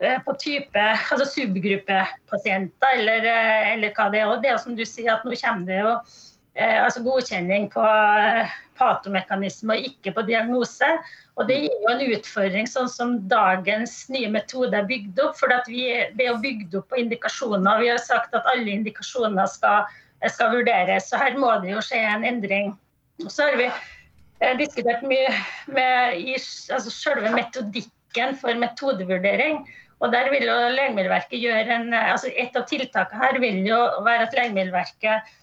på 0.03 0.33
type 0.41 0.81
altså 0.83 1.23
subgruppepasienter, 1.29 2.95
eller, 2.97 3.27
eller 3.69 3.93
hva 3.95 4.09
det 4.11 4.19
er. 4.19 4.31
Og 4.33 4.41
det 4.43 4.49
er 4.51 4.57
som 4.59 4.73
du 4.75 4.81
sier, 4.83 5.13
at 5.13 5.23
nå 5.23 5.37
kommer 5.39 5.69
det 5.69 5.77
jo 5.79 5.93
Eh, 5.93 6.32
altså 6.61 7.01
godkjenning 7.01 7.69
på 7.73 7.81
eh, 7.81 8.51
patomekanisme 8.77 9.73
og 9.73 9.87
ikke 9.89 10.13
på 10.13 10.25
diagnose. 10.27 10.89
Og 11.37 11.47
Det 11.49 11.57
gir 11.63 11.73
jo 11.81 11.89
en 11.89 12.03
utfordring 12.13 12.69
sånn 12.69 12.89
som 12.91 13.15
dagens 13.29 13.95
nye 14.13 14.29
metode 14.29 14.77
er 14.77 14.85
bygd 14.89 15.19
opp. 15.23 15.37
for 15.39 15.49
vi, 15.67 15.87
Det 16.13 16.27
er 16.27 16.37
bygd 16.37 16.75
opp 16.77 16.89
på 16.89 17.01
indikasjoner. 17.01 17.81
Vi 17.81 17.89
har 17.89 17.97
sagt 17.97 18.35
at 18.35 18.45
alle 18.53 18.69
indikasjoner 18.69 19.49
skal, 19.49 19.89
skal 20.29 20.53
vurderes. 20.53 21.09
Så 21.09 21.17
her 21.17 21.37
må 21.37 21.49
det 21.61 21.73
jo 21.73 21.81
skje 21.81 22.03
en 22.05 22.23
endring. 22.23 22.77
Og 23.25 23.31
så 23.31 23.49
har 23.49 23.57
vi 23.57 23.69
eh, 23.69 24.57
diskutert 24.57 25.01
mye 25.01 25.33
med 25.73 26.21
i, 26.21 26.37
altså 26.37 26.89
selve 26.93 27.33
metodikken 27.33 28.37
for 28.37 28.53
metodevurdering. 28.53 29.65
Og 30.03 30.11
der 30.11 30.29
vil 30.29 30.43
jo 30.45 30.53
Legemiddelverket 30.69 31.39
gjøre 31.39 31.79
en, 31.79 31.93
altså 31.93 32.27
Et 32.27 32.53
av 32.55 32.67
tiltakene 32.67 33.23
her 33.23 33.39
vil 33.39 33.63
jo 33.65 33.79
være 34.03 34.27
at 34.27 34.35
Legemiddelverket 34.37 35.23
Eh, 35.23 35.39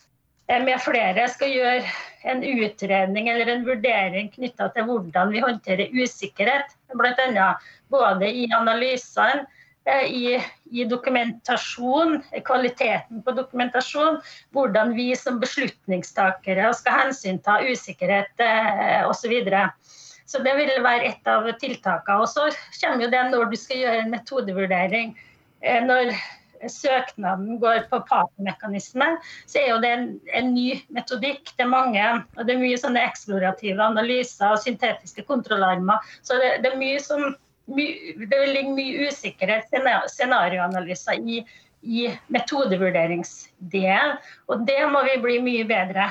med 0.59 0.81
flere 0.83 1.29
skal 1.31 1.53
gjøre 1.55 1.85
en 2.31 2.43
utredning 2.43 3.29
eller 3.31 3.53
en 3.53 3.65
vurdering 3.67 4.31
knytta 4.35 4.71
til 4.75 4.89
hvordan 4.89 5.31
vi 5.33 5.43
håndterer 5.45 5.95
usikkerhet. 5.95 6.75
Bl.a. 6.91 7.49
både 7.93 8.29
i 8.29 8.49
analysene, 8.57 9.47
eh, 9.87 10.07
i, 10.11 10.25
i, 10.71 10.85
dokumentasjon, 10.91 12.19
kvaliteten 12.47 13.23
på 13.23 13.37
dokumentasjon, 13.39 14.19
hvordan 14.51 14.95
vi 14.99 15.13
som 15.17 15.39
beslutningstakere 15.41 16.73
skal 16.75 16.99
hensynta 17.05 17.61
usikkerhet 17.71 18.45
eh, 18.45 19.07
osv. 19.07 19.39
Så, 19.47 19.65
så 20.27 20.43
det 20.43 20.57
vil 20.59 20.75
være 20.83 21.15
et 21.15 21.31
av 21.31 21.47
tiltakene. 21.63 22.21
Og 22.25 22.29
så 22.29 22.51
kommer 22.81 23.07
jo 23.07 23.15
det 23.15 23.25
når 23.31 23.55
du 23.55 23.59
skal 23.61 23.85
gjøre 23.85 24.05
en 24.05 24.15
metodevurdering. 24.19 25.17
Når 25.61 26.15
søknaden 26.69 27.59
går 27.63 27.87
på 27.91 28.01
partmekanisme, 28.09 29.07
så 29.49 29.61
er 29.63 29.69
jo 29.73 29.79
det 29.83 29.93
en, 29.95 30.09
en, 30.37 30.51
ny 30.55 30.81
metodikk. 30.93 31.55
Det 31.57 31.65
er 31.65 31.73
mange, 31.73 32.09
og 32.37 32.43
det 32.45 32.55
er 32.55 32.65
mye 32.65 32.81
sånne 32.81 33.05
eksplorative 33.09 33.81
analyser 33.85 34.53
og 34.53 34.61
syntetiske 34.65 35.25
kontrollarmer. 35.29 36.03
Så 36.27 36.41
det, 36.43 36.59
det, 36.65 36.73
er 36.73 36.83
mye 36.83 37.01
som 37.05 37.33
det 37.71 38.39
vil 38.43 38.73
mye 38.75 39.09
usikkerhet 39.09 39.71
scenarioanalyser 40.11 41.21
i, 41.23 41.41
i 41.83 42.09
metodevurderingsdelen. 42.33 44.17
Og 44.51 44.67
det 44.67 44.81
må 44.91 45.05
vi 45.07 45.17
bli 45.23 45.39
mye 45.45 45.67
bedre, 45.69 46.11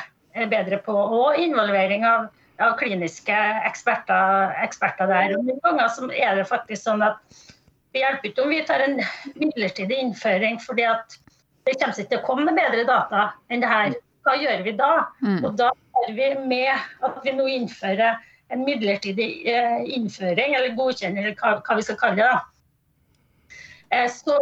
bedre 0.50 0.80
på. 0.86 0.96
Og 0.96 1.40
involvering 1.42 2.06
av, 2.08 2.30
av 2.64 2.78
kliniske 2.80 3.38
eksperter, 3.68 4.56
eksperter 4.64 5.12
der. 5.12 5.38
Og 5.38 5.48
noen 5.48 5.64
ganger 5.66 6.16
er 6.16 6.40
det 6.40 6.50
faktisk 6.50 6.88
sånn 6.88 7.06
at 7.06 7.20
det 7.94 8.04
hjelper 8.04 8.30
ikke 8.30 8.46
om 8.46 8.54
vi 8.54 8.62
tar 8.68 8.84
en 8.86 9.00
midlertidig 9.40 9.98
innføring, 10.04 10.60
fordi 10.62 10.86
det 11.66 11.76
kommer 11.80 11.98
ikke 11.98 12.12
til 12.12 12.20
å 12.20 12.26
komme 12.28 12.54
bedre 12.58 12.86
data 12.88 13.30
enn 13.50 13.64
det 13.64 13.72
her. 13.72 13.98
Hva 14.28 14.36
gjør 14.38 14.64
vi 14.66 14.76
da? 14.78 14.92
Mm. 15.24 15.40
Og 15.48 15.56
da 15.58 15.72
er 16.04 16.14
vi 16.14 16.30
med 16.52 17.06
at 17.06 17.20
vi 17.24 17.34
nå 17.34 17.48
innfører 17.50 18.20
en 18.50 18.64
midlertidig 18.66 19.28
eh, 19.50 19.84
innføring, 19.96 20.56
eller 20.58 20.78
godkjenning, 20.78 21.24
eller 21.24 21.38
hva, 21.40 21.60
hva 21.66 21.78
vi 21.78 21.86
skal 21.86 22.00
kalle 22.02 22.26
det. 22.26 22.40
Eh, 23.90 24.06
så, 24.14 24.38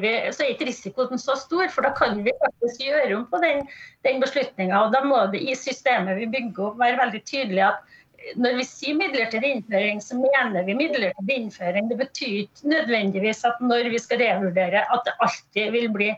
vi, 0.00 0.12
så, 0.32 0.44
er 0.44 0.54
ikke 0.54 0.68
risikoen 0.68 1.20
så 1.20 1.36
stor, 1.40 1.68
for 1.72 1.84
da 1.84 1.92
kan 1.96 2.20
vi 2.24 2.32
faktisk 2.44 2.84
gjøre 2.84 3.16
om 3.16 3.26
på 3.28 3.40
den, 3.44 3.64
den 4.06 4.20
beslutninga. 4.24 4.86
Da 4.94 5.02
må 5.04 5.20
det 5.32 5.42
i 5.44 5.56
systemet 5.56 6.20
vi 6.20 6.30
bygger 6.32 6.70
opp 6.70 6.80
være 6.80 7.00
veldig 7.00 7.22
tydelig 7.28 7.64
at 7.70 7.96
når 8.36 8.56
vi 8.58 8.64
sier 8.66 8.96
midlertidig 8.98 9.50
innføring, 9.56 10.00
så 10.02 10.18
mener 10.18 10.64
vi 10.66 10.76
midlertidig 10.76 11.36
innføring. 11.42 11.88
Det 11.90 11.98
betyr 12.00 12.34
ikke 12.44 12.72
nødvendigvis 12.72 13.44
at 13.48 13.60
når 13.64 13.90
vi 13.92 14.00
skal 14.02 14.22
revurdere, 14.22 14.84
at 14.84 15.06
det 15.06 15.14
alltid 15.24 15.70
vil 15.74 15.88
bli, 15.94 16.08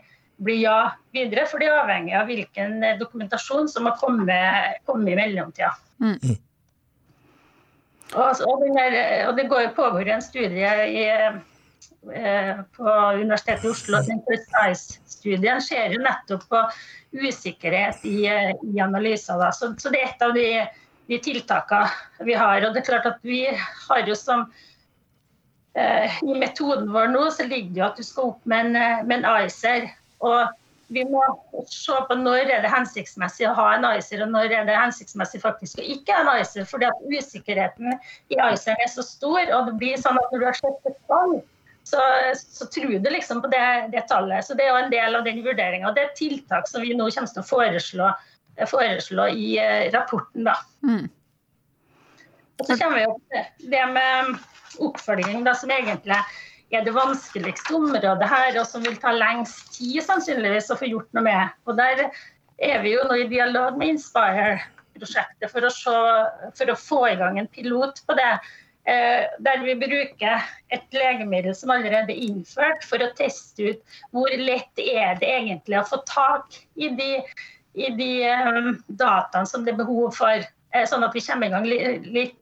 bli 0.41 0.57
ja 0.63 0.77
videre. 1.15 1.45
For 1.49 1.61
det 1.61 1.69
er 1.69 1.79
avhengig 1.83 2.15
av 2.17 2.31
hvilken 2.31 2.79
dokumentasjon 2.99 3.69
som 3.71 3.89
har 3.89 3.99
kommet, 4.01 4.81
kommet 4.89 5.13
i 5.13 5.19
mellomtida. 5.21 5.71
Mm. 6.01 6.17
Og, 8.11 8.43
og, 8.43 8.65
der, 8.75 8.99
og, 9.29 9.37
det 9.37 9.47
går, 9.47 9.71
pågår 9.77 10.11
en 10.11 10.25
studie 10.25 10.71
i, 10.91 11.05
eh, 11.07 12.63
på 12.75 12.97
Universitetet 13.21 13.69
i 13.69 13.71
Oslo. 13.71 14.01
Den 14.09 14.19
Precise-studien 14.27 15.63
ser 15.63 15.95
jo 15.95 16.01
nettopp 16.03 16.43
på 16.51 16.65
usikkerhet 17.21 18.03
i, 18.07 18.25
i 18.27 18.83
analyser. 18.83 19.39
Så, 19.55 19.71
så 19.79 19.93
det 19.93 20.01
er 20.01 20.09
et 20.09 20.25
av 20.27 20.35
de 20.35 20.47
de 21.11 21.19
tiltakene 21.19 22.25
vi 22.27 22.35
har. 22.37 22.63
Og 22.63 22.73
det 22.73 22.83
er 22.83 22.87
klart 22.87 23.09
at 23.09 23.19
vi 23.27 23.43
har 23.51 24.07
jo 24.07 24.15
som 24.17 24.47
eh, 25.75 26.17
I 26.23 26.39
metoden 26.39 26.91
vår 26.93 27.11
nå 27.11 27.27
så 27.35 27.47
ligger 27.49 27.75
det 27.75 27.83
jo 27.83 27.87
at 27.89 27.99
du 27.99 28.07
skal 28.07 28.33
opp 28.33 28.49
med 28.49 28.69
en, 28.71 28.79
eh, 28.79 29.05
med 29.05 29.19
en 29.19 29.45
ICER. 29.45 29.89
Og 30.23 30.57
vi 30.91 31.03
må 31.07 31.23
se 31.71 31.95
på 32.07 32.17
når 32.19 32.51
er 32.51 32.63
det 32.63 32.71
hensiktsmessig 32.71 33.47
å 33.47 33.55
ha 33.55 33.67
en 33.75 33.87
ICER, 33.93 34.25
og 34.25 34.33
når 34.33 34.55
er 34.59 34.67
det 34.67 34.75
hensiktsmessig 34.75 35.39
faktisk 35.43 35.79
å 35.79 35.87
ikke 35.95 36.15
ha 36.15 36.23
en 36.23 36.43
ICER. 36.43 36.67
fordi 36.67 36.89
at 36.89 37.07
usikkerheten 37.07 37.95
i 38.31 38.39
ICER 38.39 38.75
er 38.75 38.91
så 38.91 39.05
stor, 39.07 39.41
og 39.55 39.71
det 39.71 39.79
blir 39.83 39.99
sånn 39.99 40.19
at 40.19 40.31
når 40.31 40.43
du 40.43 40.49
har 40.49 40.59
sett 40.59 40.91
et 40.91 40.99
tall, 41.11 41.39
så, 41.87 42.01
så 42.37 42.67
tror 42.71 42.99
du 43.03 43.09
liksom 43.09 43.41
på 43.41 43.49
det, 43.51 43.63
det, 43.91 44.03
tallet. 44.07 44.45
Så 44.45 44.55
det 44.55 44.67
er 44.67 44.75
jo 44.75 44.81
en 44.83 44.91
del 44.93 45.15
av 45.17 45.25
den 45.25 45.41
vurderinga. 45.43 45.91
Det 45.95 46.03
er 46.03 46.19
tiltak 46.19 46.69
som 46.69 46.83
vi 46.85 46.93
nå 46.95 47.09
kommer 47.09 47.31
til 47.33 47.41
å 47.41 47.47
foreslå 47.47 48.11
foreslå 48.69 49.27
i 49.27 49.57
eh, 49.61 49.89
rapporten. 49.93 50.47
Da. 50.47 50.55
Mm. 50.83 51.09
Og 52.59 52.67
så 52.67 52.77
kommer 52.77 52.99
vi 52.99 53.09
opp 53.09 53.21
til 53.33 53.71
det 53.73 53.83
med 53.95 54.35
oppfølging, 54.81 55.43
da, 55.47 55.55
som 55.57 55.71
egentlig 55.73 56.17
er 56.71 56.85
det 56.85 56.93
vanskeligste 56.95 57.75
området 57.75 58.27
her, 58.31 58.59
og 58.61 58.67
som 58.69 58.85
vil 58.85 58.99
ta 59.01 59.11
lengst 59.15 59.73
tid 59.75 59.99
sannsynligvis 60.05 60.71
å 60.71 60.77
få 60.79 60.91
gjort 60.91 61.09
noe 61.17 61.25
med. 61.25 61.55
Og 61.67 61.79
Der 61.79 62.05
er 62.61 62.83
vi 62.83 62.95
jo 62.95 63.05
nå 63.09 63.17
i 63.17 63.29
dialog 63.31 63.79
med 63.79 63.95
Inspire-prosjektet 63.95 65.51
for, 65.51 65.67
for, 65.73 66.71
å 66.71 66.77
få 66.79 67.01
i 67.09 67.17
gang 67.19 67.41
en 67.41 67.49
pilot 67.51 68.03
på 68.07 68.17
det. 68.19 68.33
Eh, 68.89 69.27
der 69.45 69.61
vi 69.61 69.75
bruker 69.77 70.45
et 70.73 70.95
legemiddel 70.95 71.53
som 71.57 71.73
allerede 71.73 72.13
er 72.13 72.29
innført, 72.29 72.85
for 72.87 73.03
å 73.03 73.11
teste 73.17 73.73
ut 73.73 73.97
hvor 74.15 74.31
lett 74.37 74.81
er 74.81 75.19
det 75.21 75.29
egentlig 75.29 75.77
å 75.81 75.87
få 75.89 75.99
tak 76.09 76.57
i 76.81 76.89
de 76.97 77.11
i 77.73 77.91
de 77.95 78.11
um, 78.27 78.73
dataene 78.87 79.47
som 79.47 79.65
det 79.65 79.73
er 79.73 79.79
behov 79.79 80.11
for, 80.17 80.43
eh, 80.73 80.85
sånn 80.89 81.05
at 81.07 81.15
vi 81.15 81.23
kommer 81.23 81.47
i 81.47 81.53
gang, 81.53 81.67
litt, 82.17 82.37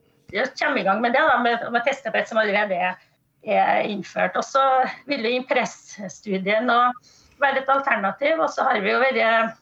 kommer 0.58 0.82
i 0.82 0.88
gang 0.88 1.02
med 1.04 1.14
det, 1.14 1.22
da, 1.26 1.38
med, 1.44 1.70
med 1.74 1.86
testapet 1.86 2.30
som 2.30 2.42
allerede 2.42 2.76
er, 2.76 2.98
er 3.46 3.86
innført. 3.90 4.38
Og 4.38 4.46
så 4.46 4.64
vil 5.10 5.26
jo 5.26 5.38
Impress-studien 5.40 6.70
være 7.40 7.64
et 7.64 7.72
alternativ. 7.72 8.42
Og 8.42 8.50
så 8.54 8.66
har 8.68 8.82
vi 8.84 8.94
jo 8.94 9.02
vært 9.02 9.58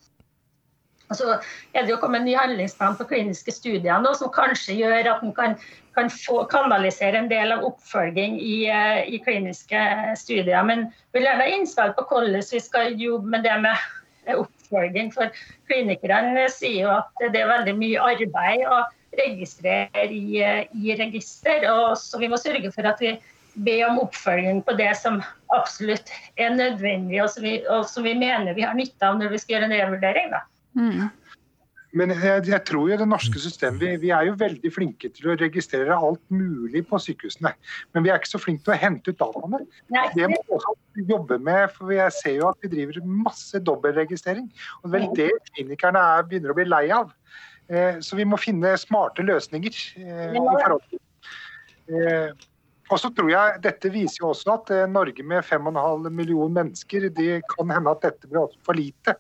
så 1.16 1.38
er 1.72 1.86
det 1.86 1.94
jo 1.94 2.00
kommet 2.02 2.20
en 2.20 2.28
ny 2.28 2.34
handlingsplan 2.36 2.98
på 3.00 3.08
kliniske 3.08 3.54
studier 3.56 4.02
nå, 4.04 4.12
som 4.20 4.32
kanskje 4.34 4.76
gjør 4.76 5.08
at 5.14 5.22
en 5.24 5.32
kan, 5.36 5.54
kan 5.96 6.10
få, 6.12 6.42
kanalisere 6.52 7.22
en 7.22 7.30
del 7.32 7.54
av 7.56 7.64
oppfølging 7.64 8.36
i, 8.44 8.58
eh, 8.68 9.06
i 9.16 9.22
kliniske 9.24 9.84
studier. 10.20 10.60
Men 10.68 10.90
vi 11.14 11.22
vil 11.22 11.30
gjerne 11.30 11.46
ha 11.46 11.56
innspill 11.56 11.96
på 11.96 12.08
hvordan 12.10 12.44
vi 12.52 12.64
skal 12.64 13.00
jobbe 13.00 13.36
med 13.38 13.48
det 13.48 13.56
med 13.64 14.36
oppfølging. 14.68 15.14
For 15.16 15.32
klinikerne 15.72 16.48
sier 16.54 16.84
jo 16.84 16.94
at 17.00 17.26
det 17.34 17.42
er 17.42 17.52
veldig 17.52 17.76
mye 17.80 18.04
arbeid 18.12 18.68
å 18.68 18.84
registrere 19.18 20.06
i, 20.12 20.44
i 20.44 21.00
register. 21.00 21.66
og 21.72 21.98
så 21.98 22.20
Vi 22.22 22.30
må 22.32 22.40
sørge 22.42 22.72
for 22.76 22.88
at 22.90 23.02
vi 23.02 23.16
be 23.66 23.80
om 23.88 24.00
oppfølging 24.04 24.62
på 24.66 24.76
det 24.78 24.92
som 25.00 25.22
absolutt 25.56 26.12
er 26.38 26.52
nødvendig, 26.54 27.24
og 27.24 27.32
som 27.34 27.46
vi, 27.48 27.56
og 27.66 27.88
som 27.90 28.06
vi 28.06 28.14
mener 28.18 28.54
vi 28.54 28.66
har 28.68 28.78
nytte 28.78 29.08
av 29.08 29.18
når 29.18 29.34
vi 29.34 29.40
skal 29.42 29.58
gjøre 29.58 29.70
en 29.72 29.78
revurdering. 29.80 30.36
Mm. 30.78 31.08
Men 31.98 32.14
jeg, 32.14 32.44
jeg, 32.50 32.62
tror 32.68 32.90
jo 32.92 32.98
det 33.00 33.08
norske 33.10 33.42
systemet 33.42 33.82
vi, 33.82 33.92
vi, 34.06 34.12
er 34.16 34.28
jo 34.30 34.36
veldig 34.40 34.72
flinke 34.74 35.10
til 35.14 35.32
å 35.32 35.38
registrere 35.40 35.98
alt 35.98 36.22
mulig 36.34 36.84
på 36.90 37.00
sykehusene. 37.02 37.54
Men 37.96 38.06
vi 38.06 38.12
er 38.12 38.20
ikke 38.20 38.34
så 38.34 38.42
flinke 38.42 38.66
til 38.68 38.76
å 38.76 38.80
hente 38.82 39.14
ut 39.14 39.22
dataene. 39.22 39.62
Det 40.16 40.30
må 40.32 40.40
vi 40.40 40.58
også 40.58 41.06
jobbe 41.14 41.40
med, 41.50 41.72
for 41.76 41.94
jeg 41.96 42.16
ser 42.18 42.38
jo 42.40 42.50
at 42.52 42.66
vi 42.66 42.72
driver 42.74 43.00
masse 43.28 43.62
dobbeltregistrering. 43.70 44.50
Og 44.84 44.92
vel 44.96 45.08
det 45.18 45.32
klinikerne 45.54 46.04
er, 46.18 46.28
begynner 46.28 46.54
å 46.54 46.58
bli 46.58 46.68
lei 46.70 46.86
av. 46.96 47.14
Eh, 47.68 47.98
så 48.04 48.20
vi 48.20 48.28
må 48.28 48.40
finne 48.40 48.76
smarte 48.80 49.26
løsninger. 49.26 49.82
Eh, 50.04 50.38
i 50.38 50.44
forhold 50.44 50.86
til 50.92 51.02
eh, 51.92 52.48
og 52.88 53.00
så 53.02 53.12
tror 53.12 53.32
jeg 53.32 53.62
Dette 53.64 53.92
viser 53.92 54.24
jo 54.24 54.32
også 54.32 54.54
at 54.56 54.72
eh, 54.76 54.88
Norge 54.90 55.24
med 55.28 55.46
5,5 55.46 56.08
millioner 56.08 56.54
mennesker, 56.62 57.10
det 57.12 57.42
kan 57.52 57.74
hende 57.74 57.94
at 57.94 58.04
dette 58.06 58.30
blir 58.32 58.54
for 58.66 58.78
lite. 58.78 59.18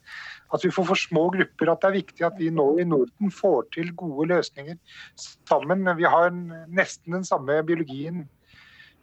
At 0.53 0.63
vi 0.63 0.71
får 0.71 0.87
for 0.91 0.99
små 0.99 1.27
grupper. 1.33 1.71
At 1.71 1.83
det 1.83 1.89
er 1.89 1.97
viktig 1.97 2.25
at 2.27 2.39
vi 2.39 2.49
nå 2.53 2.67
i 2.81 2.87
Norden 2.87 3.33
får 3.33 3.67
til 3.75 3.91
gode 3.99 4.29
løsninger 4.31 4.77
sammen. 5.19 5.87
Vi 5.97 6.07
har 6.07 6.31
nesten 6.33 7.17
den 7.17 7.27
samme 7.27 7.59
biologien 7.67 8.25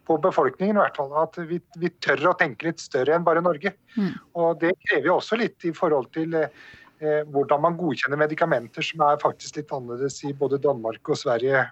på 0.05 0.17
befolkningen, 0.21 0.77
i 0.77 0.83
hvert 0.83 0.97
fall. 0.97 1.13
At 1.21 1.37
vi, 1.49 1.59
vi 1.81 1.91
tør 2.03 2.31
å 2.31 2.37
tenke 2.39 2.69
litt 2.69 2.83
større 2.83 3.15
enn 3.15 3.25
bare 3.27 3.43
Norge. 3.45 3.75
Mm. 3.97 4.11
Og 4.41 4.59
Det 4.61 4.75
krever 4.87 5.09
jo 5.11 5.19
også 5.19 5.39
litt 5.41 5.65
i 5.65 5.73
forhold 5.75 6.11
til 6.17 6.37
eh, 6.41 7.23
hvordan 7.33 7.65
man 7.65 7.79
godkjenner 7.79 8.21
medikamenter 8.21 8.85
som 8.85 9.05
er 9.07 9.21
faktisk 9.23 9.61
litt 9.61 9.73
annerledes 9.73 10.21
i 10.25 10.33
både 10.37 10.61
Danmark 10.61 11.09
og 11.09 11.19
Sverige 11.21 11.67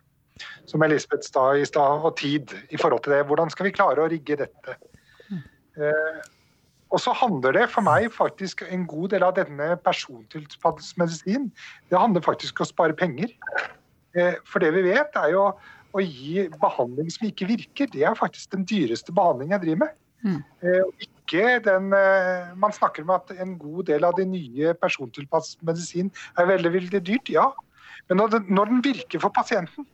som 0.65 0.81
Elisabeth 0.81 1.27
sa 1.27 1.51
i 1.53 1.65
stad, 1.65 2.01
og 2.01 2.15
tid 2.17 2.53
i 2.73 2.79
forhold 2.81 3.03
til 3.05 3.13
det. 3.13 3.25
Hvordan 3.29 3.51
skal 3.53 3.67
vi 3.67 3.75
klare 3.75 4.01
å 4.01 4.09
rigge 4.09 4.39
dette? 4.39 4.77
Eh, 5.77 6.17
og 6.93 7.01
så 7.01 7.13
handler 7.17 7.56
det 7.58 7.69
for 7.73 7.86
meg 7.86 8.12
faktisk 8.13 8.62
en 8.67 8.84
god 8.89 9.15
del 9.15 9.25
av 9.25 9.34
denne 9.38 9.73
persontilpasset 9.82 11.49
Det 11.89 11.97
handler 11.97 12.21
faktisk 12.21 12.62
om 12.62 12.67
å 12.67 12.69
spare 12.69 12.93
penger. 12.93 13.34
Eh, 14.13 14.38
for 14.45 14.62
det 14.62 14.69
vi 14.75 14.84
vet, 14.86 15.15
er 15.17 15.34
jo 15.34 15.47
å 15.93 16.01
gi 16.01 16.47
behandling 16.62 17.10
som 17.10 17.25
ikke 17.25 17.49
virker. 17.49 17.89
Det 17.89 18.03
er 18.06 18.17
faktisk 18.17 18.53
den 18.53 18.65
dyreste 18.69 19.13
behandlingen 19.13 19.58
jeg 19.58 19.63
driver 19.65 19.82
med. 19.86 19.95
Mm. 20.23 20.43
Eh, 20.62 21.08
ikke 21.08 21.60
den, 21.65 21.93
eh, 21.93 22.53
man 22.56 22.71
snakker 22.71 23.03
om 23.03 23.15
at 23.17 23.32
en 23.32 23.58
god 23.58 23.86
del 23.89 24.06
av 24.06 24.13
de 24.15 24.25
nye 24.25 24.73
persontilpasset 24.73 25.63
medisin 25.65 26.12
er 26.38 26.45
veldig, 26.45 26.73
veldig 26.73 27.01
dyrt. 27.01 27.29
Ja. 27.29 27.51
Men 28.08 28.21
når 28.21 28.38
den, 28.38 28.45
når 28.53 28.65
den 28.65 28.84
virker 28.86 29.19
for 29.19 29.34
pasienten, 29.34 29.88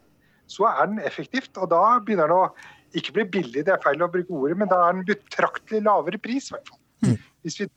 så 0.47 0.67
er 0.67 0.85
den 0.85 0.99
effektivt. 0.99 1.55
Og 1.57 1.69
da 1.71 1.99
begynner 1.99 2.27
den 2.27 2.43
å 2.43 2.51
ikke 2.93 3.13
bli 3.13 3.25
billig, 3.39 3.65
det 3.65 3.73
er 3.73 3.83
feil 3.83 4.01
å 4.01 4.11
bruke 4.11 4.33
ordet, 4.33 4.57
men 4.57 4.67
da 4.67 4.81
er 4.87 4.93
den 4.97 5.05
betraktelig 5.05 5.83
lavere 5.85 6.17
pris. 6.17 6.49
i 6.49 6.55
hvert 6.55 6.67
fall. 6.67 6.78
Mm. 7.05 7.17
Hvis 7.45 7.59
vi 7.61 7.69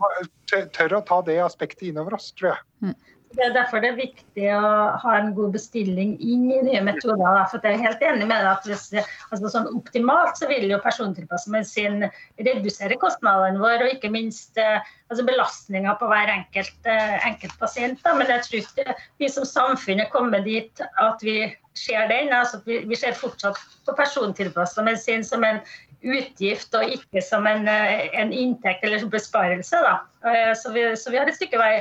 tør 0.74 0.98
å 0.98 1.04
ta 1.06 1.22
det 1.26 1.38
aspektet 1.44 1.88
innover 1.90 2.18
oss, 2.18 2.32
tror 2.38 2.54
jeg. 2.54 2.64
Mm. 2.82 2.96
Det 3.32 3.44
er 3.46 3.52
derfor 3.54 3.80
det 3.80 3.92
er 3.92 3.96
viktig 3.96 4.48
å 4.52 4.70
ha 5.00 5.12
en 5.16 5.30
god 5.36 5.54
bestilling 5.54 6.14
inn 6.20 6.44
i 6.52 6.58
nye 6.66 6.82
metoder. 6.84 7.38
For 7.48 7.64
jeg 7.64 7.78
er 7.78 7.84
helt 7.86 8.02
enig 8.04 8.26
med 8.26 8.34
deg 8.34 8.48
at 8.50 8.66
hvis, 8.68 8.90
altså 9.32 9.52
sånn 9.54 9.70
Optimalt 9.72 10.36
så 10.36 10.48
vil 10.50 10.68
jo 10.68 10.80
persontilpasset 10.84 11.52
medisin 11.54 12.04
redusere 12.44 12.98
kostnadene 13.00 13.62
våre, 13.62 13.86
og 13.86 13.94
ikke 13.96 14.12
minst 14.12 14.60
eh, 14.60 14.84
altså 15.08 15.24
belastninga 15.28 15.96
på 16.00 16.10
hver 16.12 16.32
enkelt, 16.34 16.76
eh, 16.84 17.16
enkelt 17.30 17.56
pasient. 17.62 18.04
Men 18.04 18.28
jeg 18.28 18.44
tror 18.48 18.60
ikke 18.60 18.98
vi 19.22 19.32
som 19.32 19.48
samfunn 19.48 20.04
er 20.04 20.12
kommet 20.12 20.44
dit 20.48 20.84
at 21.00 21.24
vi 21.24 21.38
ser 21.78 22.10
den. 22.12 22.34
altså 22.36 22.60
Vi, 22.66 22.82
vi 22.88 23.00
ser 23.00 23.16
fortsatt 23.16 23.60
på 23.86 23.96
persontilpasset 23.96 24.84
medisin 24.84 25.24
som 25.24 25.48
en 25.48 25.62
utgift 26.02 26.74
og 26.74 26.94
ikke 26.96 27.22
som 27.24 27.46
en, 27.46 27.68
eh, 27.70 28.08
en 28.18 28.32
inntekt 28.34 28.84
eller 28.84 29.04
besparelse. 29.10 29.82
Da. 29.82 29.98
Så 30.58 30.70
vi, 30.74 30.84
så 30.96 31.10
vi 31.10 31.18
har 31.18 31.30
et 31.30 31.38
stykke 31.38 31.58
vei 31.58 31.76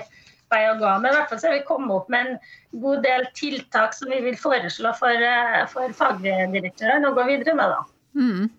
vei 0.51 0.65
å 0.69 0.77
gå. 0.79 0.89
Men 1.01 1.11
i 1.11 1.17
hvert 1.17 1.31
fall 1.31 1.41
så 1.41 1.49
har 1.49 1.57
vi 1.59 1.67
kommet 1.67 1.95
opp 1.95 2.11
med 2.11 2.33
en 2.33 2.81
god 2.83 3.05
del 3.05 3.27
tiltak 3.37 3.95
som 3.97 4.11
vi 4.11 4.19
vil 4.25 4.37
foreslå 4.39 4.93
for, 4.99 5.27
eh, 5.31 5.63
for 5.71 5.95
fagdirektørene 5.97 7.11
å 7.11 7.15
gå 7.17 7.27
videre 7.29 7.55
med. 7.57 7.79
Mm. 8.15 8.51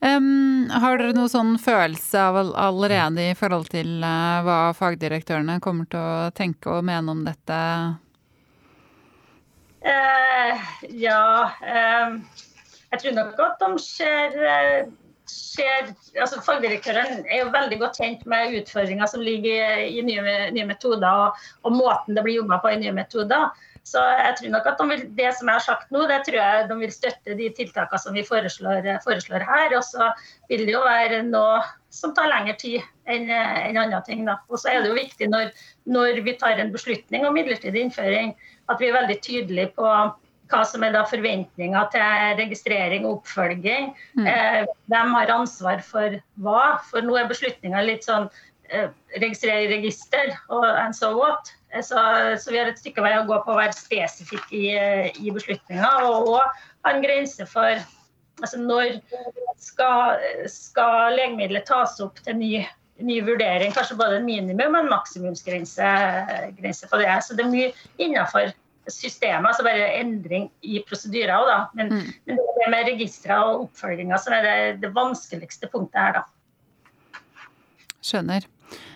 Um, 0.00 0.70
har 0.72 0.96
dere 0.96 1.12
noen 1.12 1.28
sånn 1.28 1.56
følelse 1.60 2.20
av 2.24 2.38
allerede 2.56 3.26
i 3.30 3.36
forhold 3.36 3.68
til 3.68 3.98
hva 4.00 4.72
fagdirektørene 4.72 5.58
kommer 5.60 5.90
til 5.92 6.00
å 6.00 6.30
tenke 6.32 6.72
og 6.72 6.86
mene 6.88 7.12
om 7.12 7.20
dette? 7.26 7.58
Uh, 9.80 10.64
ja 10.92 11.20
uh, 11.60 12.16
Jeg 12.90 13.04
tror 13.04 13.16
nok 13.20 13.44
at 13.46 13.62
de 13.62 13.70
ser 13.82 14.90
ser, 15.30 15.90
altså 16.18 16.40
Fagdirektøren 16.44 17.24
er 17.26 17.44
jo 17.44 17.50
veldig 17.54 17.78
godt 17.80 17.98
kjent 18.00 18.22
med 18.30 18.54
utfordringer 18.60 19.10
som 19.10 19.24
ligger 19.24 19.82
i, 19.84 19.98
i 19.98 20.04
nye, 20.06 20.36
nye, 20.54 20.68
metoder, 20.68 21.08
og, 21.26 21.50
og, 21.64 21.74
måten 21.76 22.16
det 22.16 22.24
blir 22.26 22.40
jobba 22.40 22.60
på 22.62 22.72
i 22.74 22.78
nye 22.80 22.94
metoder. 22.96 23.50
Så 23.86 24.02
jeg 24.02 24.34
tror 24.38 24.52
nok 24.52 24.66
at 24.68 24.80
de 24.80 24.86
vil, 24.90 25.04
Det 25.16 25.30
som 25.34 25.48
jeg 25.48 25.56
har 25.56 25.64
sagt 25.64 25.92
nå, 25.94 26.02
det 26.10 26.18
tror 26.26 26.36
jeg 26.36 26.66
de 26.68 26.76
vil 26.82 26.92
støtte 26.92 27.36
de 27.38 27.48
tiltakene 27.56 28.02
som 28.02 28.14
vi 28.14 28.26
foreslår, 28.28 28.88
foreslår 29.06 29.46
her. 29.48 29.74
Og 29.78 29.84
så 29.86 30.10
vil 30.52 30.66
det 30.68 30.74
jo 30.74 30.82
være 30.84 31.22
noe 31.26 31.62
som 31.94 32.12
tar 32.14 32.28
lengre 32.30 32.58
tid 32.60 32.84
enn 33.10 33.30
en 33.32 33.80
andre 33.80 34.02
ting. 34.06 34.28
Og 34.28 34.60
så 34.60 34.74
er 34.74 34.82
det 34.82 34.92
jo 34.92 34.98
viktig 34.98 35.30
når, 35.32 35.54
når 35.88 36.20
vi 36.26 36.36
tar 36.42 36.60
en 36.60 36.74
beslutning 36.74 37.24
om 37.26 37.34
midlertidig 37.34 37.86
innføring, 37.86 38.34
at 38.70 38.82
vi 38.82 38.90
er 38.90 38.98
veldig 39.00 39.18
tydelige 39.24 39.72
på 39.78 39.88
hva 40.50 40.64
som 40.66 40.84
er 40.84 40.94
da 40.94 41.04
forventninger 41.08 41.90
til 41.94 42.38
registrering 42.40 43.06
og 43.06 43.20
oppfølging. 43.20 43.92
Mm. 44.18 44.26
Eh, 44.30 44.72
hvem 44.90 45.14
har 45.16 45.34
ansvar 45.34 45.82
for 45.86 46.18
hva? 46.42 46.64
For 46.90 47.06
nå 47.06 47.16
er 47.18 47.30
beslutninga 47.30 47.84
litt 47.86 48.06
sånn 48.08 48.28
eh, 48.70 48.90
registrere 49.22 49.66
i 49.66 49.72
register 49.76 50.34
og 50.48 50.66
and 50.66 50.96
so 50.96 51.14
what. 51.18 51.52
Eh, 51.72 51.82
så, 51.86 52.02
så, 52.40 52.50
vi 52.50 52.60
har 52.60 52.70
et 52.70 52.82
stykke 52.82 53.04
vei 53.04 53.14
å 53.18 53.26
gå 53.28 53.38
på 53.44 53.54
å 53.54 53.60
være 53.60 53.76
spesifikk 53.76 54.52
i, 54.56 54.66
eh, 54.74 55.08
i 55.22 55.32
beslutninga. 55.34 55.94
Og 56.08 56.34
òg 56.34 56.60
ha 56.86 56.94
en 56.94 57.02
grense 57.04 57.46
for 57.50 57.80
altså 58.40 58.60
når 58.60 59.00
skal, 59.60 60.20
skal 60.48 61.16
legemidlet 61.18 61.66
tas 61.68 61.98
opp 62.00 62.22
til 62.24 62.38
ny, 62.40 62.52
ny 63.04 63.20
vurdering. 63.26 63.74
Kanskje 63.76 63.98
både 64.00 64.20
en 64.20 64.26
minimum 64.28 64.74
og 64.74 64.82
en 64.84 64.92
maksimumsgrense 64.94 65.92
på 66.90 67.02
det. 67.02 67.12
Så 67.26 67.36
det 67.36 67.44
er 67.44 67.52
mye 67.52 67.70
innafor 68.00 68.54
systemet, 68.88 69.50
altså 69.50 69.64
bare 69.66 69.88
endring 70.00 70.48
i 70.64 70.80
prosedyrer 70.86 71.34
òg, 71.36 71.48
da. 71.50 71.58
Men, 71.78 71.92
mm. 71.92 72.10
men, 72.30 72.42
det 72.60 72.68
med 72.72 72.88
registre 72.92 73.36
og 73.44 73.66
oppfølginger 73.66 74.20
som 74.22 74.36
er 74.36 74.46
det, 74.46 74.56
det, 74.84 74.92
vanskeligste 74.96 75.70
punktet 75.72 76.00
her, 76.00 76.20
da. 76.20 77.20
Skjønner. 78.00 78.46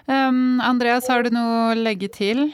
Um, 0.08 0.60
Andreas, 0.64 1.08
har 1.12 1.24
du 1.24 1.32
noe 1.34 1.72
å 1.72 1.76
legge 1.76 2.08
til? 2.12 2.46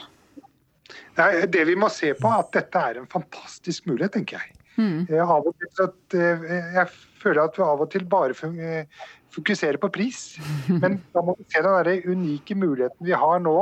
Nei, 1.19 1.29
det 1.51 1.63
vi 1.67 1.77
må 1.79 1.89
se 1.91 2.13
på, 2.17 2.27
er 2.27 2.43
at 2.43 2.51
dette 2.55 2.83
er 2.91 2.99
en 3.01 3.09
fantastisk 3.11 3.87
mulighet, 3.89 4.15
tenker 4.15 4.39
jeg. 4.39 4.57
Mm. 4.77 5.07
Jeg, 5.09 5.23
av 5.23 5.47
og 5.47 5.55
til 5.59 5.83
at, 5.83 6.15
eh, 6.15 6.45
jeg 6.77 6.87
føler 7.21 7.43
at 7.43 7.57
vi 7.57 7.65
av 7.65 7.83
og 7.83 7.89
til 7.91 8.05
bare 8.09 8.35
eh, 8.51 9.01
fokuserer 9.35 9.79
på 9.81 9.91
pris. 9.93 10.21
Men 10.81 11.01
da 11.13 11.23
må 11.25 11.35
vi 11.39 11.47
se 11.51 11.63
den 11.65 12.05
unike 12.15 12.55
muligheten 12.55 13.07
vi 13.07 13.15
har 13.15 13.43
nå 13.43 13.57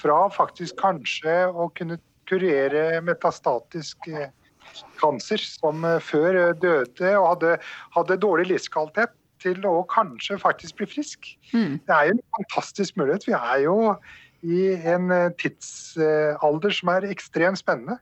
fra 0.00 0.26
faktisk 0.32 0.78
kanskje 0.80 1.46
å 1.48 1.70
kunne 1.76 1.98
kurere 2.28 3.00
metastatisk 3.04 4.08
eh, 4.10 4.30
kanser 5.00 5.42
som 5.42 5.84
eh, 5.86 6.02
før 6.02 6.40
eh, 6.40 6.54
døde 6.62 7.12
og 7.18 7.28
hadde, 7.34 7.56
hadde 7.96 8.20
dårlig 8.22 8.50
livskvalitet, 8.54 9.14
til 9.44 9.66
å 9.68 9.82
kanskje 9.92 10.38
faktisk 10.40 10.78
bli 10.78 10.86
frisk. 10.88 11.26
Mm. 11.52 11.76
Det 11.84 11.92
er 11.92 12.06
jo 12.08 12.14
en 12.14 12.22
fantastisk 12.38 12.96
mulighet. 12.96 13.26
Vi 13.28 13.34
er 13.36 13.58
jo 13.66 13.76
i 14.48 14.62
en 14.88 15.12
tidsalder 15.38 16.72
som 16.72 16.90
er 16.94 17.06
ekstremt 17.10 17.60
spennende. 17.60 17.98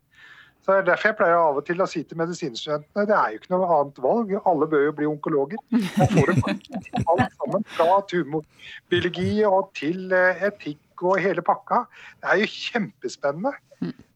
Så 0.63 0.73
det 0.73 0.79
er 0.79 0.87
Derfor 0.93 1.11
jeg 1.11 1.17
pleier 1.19 1.37
av 1.37 1.59
og 1.59 1.67
til 1.67 1.83
å 1.83 1.89
si 1.91 2.05
til 2.07 2.21
medisinstudentene 2.23 3.05
det 3.11 3.17
er 3.19 3.35
jo 3.35 3.41
ikke 3.41 3.53
noe 3.53 3.67
annet 3.81 3.99
valg. 4.07 4.31
Alle 4.47 4.71
bør 4.71 4.87
jo 4.87 4.95
bli 5.01 5.11
onkologer. 5.11 5.61
Man 5.75 6.15
får 6.15 6.33
det 6.33 7.03
alt 7.13 7.37
sammen 7.43 7.67
fra 7.75 7.99
tumorbiologi 8.15 9.33
og 9.51 9.75
til 9.77 10.15
etikk 10.15 10.79
og 11.03 11.21
hele 11.23 11.43
pakka. 11.45 11.85
Det 12.23 12.31
er 12.31 12.43
jo 12.43 12.51
kjempespennende. 12.53 13.55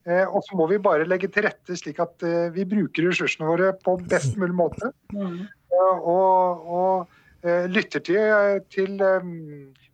Eh, 0.09 0.25
og 0.25 0.41
så 0.45 0.57
må 0.57 0.65
vi 0.71 0.79
bare 0.81 1.07
legge 1.07 1.29
til 1.29 1.45
rette 1.45 1.75
slik 1.77 1.99
at 2.01 2.25
eh, 2.25 2.49
vi 2.55 2.65
bruker 2.69 3.09
ressursene 3.09 3.49
våre 3.49 3.73
på 3.77 3.97
best 4.09 4.39
mulig 4.39 4.55
måte. 4.57 4.91
Mm. 5.13 5.47
Og, 5.79 6.69
og, 6.79 7.15
lytter 7.71 8.01
til, 8.03 8.57
til 8.67 8.97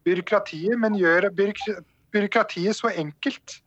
byråkratiet, 0.01 0.79
men 0.81 0.95
gjør 0.97 1.27
byråkratiet 1.35 2.73
så 2.73 2.89
enkelt. 2.89 3.59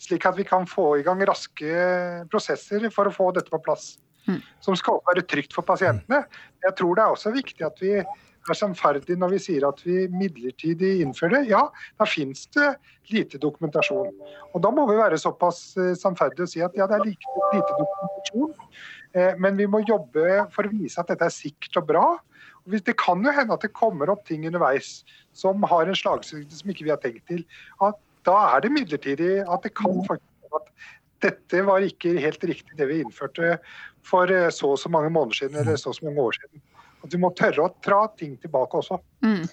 Slik 0.00 0.24
at 0.24 0.38
vi 0.38 0.46
kan 0.48 0.64
få 0.68 0.94
i 0.96 1.04
gang 1.04 1.20
raske 1.28 1.68
prosesser 2.32 2.88
for 2.94 3.10
å 3.10 3.12
få 3.12 3.28
dette 3.36 3.52
på 3.52 3.60
plass. 3.60 3.96
Mm. 4.26 4.40
som 4.58 4.74
skal 4.74 4.98
være 5.06 5.22
trygt 5.22 5.52
for 5.54 5.62
pasientene. 5.62 6.24
Jeg 6.64 6.74
tror 6.78 6.96
det 6.98 7.02
er 7.04 7.12
også 7.14 7.30
viktig 7.30 7.62
at 7.62 7.76
vi 7.78 7.92
er 8.52 8.58
samferdig 8.58 9.16
når 9.18 9.34
vi 9.34 9.40
sier 9.42 9.66
at 9.68 9.80
vi 9.86 10.06
midlertidig 10.12 11.00
innfører 11.04 11.38
det. 11.38 11.42
Ja, 11.50 11.62
da 11.98 12.06
finnes 12.08 12.46
det 12.56 12.74
lite 13.12 13.40
dokumentasjon. 13.42 14.12
Og 14.52 14.62
Da 14.62 14.70
må 14.74 14.86
vi 14.90 14.98
være 14.98 15.18
såpass 15.20 15.74
samferdige 15.74 16.00
sannferdige 16.02 16.46
og 16.46 16.52
si 16.52 16.62
at 16.64 16.76
ja, 16.76 16.86
det 16.86 16.98
er 16.98 17.04
like, 17.06 17.34
lite 17.54 17.78
dokumentasjon, 17.80 18.54
eh, 19.14 19.34
men 19.38 19.56
vi 19.56 19.66
må 19.66 19.82
jobbe 19.86 20.46
for 20.54 20.66
å 20.66 20.72
vise 20.72 21.00
at 21.00 21.08
dette 21.12 21.24
er 21.26 21.34
sikkert 21.34 21.82
og 21.82 21.88
bra. 21.92 22.06
Det 22.66 22.96
kan 22.98 23.22
jo 23.22 23.30
hende 23.30 23.54
at 23.54 23.62
det 23.62 23.74
kommer 23.76 24.10
opp 24.10 24.24
ting 24.26 24.46
underveis 24.46 25.04
som 25.36 25.62
har 25.62 25.86
en 25.86 25.98
slagside 25.98 26.50
som 26.50 26.70
ikke 26.70 26.86
vi 26.86 26.94
har 26.94 27.02
tenkt 27.02 27.26
til. 27.30 27.44
At 27.80 27.98
da 28.26 28.56
er 28.56 28.64
det 28.64 28.74
midlertidig. 28.74 29.44
At 29.46 29.62
det 29.62 29.76
kan 29.78 30.02
faktisk 30.08 30.32
at 30.56 30.72
dette 31.24 31.62
var 31.66 31.84
ikke 31.84 32.16
helt 32.20 32.42
riktig 32.44 32.78
det 32.78 32.88
vi 32.90 33.00
innførte 33.02 33.58
for 34.06 34.30
eh, 34.30 34.50
så 34.50 34.74
og 34.74 34.80
så 34.80 34.90
mange 34.92 35.10
måneder 35.10 35.42
siden 35.42 35.60
eller 35.62 35.78
så 35.80 35.92
og 35.92 35.98
så 35.98 36.08
mange 36.08 36.22
år 36.22 36.38
siden. 36.40 36.62
At 37.06 37.14
du 37.14 37.20
må 37.22 37.30
tørre 37.38 37.68
å 37.68 37.70
tra 37.84 38.02
ting 38.18 38.34
tilbake 38.42 38.82
også. 38.82 38.98
Mm. 39.24 39.46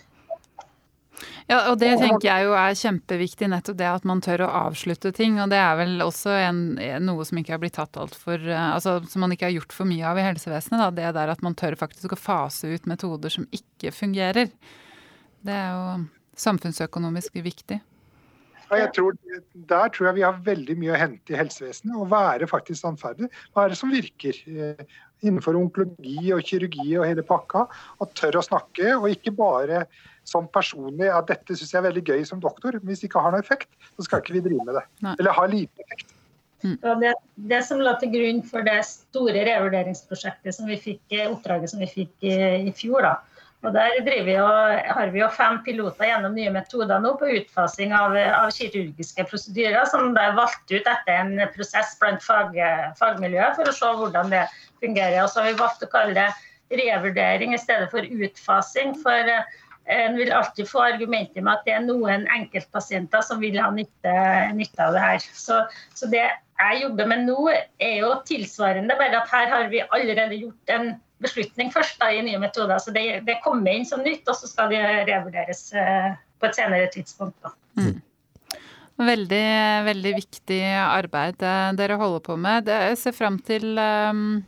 Ja, 1.47 1.59
og 1.69 1.77
det 1.81 1.91
tenker 1.99 2.25
jeg 2.25 2.47
jo 2.47 2.53
er 2.57 2.75
kjempeviktig, 2.77 3.49
nettopp 3.51 3.77
det 3.79 3.87
at 3.89 4.05
man 4.07 4.21
tør 4.23 4.45
å 4.45 4.51
avslutte 4.63 5.11
ting. 5.15 5.37
Og 5.43 5.51
det 5.51 5.59
er 5.59 5.75
vel 5.79 6.03
også 6.05 6.33
en, 6.39 6.63
noe 7.03 7.27
som 7.27 7.39
ikke 7.39 7.55
har 7.55 7.61
blitt 7.61 7.77
tatt 7.77 7.99
alt 7.99 8.15
for, 8.17 8.39
Altså 8.39 8.97
som 9.11 9.25
man 9.25 9.35
ikke 9.35 9.49
har 9.49 9.55
gjort 9.57 9.75
for 9.75 9.89
mye 9.89 10.07
av 10.07 10.19
i 10.19 10.25
helsevesenet. 10.25 10.81
Da. 10.81 10.89
Det 10.97 11.13
der 11.19 11.33
at 11.35 11.43
man 11.45 11.57
tør 11.59 11.77
faktisk 11.79 12.15
å 12.15 12.19
fase 12.19 12.73
ut 12.73 12.89
metoder 12.89 13.33
som 13.33 13.47
ikke 13.55 13.93
fungerer. 13.95 14.51
Det 15.43 15.57
er 15.59 15.73
jo 15.75 15.97
samfunnsøkonomisk 16.39 17.35
viktig. 17.43 17.81
Ja, 18.73 18.79
jeg 18.79 18.93
tror, 18.95 19.17
der 19.53 19.89
tror 19.93 20.07
jeg 20.07 20.17
vi 20.17 20.25
har 20.25 20.39
veldig 20.45 20.75
mye 20.81 20.93
å 20.95 20.99
hente 21.01 21.35
i 21.35 21.37
helsevesenet. 21.37 21.93
Å 21.99 22.07
være 22.09 22.47
faktisk 22.49 22.81
sannferdig. 22.81 23.29
Hva 23.53 23.67
er 23.67 23.73
det 23.73 23.77
som 23.77 23.91
virker? 23.93 24.39
Eh, 25.23 25.29
Innenfor 25.29 25.57
onkologi 25.59 26.33
og 26.35 26.43
kirurgi 26.45 26.97
og 26.97 27.07
hele 27.07 27.23
pakka. 27.27 27.67
Og 28.03 28.11
tør 28.19 28.39
å 28.41 28.45
snakke, 28.45 28.95
og 28.97 29.09
ikke 29.11 29.35
bare 29.37 29.85
som 30.27 30.47
personlig 30.47 31.09
at 31.11 31.27
dette 31.31 31.55
syns 31.57 31.73
jeg 31.73 31.81
er 31.81 31.87
veldig 31.89 32.03
gøy 32.07 32.25
som 32.27 32.41
doktor. 32.43 32.77
Men 32.79 32.91
hvis 32.91 33.03
det 33.03 33.11
ikke 33.11 33.23
har 33.23 33.35
noe 33.35 33.43
effekt, 33.43 33.71
så 33.97 34.07
skal 34.07 34.23
ikke 34.23 34.37
vi 34.37 34.43
drive 34.49 34.67
med 34.67 34.77
det. 34.79 34.85
Nei. 35.05 35.15
Eller 35.19 35.39
ha 35.39 35.47
lite 35.49 35.87
effekt. 35.87 36.13
Og 36.63 37.01
det, 37.01 37.11
det 37.51 37.59
som 37.67 37.81
la 37.83 37.97
til 37.99 38.13
grunn 38.13 38.39
for 38.47 38.63
det 38.63 38.77
store 38.87 39.41
revurderingsprosjektet 39.49 40.55
som 40.55 40.69
vi 40.69 40.77
fikk, 40.79 41.01
eh, 41.11 41.27
oppdraget 41.27 41.73
som 41.73 41.83
vi 41.83 41.89
fikk 41.91 42.13
i, 42.23 42.35
i 42.69 42.71
fjor, 42.75 43.03
da. 43.03 43.17
Og 43.63 43.71
Der 43.71 44.01
vi 44.03 44.35
og, 44.35 44.79
har 44.95 45.11
vi 45.13 45.21
jo 45.21 45.29
fem 45.31 45.61
piloter 45.63 46.09
gjennom 46.09 46.33
nye 46.35 46.51
metoder 46.51 46.99
nå 46.99 47.13
på 47.19 47.29
utfasing 47.39 47.93
av, 47.95 48.15
av 48.17 48.51
kirurgiske 48.51 49.23
prosedyrer, 49.29 49.85
som 49.87 50.11
det 50.15 50.23
er 50.23 50.35
valgt 50.35 50.67
ut 50.67 50.83
etter 50.83 51.13
en 51.15 51.37
prosess 51.55 51.95
blant 52.01 52.23
fag, 52.25 52.57
fagmiljøet 52.99 53.55
for 53.55 53.71
å 53.71 53.75
se 53.77 53.91
hvordan 54.01 54.33
det 54.35 54.41
fungerer. 54.83 55.21
Og 55.23 55.31
så 55.31 55.39
har 55.39 55.53
vi 55.53 55.61
valgt 55.61 55.85
å 55.87 55.91
kalle 55.93 56.17
det 56.17 56.27
revurdering 56.75 57.55
i 57.55 57.61
stedet 57.61 57.87
for 57.93 58.03
utfasing. 58.03 58.97
for 58.99 59.31
eh, 59.31 59.47
en 59.85 60.15
vil 60.15 60.31
alltid 60.31 60.67
få 60.67 60.83
argumenter 60.83 61.43
med 61.43 61.53
at 61.53 61.65
det 61.67 61.73
er 61.75 61.87
noen 61.87 62.27
enkeltpasienter 62.31 63.23
som 63.23 63.39
vil 63.43 63.57
ha 63.59 63.69
nytte, 63.71 64.13
nytte 64.55 64.79
av 64.85 64.95
det 64.95 65.03
her. 65.03 65.25
Så, 65.35 65.63
så 65.95 66.07
det 66.11 66.23
jeg 66.23 66.83
jobber 66.83 67.09
med 67.09 67.25
nå, 67.27 67.39
er 67.79 67.95
jo 67.99 68.13
tilsvarende, 68.27 68.95
bare 68.99 69.23
at 69.23 69.31
her 69.31 69.49
har 69.51 69.67
vi 69.71 69.83
allerede 69.89 70.39
gjort 70.39 70.75
en 70.75 70.93
beslutning 71.23 71.71
først 71.73 71.99
da, 72.01 72.11
i 72.11 72.23
nye 72.25 72.39
metoder. 72.41 72.79
Så 72.83 72.93
det, 72.95 73.23
det 73.27 73.39
kommer 73.43 73.73
inn 73.73 73.87
som 73.87 74.03
nytt, 74.05 74.27
og 74.27 74.37
så 74.37 74.49
skal 74.49 74.71
det 74.73 74.83
revurderes 75.09 75.67
eh, 75.77 76.13
på 76.39 76.49
et 76.49 76.57
senere 76.57 76.89
tidspunkt. 76.93 77.37
Da. 77.43 77.53
Veldig, 79.03 79.45
veldig 79.87 80.15
viktig 80.19 80.61
arbeid 80.77 81.41
eh, 81.41 81.69
dere 81.79 81.97
holder 81.97 82.25
på 82.27 82.37
med. 82.37 82.69
Jeg 82.69 82.99
ser 83.01 83.15
fram 83.17 83.39
til 83.41 83.73
um, 83.79 84.43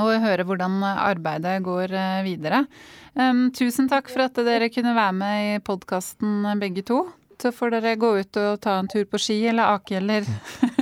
å 0.00 0.06
høre 0.22 0.46
hvordan 0.48 0.80
arbeidet 0.94 1.58
går 1.66 1.92
eh, 1.92 2.22
videre. 2.24 2.64
Um, 3.12 3.48
tusen 3.52 3.90
takk 3.90 4.08
for 4.08 4.24
at 4.24 4.38
dere 4.46 4.70
kunne 4.72 4.94
være 4.96 5.16
med 5.18 5.48
i 5.50 5.58
podkasten 5.66 6.48
begge 6.62 6.86
to. 6.88 7.02
Så 7.40 7.52
får 7.56 7.76
dere 7.76 7.98
gå 8.00 8.14
ut 8.20 8.40
og 8.40 8.62
ta 8.64 8.78
en 8.80 8.88
tur 8.88 9.04
på 9.08 9.20
ski 9.20 9.38
eller 9.48 9.76
ake 9.76 10.00
eller 10.00 10.24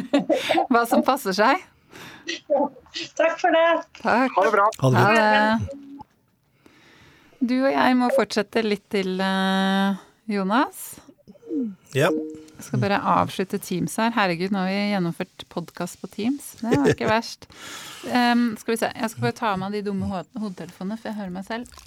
hva 0.70 0.84
som 0.90 1.02
passer 1.06 1.34
seg. 1.34 1.66
Takk 3.18 3.38
for 3.40 3.54
det. 3.54 3.66
Takk. 4.02 4.34
Ha 4.36 4.44
det 4.46 4.52
bra. 4.54 4.66
Ha 4.82 4.90
det 4.94 5.04
Ha 5.04 5.12
det. 5.18 5.74
Du 7.38 7.54
og 7.62 7.70
jeg 7.70 7.96
må 7.98 8.08
fortsette 8.16 8.64
litt 8.66 8.88
til, 8.90 9.20
eh, 9.22 9.98
Jonas. 10.28 10.98
Ja. 11.94 12.10
Jeg 12.10 12.66
skal 12.66 12.80
bare 12.82 12.98
avslutte 12.98 13.60
Teams 13.62 13.94
her. 14.00 14.10
Herregud, 14.16 14.50
nå 14.50 14.64
har 14.64 14.72
vi 14.72 14.80
gjennomført 14.90 15.44
podkast 15.52 16.00
på 16.02 16.10
Teams. 16.10 16.56
Det 16.58 16.74
var 16.74 16.90
ikke 16.90 17.06
verst. 17.16 17.46
Um, 18.10 18.56
skal 18.58 18.74
vi 18.74 18.80
se. 18.80 18.90
Jeg 18.90 19.12
skal 19.12 19.28
bare 19.28 19.36
ta 19.38 19.52
av 19.52 19.60
meg 19.62 19.76
de 19.76 19.84
dumme 19.86 20.08
hodetelefonene, 20.10 20.98
for 20.98 21.12
jeg 21.12 21.18
hører 21.20 21.36
meg 21.36 21.46
selv. 21.46 21.84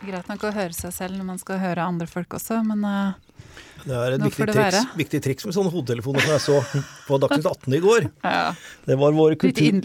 Greit 0.00 0.30
nok 0.30 0.46
å 0.48 0.52
høre 0.54 0.72
seg 0.72 0.94
selv 0.94 1.18
når 1.18 1.26
man 1.34 1.40
skal 1.40 1.60
høre 1.60 1.84
andre 1.84 2.08
folk 2.08 2.38
også, 2.38 2.62
men 2.64 2.84
eh, 2.88 3.44
Det 3.84 3.96
er 3.96 4.14
et 4.16 4.22
viktig 4.24 4.46
triks, 4.48 4.86
viktig 4.96 5.20
triks 5.26 5.46
med 5.48 5.56
sånne 5.56 5.72
hodetelefoner 5.74 6.24
som 6.24 6.32
jeg 6.32 6.44
så 6.46 6.84
på 7.08 7.18
Dagsnytt 7.20 7.48
18 7.50 7.76
i 7.76 7.80
går. 7.84 8.06
ja. 8.24 8.52
Det 8.88 8.96
var 9.00 9.16
vår, 9.16 9.36
kultur, 9.40 9.80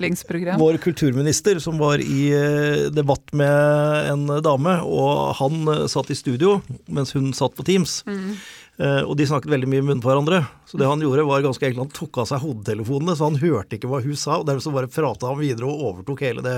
vår 0.62 0.80
kulturminister 0.84 1.60
som 1.64 1.80
var 1.82 2.04
i 2.04 2.30
eh, 2.32 2.86
debatt 2.96 3.36
med 3.36 4.12
en 4.14 4.38
dame, 4.46 4.78
og 4.88 5.36
han 5.42 5.74
eh, 5.74 5.88
satt 5.92 6.14
i 6.16 6.20
studio 6.20 6.62
mens 6.88 7.12
hun 7.18 7.34
satt 7.36 7.58
på 7.58 7.68
Teams. 7.68 8.02
Mm. 8.08 8.38
Uh, 8.76 9.08
Og 9.08 9.14
de 9.16 9.24
snakket 9.24 9.48
veldig 9.54 9.70
mye 9.72 9.80
i 9.80 9.84
munnen 9.86 10.02
på 10.04 10.10
hverandre. 10.10 10.42
Så 10.68 10.76
det 10.76 10.88
han 10.90 11.00
gjorde 11.00 11.24
var 11.24 11.44
ganske 11.46 11.64
enkelt, 11.64 11.86
han 11.86 11.96
tok 11.96 12.18
av 12.20 12.28
seg 12.28 12.42
hodetelefonene, 12.44 13.16
så 13.16 13.30
han 13.30 13.40
hørte 13.40 13.78
ikke 13.78 13.88
hva 13.88 14.02
hun 14.04 14.20
sa. 14.20 14.42
og 14.42 14.50
Dermed 14.50 14.66
så 14.66 14.74
bare 14.76 14.92
prata 14.92 15.32
han 15.32 15.40
videre 15.40 15.70
og 15.72 15.86
overtok 15.94 16.26
hele 16.28 16.44
det. 16.44 16.58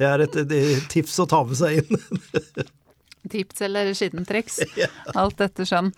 Det 0.00 0.08
er 0.08 0.24
et, 0.24 0.38
et 0.48 0.88
tips 0.88 1.18
å 1.20 1.28
ta 1.28 1.42
med 1.44 1.60
seg 1.60 1.82
inn. 1.82 2.72
Tips 3.28 3.62
eller 3.66 3.90
skittentriks. 3.94 4.60
Alt 5.18 5.40
etter 5.44 5.68
sånn. 5.68 5.90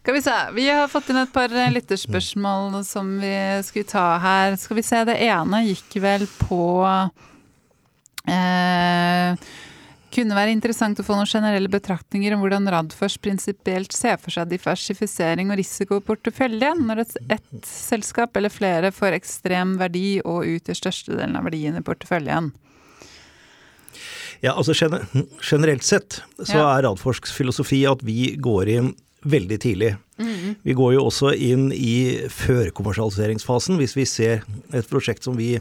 Skal 0.00 0.16
vi 0.16 0.22
se. 0.24 0.36
Vi 0.56 0.68
har 0.70 0.88
fått 0.92 1.10
inn 1.12 1.22
et 1.22 1.34
par 1.34 1.52
eh, 1.52 1.72
lytterspørsmål 1.74 2.80
som 2.88 3.18
vi 3.22 3.34
skulle 3.66 3.90
ta 3.90 4.06
her. 4.22 4.56
Skal 4.60 4.80
vi 4.80 4.86
se. 4.86 5.02
Det 5.08 5.18
ene 5.26 5.64
gikk 5.68 5.98
vel 6.02 6.26
på 6.40 6.62
eh, 8.30 9.44
kunne 10.12 10.36
være 10.36 10.52
interessant 10.52 11.00
å 11.00 11.04
få 11.06 11.16
noen 11.16 11.28
generelle 11.28 11.70
betraktninger 11.72 12.34
om 12.34 12.42
hvordan 12.42 12.68
Radfors 12.72 13.16
prinsipielt 13.22 13.94
ser 13.96 14.18
for 14.20 14.34
seg 14.34 14.50
diversifisering 14.50 15.52
og 15.52 15.60
risiko 15.60 16.00
i 16.00 16.04
porteføljen 16.04 16.84
når 16.88 17.04
et, 17.06 17.14
et 17.38 17.54
selskap 17.68 18.36
eller 18.36 18.52
flere 18.52 18.92
får 18.94 19.16
ekstrem 19.16 19.78
verdi 19.80 20.20
og 20.20 20.44
utgjør 20.58 20.82
størstedelen 20.82 21.38
av 21.38 21.48
verdien 21.48 21.78
i 21.80 21.84
porteføljen. 21.86 22.52
Ja, 24.42 24.56
altså 24.58 24.74
Generelt 24.74 25.84
sett 25.86 26.20
så 26.42 26.56
Ja. 26.58 26.78
er 26.78 26.82
Radforsks 26.88 27.30
filosofi 27.32 27.84
at 27.86 28.02
vi 28.02 28.36
går 28.42 28.68
inn 28.68 28.94
veldig 29.22 29.58
tidlig. 29.62 29.92
Vi 30.62 30.74
går 30.74 30.94
jo 30.96 31.04
også 31.06 31.30
inn 31.38 31.68
i 31.74 32.26
førkommersialiseringsfasen 32.30 33.78
hvis 33.78 33.94
vi 33.96 34.04
ser 34.06 34.42
et 34.74 34.88
prosjekt 34.90 35.22
som 35.26 35.36
vi 35.38 35.56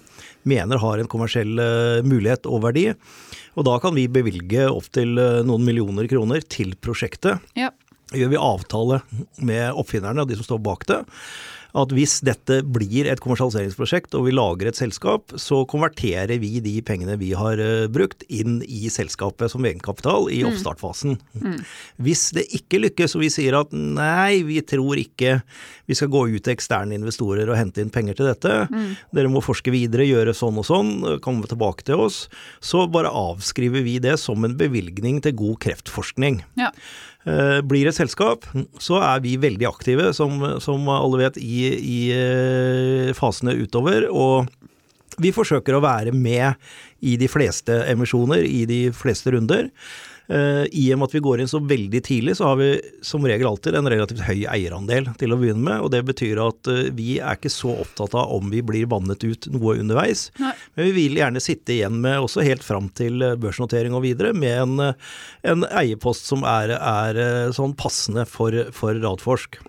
mener 0.49 0.81
har 0.81 0.97
en 1.01 1.09
kommersiell 1.09 1.57
eh, 1.61 2.01
mulighet 2.05 2.45
og 2.49 2.63
verdi. 2.65 2.87
Og 3.57 3.65
da 3.67 3.77
kan 3.83 3.93
vi 3.97 4.07
bevilge 4.07 4.65
opptil 4.71 5.13
noen 5.45 5.65
millioner 5.67 6.07
kroner 6.09 6.41
til 6.47 6.73
prosjektet. 6.81 7.41
Ja. 7.57 7.69
Gjør 8.15 8.33
vi 8.33 8.41
avtale 8.43 9.01
med 9.45 9.71
oppfinnerne 9.77 10.23
og 10.25 10.29
de 10.31 10.35
som 10.39 10.47
står 10.49 10.61
bak 10.65 10.85
det, 10.89 10.99
at 11.77 11.93
hvis 11.95 12.19
dette 12.25 12.61
blir 12.67 13.07
et 13.09 13.21
kommersialiseringsprosjekt 13.23 14.15
og 14.17 14.27
vi 14.27 14.35
lager 14.35 14.71
et 14.71 14.79
selskap, 14.79 15.31
så 15.39 15.61
konverterer 15.69 16.35
vi 16.41 16.59
de 16.63 16.75
pengene 16.85 17.17
vi 17.21 17.31
har 17.37 17.61
eh, 17.61 17.87
brukt 17.91 18.25
inn 18.29 18.59
i 18.67 18.91
selskapet 18.91 19.53
som 19.53 19.65
egenkapital 19.67 20.29
i 20.33 20.41
oppstartfasen. 20.47 21.17
Hvis 22.01 22.29
det 22.35 22.47
ikke 22.57 22.81
lykkes 22.81 23.15
og 23.17 23.25
vi 23.25 23.31
sier 23.33 23.57
at 23.59 23.71
nei, 23.75 24.41
vi 24.47 24.59
tror 24.65 24.99
ikke 24.99 25.39
vi 25.89 25.97
skal 25.97 26.11
gå 26.11 26.25
ut 26.31 26.43
til 26.43 26.53
eksterne 26.53 26.95
investorer 26.95 27.49
og 27.49 27.57
hente 27.59 27.83
inn 27.83 27.91
penger 27.93 28.19
til 28.19 28.29
dette, 28.31 28.57
dere 29.15 29.31
må 29.31 29.43
forske 29.43 29.73
videre, 29.73 30.07
gjøre 30.07 30.35
sånn 30.37 30.59
og 30.61 30.67
sånn, 30.67 30.91
komme 31.23 31.47
tilbake 31.49 31.87
til 31.87 32.05
oss, 32.07 32.25
så 32.63 32.85
bare 32.91 33.11
avskriver 33.11 33.83
vi 33.85 33.97
det 34.03 34.17
som 34.21 34.43
en 34.47 34.55
bevilgning 34.59 35.19
til 35.23 35.35
god 35.39 35.59
kreftforskning. 35.65 36.41
Ja. 36.59 36.71
Eh, 37.29 37.59
Blir 37.61 37.89
et 37.89 37.97
selskap, 37.97 38.47
så 38.81 38.97
er 39.05 39.21
vi 39.21 39.35
veldig 39.41 39.67
aktive, 39.69 40.09
som, 40.17 40.41
som 40.63 40.87
alle 40.89 41.21
vet, 41.21 41.37
i, 41.37 41.67
i 41.77 41.99
eh, 42.15 43.11
fasene 43.17 43.53
utover. 43.61 44.07
Og 44.09 44.49
vi 45.21 45.33
forsøker 45.35 45.77
å 45.77 45.83
være 45.83 46.15
med 46.15 46.57
i 47.05 47.17
de 47.21 47.29
fleste 47.29 47.83
emisjoner, 47.91 48.45
i 48.45 48.65
de 48.69 48.83
fleste 48.95 49.33
runder. 49.35 49.69
Eh, 50.31 50.65
I 50.71 50.85
og 50.93 51.01
med 51.01 51.09
at 51.09 51.15
vi 51.15 51.21
går 51.23 51.41
inn 51.41 51.49
så 51.51 51.59
veldig 51.59 52.01
tidlig, 52.07 52.37
så 52.39 52.51
har 52.51 52.59
vi 52.61 52.69
som 53.03 53.25
regel 53.27 53.49
alltid 53.49 53.75
en 53.75 53.89
relativt 53.91 54.23
høy 54.23 54.45
eierandel 54.47 55.09
til 55.19 55.33
å 55.33 55.39
begynne 55.41 55.63
med. 55.65 55.83
og 55.83 55.91
Det 55.91 56.03
betyr 56.07 56.39
at 56.43 56.69
eh, 56.71 56.91
vi 56.95 57.17
er 57.19 57.39
ikke 57.39 57.51
så 57.51 57.73
opptatt 57.83 58.15
av 58.15 58.31
om 58.37 58.51
vi 58.53 58.61
blir 58.65 58.87
vannet 58.91 59.25
ut 59.27 59.49
noe 59.51 59.75
underveis. 59.81 60.29
Nei. 60.39 60.53
Men 60.77 60.87
vi 60.87 60.93
vil 60.95 61.19
gjerne 61.19 61.43
sitte 61.43 61.75
igjen 61.75 61.99
med, 62.03 62.21
også 62.21 62.45
helt 62.47 62.63
fram 62.63 62.87
til 62.95 63.19
eh, 63.25 63.35
børsnotering 63.41 63.97
og 63.97 64.05
videre, 64.05 64.31
med 64.31 64.55
en, 64.61 64.93
en 65.51 65.67
eierpost 65.67 66.29
som 66.29 66.45
er, 66.47 66.77
er 66.77 67.51
sånn 67.55 67.75
passende 67.77 68.23
for, 68.29 68.55
for 68.75 68.95
Radforsk. 69.03 69.59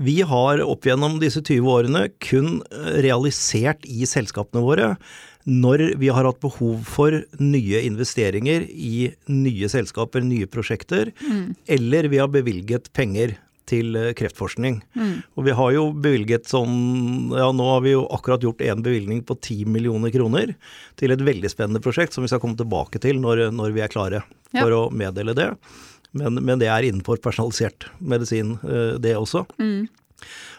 Vi 0.00 0.20
har 0.24 0.62
opp 0.64 0.86
gjennom 0.88 1.18
disse 1.20 1.42
20 1.42 1.66
årene 1.68 2.06
kun 2.22 2.62
realisert 3.04 3.84
i 3.84 4.06
selskapene 4.08 4.62
våre 4.64 4.94
når 5.50 5.82
vi 5.98 6.10
har 6.14 6.26
hatt 6.28 6.40
behov 6.42 6.84
for 6.86 7.16
nye 7.42 7.82
investeringer 7.82 8.66
i 8.70 9.10
nye 9.26 9.70
selskaper, 9.72 10.22
nye 10.22 10.46
prosjekter, 10.50 11.10
mm. 11.18 11.44
eller 11.76 12.10
vi 12.12 12.20
har 12.22 12.30
bevilget 12.30 12.92
penger 12.96 13.34
til 13.70 13.96
eh, 13.98 14.12
kreftforskning. 14.18 14.80
Mm. 14.98 15.12
Og 15.38 15.46
vi 15.46 15.54
har 15.56 15.74
jo 15.74 15.84
bevilget 15.94 16.48
sånn 16.50 17.30
Ja, 17.36 17.50
nå 17.54 17.66
har 17.74 17.84
vi 17.84 17.94
jo 17.94 18.06
akkurat 18.14 18.42
gjort 18.44 18.64
en 18.66 18.82
bevilgning 18.86 19.22
på 19.26 19.36
10 19.38 19.70
millioner 19.70 20.12
kroner 20.14 20.54
til 21.00 21.14
et 21.14 21.22
veldig 21.26 21.50
spennende 21.52 21.82
prosjekt 21.84 22.16
som 22.16 22.26
vi 22.26 22.32
skal 22.32 22.42
komme 22.42 22.58
tilbake 22.58 23.02
til 23.02 23.20
når, 23.22 23.48
når 23.54 23.76
vi 23.76 23.84
er 23.84 23.92
klare 23.92 24.22
ja. 24.50 24.62
for 24.62 24.74
å 24.74 24.82
meddele 24.90 25.36
det. 25.38 25.52
Men, 26.10 26.40
men, 26.42 26.58
det 26.58 26.66
er 26.70 26.88
innenfor 26.88 27.20
personalisert 27.22 27.86
medisin, 28.02 28.56
eh, 28.66 28.96
det 29.02 29.14
også. 29.18 29.44
Mm. 29.62 29.86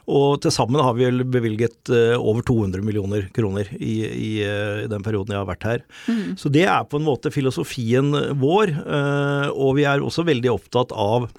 Og 0.09 0.41
til 0.41 0.53
sammen 0.53 0.81
har 0.81 0.95
vi 0.97 1.09
bevilget 1.23 1.91
uh, 1.93 2.17
over 2.17 2.41
200 2.47 2.81
millioner 2.85 3.27
kroner 3.35 3.69
i, 3.77 3.95
i, 4.07 4.31
uh, 4.45 4.87
den 4.91 5.05
perioden 5.05 5.35
jeg 5.35 5.41
har 5.43 5.49
vært 5.49 5.67
her. 5.67 5.85
Mm. 6.07 6.33
Så 6.41 6.51
det 6.53 6.65
er 6.65 6.87
på 6.89 6.99
en 6.99 7.07
måte 7.07 7.33
filosofien 7.33 8.11
vår, 8.41 8.73
uh, 8.81 9.47
og 9.53 9.77
vi 9.77 9.87
er 9.89 10.03
også 10.03 10.25
veldig 10.27 10.53
opptatt 10.55 10.95
av 10.95 11.29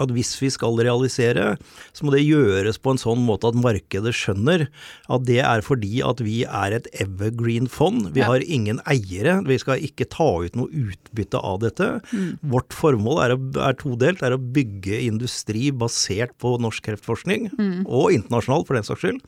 at 0.00 0.12
hvis 0.14 0.32
vi 0.40 0.50
skal 0.52 0.78
realisere, 0.80 1.54
så 1.92 2.06
må 2.06 2.14
det 2.14 2.24
gjøres 2.24 2.80
på 2.80 2.94
en 2.94 3.00
sånn 3.00 3.22
måte 3.26 3.50
at 3.50 3.58
markedet 3.58 4.14
skjønner 4.16 4.66
at 5.10 5.26
det 5.28 5.40
er 5.44 5.64
fordi 5.66 6.02
at 6.06 6.22
vi 6.24 6.42
er 6.46 6.76
et 6.78 6.88
evergreen-fond. 7.04 8.10
Vi 8.16 8.22
ja. 8.22 8.30
har 8.32 8.44
ingen 8.46 8.82
eiere. 8.90 9.40
Vi 9.46 9.60
skal 9.62 9.84
ikke 9.84 10.08
ta 10.10 10.30
ut 10.44 10.58
noe 10.58 10.70
utbytte 10.70 11.40
av 11.40 11.60
dette. 11.64 11.90
Mm. 12.10 12.30
Vårt 12.52 12.76
formål 12.76 13.24
er, 13.26 13.36
er, 13.60 13.78
todelt. 13.80 14.24
er 14.24 14.36
å 14.36 14.40
bygge 14.40 15.02
industri 15.06 15.68
basert 15.70 16.36
på 16.40 16.56
norsk 16.62 16.88
kreftforskning, 16.90 17.50
mm. 17.54 17.82
og 17.86 18.14
internasjonal 18.16 18.66
for 18.68 18.78
den 18.78 18.86
saks 18.86 19.04
skyld 19.04 19.20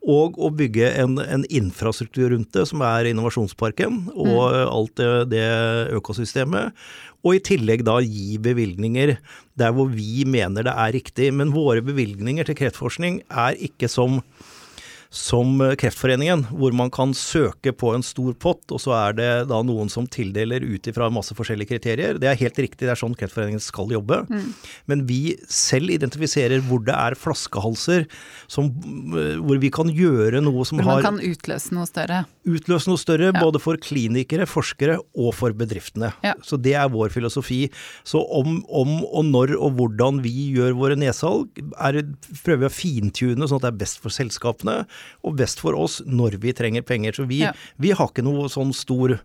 og 0.00 0.38
å 0.40 0.48
bygge 0.56 0.88
en, 1.02 1.18
en, 1.20 1.44
infrastruktur 1.52 2.30
rundt 2.32 2.54
det, 2.56 2.64
som 2.70 2.80
er 2.86 3.10
innovasjonsparken 3.10 3.98
og 4.14 4.38
mm. 4.40 4.60
alt 4.72 4.94
det, 4.96 5.10
det, 5.34 5.46
økosystemet. 5.98 6.76
Og 7.20 7.36
i 7.36 7.42
tillegg 7.50 7.84
da 7.84 7.98
gi 8.00 8.38
bevilgninger 8.40 9.16
der 9.60 9.74
hvor 9.76 9.90
vi 9.92 10.24
mener 10.24 10.64
det 10.64 10.72
er 10.72 10.94
riktig. 10.96 11.28
Men 11.36 11.52
våre 11.52 11.84
bevilgninger 11.84 12.48
til 12.48 12.56
kreftforskning 12.62 13.20
er 13.28 13.60
ikke 13.60 13.90
som 13.92 14.22
som 15.10 15.58
Kreftforeningen, 15.74 16.44
hvor 16.54 16.74
man 16.76 16.90
kan 16.94 17.10
søke 17.18 17.72
på 17.74 17.90
en 17.96 18.04
stor 18.06 18.30
pott, 18.38 18.62
og 18.70 18.78
så 18.78 18.92
er 18.94 19.16
det 19.18 19.30
da 19.50 19.58
noen 19.66 19.88
som 19.90 20.06
tildeler 20.06 20.62
ut 20.62 20.86
ifra 20.86 21.08
masse 21.10 21.34
forskjellige 21.34 21.72
kriterier. 21.72 22.20
Det 22.22 22.28
er 22.30 22.38
helt 22.38 22.60
riktig, 22.62 22.84
det 22.84 22.92
er 22.94 23.00
sånn 23.00 23.16
Kreftforeningen 23.18 23.62
skal 23.62 23.90
jobbe. 23.90 24.20
Mm. 24.30 24.52
Men 24.86 25.02
vi 25.08 25.34
selv 25.50 25.90
identifiserer 25.90 26.62
hvor 26.68 26.84
det 26.86 26.94
er 26.94 27.18
flaskehalser, 27.18 28.06
som, 28.46 28.70
hvor 29.42 29.58
vi 29.58 29.72
kan 29.74 29.90
gjøre 29.90 30.44
noe 30.46 30.62
som 30.68 30.78
har 30.78 31.02
Man 31.02 31.08
kan 31.08 31.18
utløse 31.26 31.74
noe 31.74 31.90
større? 31.90 32.22
Utløse 32.46 32.92
noe 32.92 33.02
større, 33.02 33.32
ja. 33.32 33.42
både 33.42 33.58
for 33.62 33.82
klinikere, 33.82 34.46
forskere 34.46 35.00
og 35.18 35.34
for 35.34 35.58
bedriftene. 35.58 36.12
Ja. 36.22 36.36
Så 36.46 36.54
det 36.54 36.76
er 36.78 36.86
vår 36.94 37.10
filosofi. 37.10 37.64
Så 38.06 38.22
om, 38.22 38.60
om, 38.70 38.94
og 39.10 39.26
når 39.26 39.56
og 39.58 39.74
hvordan 39.74 40.22
vi 40.22 40.52
gjør 40.54 40.78
våre 40.78 40.94
nedsalg, 41.02 41.50
er, 41.82 42.04
prøver 42.44 42.62
vi 42.62 42.70
å 42.70 42.74
fintune 42.78 43.50
sånn 43.50 43.58
at 43.58 43.66
det 43.66 43.74
er 43.74 43.82
best 43.82 43.98
for 43.98 44.14
selskapene 44.14 44.84
og 45.26 45.36
best 45.40 45.62
for 45.62 45.78
oss 45.78 46.00
når 46.06 46.38
vi 46.42 46.54
trenger 46.56 46.86
penger. 46.86 47.16
Så 47.20 47.28
vi, 47.30 47.42
ja. 47.44 47.54
vi 47.80 47.94
har 47.96 48.10
ikke 48.10 48.26
noe 48.26 48.48
sånn 48.52 48.74
stor 48.76 49.18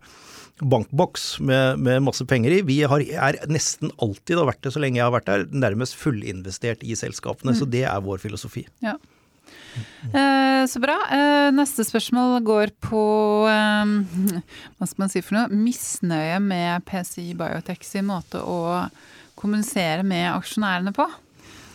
bankboks 0.56 1.40
med, 1.44 1.82
med, 1.84 2.00
masse 2.06 2.24
penger 2.28 2.58
i. 2.58 2.62
Vi 2.64 2.78
har, 2.88 3.02
er 3.02 3.40
nesten 3.52 3.92
alltid, 4.00 4.38
har 4.40 4.48
vært 4.48 4.62
det 4.64 4.72
så 4.72 4.80
lenge 4.80 5.00
jeg 5.00 5.04
har 5.04 5.14
vært 5.14 5.28
der, 5.28 5.44
nærmest 5.52 5.98
fullinvestert 6.00 6.84
i 6.86 6.96
selskapene. 6.96 7.52
Mm. 7.52 7.60
Så 7.60 7.68
det 7.68 7.84
er 7.88 8.04
vår 8.04 8.22
filosofi. 8.22 8.64
Ja. 8.84 8.96
Eh, 10.12 10.62
så 10.66 10.80
bra. 10.80 10.96
Eh, 11.12 11.50
neste 11.54 11.84
spørsmål 11.84 12.40
går 12.46 12.72
på 12.82 13.02
eh, 13.50 13.92
hva 14.78 14.88
skal 14.88 15.04
man 15.04 15.12
si 15.12 15.22
for 15.24 15.36
noe, 15.36 15.52
misnøye 15.52 16.40
med 16.42 16.86
PCI 16.88 17.34
Biotech 17.36 17.84
sin 17.86 18.08
måte 18.08 18.40
å 18.40 18.86
kommunisere 19.36 20.06
med 20.06 20.30
aksjonærene 20.32 20.94
på. 20.96 21.06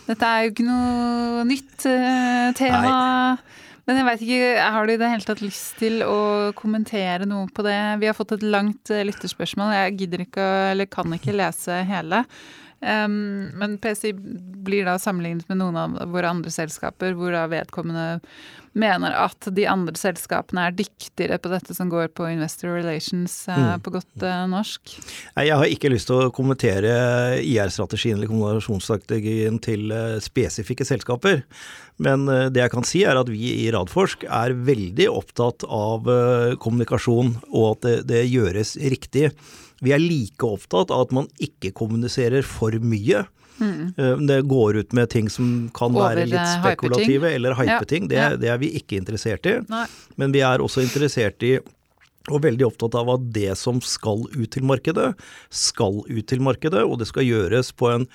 Dette 0.08 0.26
er 0.26 0.44
jo 0.44 0.52
ikke 0.52 0.66
noe 0.66 1.44
nytt 1.46 1.86
eh, 1.86 2.50
tema. 2.58 2.82
Nei. 2.82 3.60
Men 3.88 3.98
jeg 3.98 4.06
veit 4.06 4.20
ikke, 4.22 4.50
har 4.76 4.86
du 4.86 4.92
i 4.94 4.98
det 5.00 5.10
hele 5.10 5.26
tatt 5.26 5.40
lyst 5.42 5.78
til 5.80 6.04
å 6.06 6.18
kommentere 6.54 7.26
noe 7.26 7.48
på 7.50 7.64
det? 7.66 7.78
Vi 7.98 8.06
har 8.06 8.14
fått 8.14 8.36
et 8.36 8.44
langt 8.46 8.92
eh, 8.94 9.02
lytterspørsmål. 9.08 9.72
Jeg 9.74 9.96
gidder 10.04 10.22
ikke, 10.22 10.48
eller 10.70 10.90
kan 10.90 11.16
ikke 11.16 11.34
lese 11.34 11.80
hele. 11.88 12.22
Um, 12.82 13.52
men 13.54 13.76
PCI 13.78 14.10
blir 14.66 14.88
da 14.88 14.96
sammenlignet 14.98 15.46
med 15.46 15.60
noen 15.60 15.76
av 15.78 15.94
våre 16.10 16.32
andre 16.34 16.50
selskaper, 16.50 17.14
hvor 17.14 17.30
da 17.34 17.44
vedkommende 17.50 18.16
mener 18.72 19.14
at 19.14 19.46
de 19.54 19.66
andre 19.68 19.94
selskapene 20.00 20.64
er 20.66 20.74
dyktigere 20.74 21.36
på 21.42 21.52
dette 21.52 21.76
som 21.76 21.90
går 21.92 22.08
på 22.16 22.26
investor 22.32 22.72
relations 22.74 23.34
uh, 23.52 23.76
på 23.84 23.92
godt 23.98 24.24
uh, 24.24 24.48
norsk? 24.50 24.96
Jeg 25.36 25.60
har 25.60 25.70
ikke 25.70 25.92
lyst 25.92 26.10
til 26.10 26.24
å 26.24 26.32
kommentere 26.34 26.92
IR-strategien 27.44 28.18
eller 28.18 28.32
kommunikasjonsstrategien 28.32 29.62
til 29.62 29.92
uh, 29.94 30.18
spesifikke 30.24 30.88
selskaper. 30.88 31.44
Men 32.02 32.24
det 32.26 32.58
jeg 32.58 32.72
kan 32.72 32.86
si 32.88 33.04
er 33.06 33.20
at 33.20 33.28
vi 33.30 33.52
i 33.62 33.68
Radforsk 33.70 34.24
er 34.26 34.56
veldig 34.66 35.06
opptatt 35.12 35.62
av 35.68 36.08
kommunikasjon, 36.58 37.36
og 37.52 37.66
at 37.68 37.84
det, 37.84 37.92
det 38.08 38.22
gjøres 38.26 38.72
riktig. 38.80 39.28
Vi 39.82 39.94
er 39.94 40.02
like 40.02 40.46
opptatt 40.46 40.92
av 40.94 41.08
at 41.08 41.14
man 41.14 41.28
ikke 41.42 41.72
kommuniserer 41.74 42.46
for 42.46 42.74
mye. 42.78 43.24
Mm. 43.62 44.26
Det 44.26 44.38
går 44.50 44.78
ut 44.80 44.94
med 44.96 45.10
ting 45.12 45.28
som 45.30 45.70
kan 45.74 45.92
Over 45.92 46.16
være 46.16 46.26
litt 46.30 46.48
spekulative 46.54 47.02
spekulative 47.02 47.34
eller 47.36 47.58
hypeting. 47.58 48.08
Ja, 48.10 48.30
det, 48.32 48.42
det, 48.42 48.50
er 48.54 48.58
vi 48.62 48.72
ikke 48.78 48.98
interessert 48.98 49.46
i. 49.46 49.58
Nei. 49.70 49.84
Men 50.20 50.34
vi 50.34 50.42
er 50.46 50.64
også 50.64 50.84
interessert 50.84 51.42
i 51.46 51.56
og 52.30 52.42
veldig 52.44 52.66
opptatt 52.68 52.96
av 52.98 53.10
at 53.14 53.24
det 53.34 53.54
som 53.58 53.80
skal 53.84 54.24
ut 54.34 54.50
til 54.52 54.66
markedet, 54.68 55.12
skal 55.50 56.02
ut 56.06 56.26
til 56.28 56.42
markedet, 56.44 56.84
og 56.84 57.00
det 57.00 57.08
skal 57.10 57.26
gjøres 57.26 57.72
på 57.74 57.90
en 57.92 58.06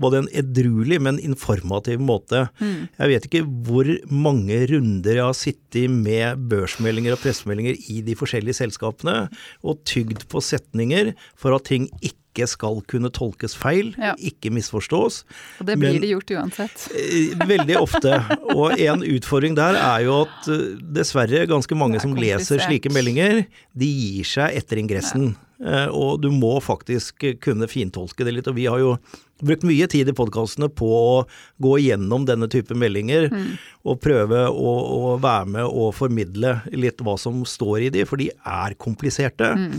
både 0.00 0.22
en 0.22 0.30
edruelig, 0.36 0.98
men 1.02 1.20
informativ 1.22 2.02
måte. 2.02 2.46
Mm. 2.60 2.88
Jeg 2.98 3.12
vet 3.12 3.28
ikke 3.28 3.44
hvor 3.66 3.90
mange 4.10 4.58
runder 4.72 5.20
jeg 5.20 5.28
har 5.28 5.38
sittet 5.38 5.92
med 5.92 6.44
børsmeldinger 6.50 7.16
og 7.16 7.22
pressemeldinger 7.22 7.78
i 7.92 8.00
de 8.04 8.18
forskjellige 8.18 8.60
selskapene, 8.62 9.28
og 9.64 9.80
tygd 9.88 10.26
på 10.30 10.42
setninger 10.44 11.14
for 11.38 11.56
at 11.56 11.68
ting 11.70 11.88
ikke 12.00 12.23
ikke 12.34 12.48
skal 12.50 12.82
kunne 12.90 13.10
tolkes 13.14 13.54
feil, 13.54 13.92
ja. 13.94 14.14
ikke 14.18 14.50
misforstås. 14.54 15.22
Og 15.62 15.68
det 15.68 15.78
blir 15.78 15.94
men, 15.94 16.02
det 16.02 16.12
gjort 16.14 16.34
uansett. 16.34 16.88
Eh, 17.04 17.34
veldig 17.46 17.76
ofte. 17.78 18.16
Og 18.54 18.80
en 18.80 19.02
utfordring 19.06 19.54
der 19.56 19.76
er 19.78 20.04
jo 20.06 20.22
at 20.24 20.48
eh, 20.50 20.76
dessverre 20.96 21.44
ganske 21.50 21.76
mange 21.78 22.00
som 22.02 22.14
leser 22.16 22.62
slike 22.64 22.90
meldinger, 22.94 23.44
de 23.76 23.88
gir 23.88 24.28
seg 24.28 24.56
etter 24.58 24.80
ingressen. 24.82 25.34
Ja. 25.34 25.44
Eh, 25.64 25.90
og 25.94 26.22
du 26.24 26.30
må 26.34 26.56
faktisk 26.64 27.24
kunne 27.44 27.68
fintolke 27.70 28.26
det 28.26 28.34
litt. 28.36 28.50
Og 28.50 28.56
vi 28.58 28.66
har 28.70 28.82
jo 28.82 28.96
brukt 29.44 29.66
mye 29.66 29.86
tid 29.90 30.10
i 30.10 30.16
podkastene 30.16 30.70
på 30.72 30.88
å 30.88 31.14
gå 31.62 31.76
igjennom 31.82 32.26
denne 32.28 32.48
type 32.50 32.76
meldinger 32.78 33.28
mm. 33.32 33.52
og 33.90 34.00
prøve 34.02 34.46
å, 34.48 34.72
å, 34.96 35.14
være 35.22 35.52
med 35.56 35.68
og 35.68 35.94
formidle 35.98 36.58
litt 36.72 37.02
hva 37.04 37.16
som 37.20 37.42
står 37.48 37.88
i 37.88 37.92
de, 37.94 38.06
for 38.08 38.20
de 38.20 38.30
er 38.32 38.76
kompliserte. 38.80 39.54
Mm. 39.58 39.78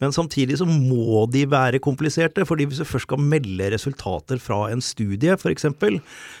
Men 0.00 0.14
samtidig 0.16 0.56
så 0.60 0.66
må 0.68 1.26
de 1.32 1.44
være 1.50 1.80
kompliserte, 1.82 2.46
fordi 2.48 2.66
hvis 2.70 2.80
du 2.80 2.86
først 2.88 3.08
skal 3.08 3.20
melde 3.20 3.68
resultater 3.74 4.40
fra 4.40 4.62
en 4.72 4.80
studie 4.84 5.36
f.eks., 5.36 5.68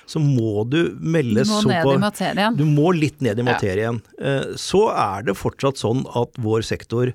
så 0.08 0.22
må 0.22 0.64
du 0.68 0.96
melde 1.00 1.44
så 1.44 1.60
Du 1.60 1.68
må 1.68 1.74
ned 1.74 1.92
i 1.92 2.00
materien. 2.06 2.56
Du 2.56 2.64
må 2.68 2.94
litt 2.96 3.20
ned 3.24 3.42
i 3.42 3.46
materien. 3.46 4.00
Ja. 4.16 4.32
Eh, 4.32 4.56
så 4.60 4.86
er 4.94 5.28
det 5.28 5.38
fortsatt 5.38 5.80
sånn 5.80 6.06
at 6.16 6.40
vår 6.40 6.64
sektor 6.66 7.12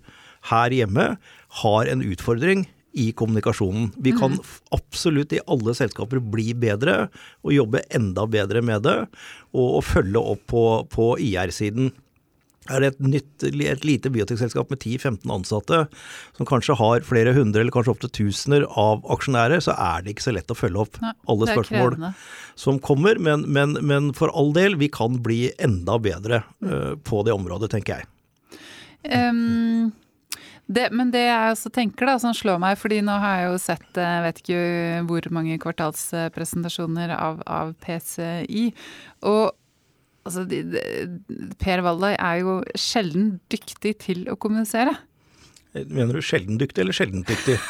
her 0.52 0.74
hjemme 0.74 1.16
har 1.64 1.90
en 1.90 2.06
utfordring 2.06 2.68
i 2.96 3.10
kommunikasjonen. 3.12 3.90
Vi 3.98 4.14
kan 4.16 4.38
mm. 4.38 4.54
absolutt 4.76 5.34
i 5.36 5.42
alle 5.52 5.74
selskaper 5.76 6.22
bli 6.24 6.54
bedre 6.56 7.10
og 7.44 7.52
jobbe 7.52 7.84
enda 7.96 8.24
bedre 8.30 8.62
med 8.64 8.86
det, 8.86 8.98
og 9.56 9.82
følge 9.84 10.22
opp 10.22 10.46
på, 10.52 10.66
på 10.94 11.10
IR-siden 11.26 11.92
er 12.72 12.82
det 12.82 12.92
et, 12.94 13.02
nytt, 13.06 13.46
et 13.46 13.86
lite 13.86 14.12
biotekselskap 14.14 14.72
med 14.74 14.82
10-15 14.82 15.34
ansatte, 15.34 15.82
som 16.38 16.50
kanskje 16.50 16.78
har 16.80 17.06
flere 17.06 17.36
hundre 17.36 17.62
eller 17.62 17.74
kanskje 17.76 17.94
opptil 17.94 18.14
tusener 18.20 18.66
av 18.70 19.06
aksjonærer, 19.14 19.62
så 19.64 19.76
er 19.78 20.06
det 20.06 20.16
ikke 20.16 20.28
så 20.28 20.36
lett 20.36 20.54
å 20.54 20.58
følge 20.58 20.86
opp 20.86 20.98
Nei, 21.04 21.14
alle 21.32 21.50
spørsmål 21.52 22.00
som 22.60 22.80
kommer. 22.84 23.22
Men, 23.22 23.46
men, 23.54 23.78
men, 23.86 24.10
for 24.18 24.34
all 24.34 24.54
del, 24.56 24.80
vi 24.82 24.90
kan 24.94 25.20
bli 25.26 25.50
enda 25.62 26.00
bedre 26.02 26.42
uh, 26.66 26.96
på 27.06 27.22
det 27.28 27.36
området, 27.36 27.70
tenker 27.76 28.02
jeg. 28.02 28.10
Um, 29.06 29.94
det, 30.66 30.88
men 30.98 31.12
det 31.14 31.28
jeg 31.28 31.52
også 31.54 31.70
tenker 31.74 32.10
da, 32.10 32.16
som 32.22 32.34
slår 32.34 32.58
meg, 32.62 32.80
fordi 32.82 33.04
nå 33.06 33.20
har 33.22 33.38
jeg 33.38 33.52
jo 33.52 33.60
sett 33.62 34.00
jeg 34.02 34.24
vet 34.26 34.42
ikke 34.42 34.64
hvor 35.12 35.28
mange 35.38 35.60
kvartalspresentasjoner 35.62 37.14
av, 37.14 37.44
av 37.46 37.76
PCI. 37.86 38.72
og 39.30 39.54
Altså, 40.26 40.46
de, 40.50 40.62
de, 40.74 41.50
Per 41.62 41.84
Waldai 41.86 42.16
er 42.16 42.40
jo 42.42 42.62
sjelden 42.80 43.36
dyktig 43.54 43.98
til 44.02 44.24
å 44.32 44.38
kommunisere. 44.42 44.96
Mener 45.76 46.18
du 46.18 46.24
sjelden 46.26 46.58
dyktig 46.62 46.82
eller 46.86 46.96
sjelden 46.98 47.26
dyktig? 47.28 47.60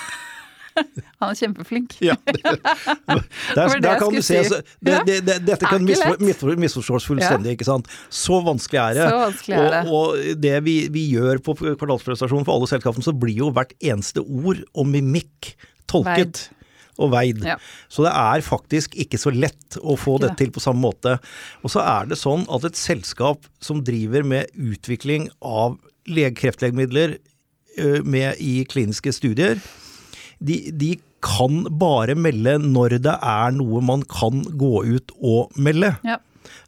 Han 1.22 1.32
er 1.32 1.38
kjempeflink. 1.40 1.96
Ja, 2.04 2.16
det, 2.28 2.42
der, 3.56 3.76
der 3.80 4.00
kan 4.00 4.12
du 4.12 4.22
se, 4.24 4.42
si. 4.44 4.58
det, 4.84 4.98
det, 5.08 5.20
det, 5.28 5.38
dette 5.48 5.70
kan 5.70 5.84
misfor, 5.88 6.56
misforstås 6.60 7.08
fullstendig, 7.08 7.56
ikke 7.56 7.68
sant. 7.68 7.88
Så 8.12 8.42
vanskelig 8.44 8.82
er 8.82 8.98
det. 9.00 9.06
Vanskelig 9.16 9.60
er 9.60 9.70
det. 9.72 9.84
Og, 9.88 10.16
og 10.16 10.42
det 10.44 10.58
vi, 10.68 10.76
vi 10.92 11.06
gjør 11.16 11.40
på 11.46 11.56
kvartalspresentasjonen 11.62 12.48
for 12.48 12.58
alle 12.58 12.72
selskapene, 12.72 13.08
så 13.08 13.16
blir 13.16 13.40
jo 13.46 13.54
hvert 13.56 13.72
eneste 13.80 14.24
ord 14.24 14.64
og 14.76 14.92
mimikk 14.92 15.54
tolket. 15.92 16.50
Og 17.02 17.12
veid. 17.12 17.44
Ja. 17.44 17.58
Så 17.92 18.06
det 18.06 18.14
er 18.16 18.44
faktisk 18.46 18.96
ikke 18.96 19.20
så 19.20 19.34
lett 19.36 19.80
å 19.82 19.98
få 20.00 20.18
dette 20.24 20.40
til 20.40 20.54
på 20.56 20.64
samme 20.64 20.86
måte. 20.86 21.18
Og 21.66 21.74
så 21.74 21.84
er 21.84 22.08
det 22.08 22.20
sånn 22.22 22.46
at 22.48 22.68
et 22.70 22.80
selskap 22.80 23.44
som 23.64 23.84
driver 23.84 24.24
med 24.24 24.52
utvikling 24.56 25.28
av 25.44 25.76
leg 26.08 26.38
kreftlegemidler 26.40 27.18
med 28.08 28.40
i 28.40 28.62
kliniske 28.72 29.12
studier, 29.12 29.60
de, 30.40 30.62
de 30.72 30.94
kan 31.26 31.66
bare 31.80 32.16
melde 32.16 32.58
når 32.62 33.00
det 33.04 33.16
er 33.18 33.56
noe 33.56 33.82
man 33.84 34.06
kan 34.08 34.44
gå 34.60 34.86
ut 34.86 35.14
og 35.20 35.56
melde. 35.60 35.96
Ja. 36.06 36.20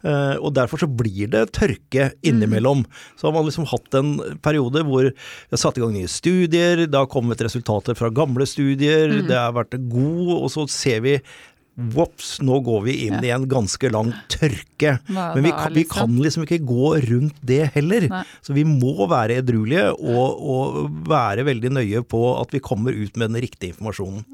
Eh, 0.04 0.36
og 0.38 0.54
derfor 0.58 0.84
så 0.84 0.90
blir 0.90 1.32
det 1.34 1.48
tørke 1.58 2.12
innimellom. 2.26 2.86
Så 3.18 3.28
har 3.28 3.36
man 3.36 3.48
liksom 3.48 3.68
hatt 3.70 4.00
en 4.00 4.16
periode 4.44 4.86
hvor 4.88 5.12
vi 5.12 5.54
har 5.54 5.62
satt 5.62 5.78
i 5.80 5.84
gang 5.84 5.96
nye 5.96 6.12
studier, 6.12 6.86
det 6.88 6.98
har 6.98 7.12
kommet 7.12 7.44
resultater 7.44 7.98
fra 7.98 8.12
gamle 8.14 8.48
studier, 8.50 9.22
det 9.28 9.38
har 9.38 9.56
vært 9.58 9.78
god, 9.92 10.34
og 10.40 10.50
så 10.54 10.68
ser 10.72 11.06
vi 11.06 11.20
Vops, 11.78 12.40
nå 12.42 12.56
går 12.66 12.80
vi 12.88 12.94
inn 13.06 13.20
i 13.22 13.30
en 13.30 13.44
ganske 13.46 13.90
lang 13.94 14.10
tørke. 14.34 14.96
Men 15.06 15.44
vi 15.46 15.52
kan, 15.54 15.74
vi 15.76 15.84
liksom? 15.84 15.94
kan 15.94 16.16
liksom 16.26 16.46
ikke 16.48 16.64
gå 16.66 16.88
rundt 17.06 17.38
det 17.46 17.68
heller. 17.76 18.08
Så 18.42 18.56
vi 18.58 18.64
må 18.66 19.06
være 19.06 19.38
edruelige 19.44 19.92
og, 19.94 20.42
og 20.42 20.80
være 21.06 21.46
veldig 21.46 21.76
nøye 21.78 22.02
på 22.02 22.24
at 22.40 22.56
vi 22.56 22.64
kommer 22.66 22.98
ut 22.98 23.14
med 23.14 23.30
den 23.30 23.42
riktige 23.46 23.76
informasjonen. 23.76 24.26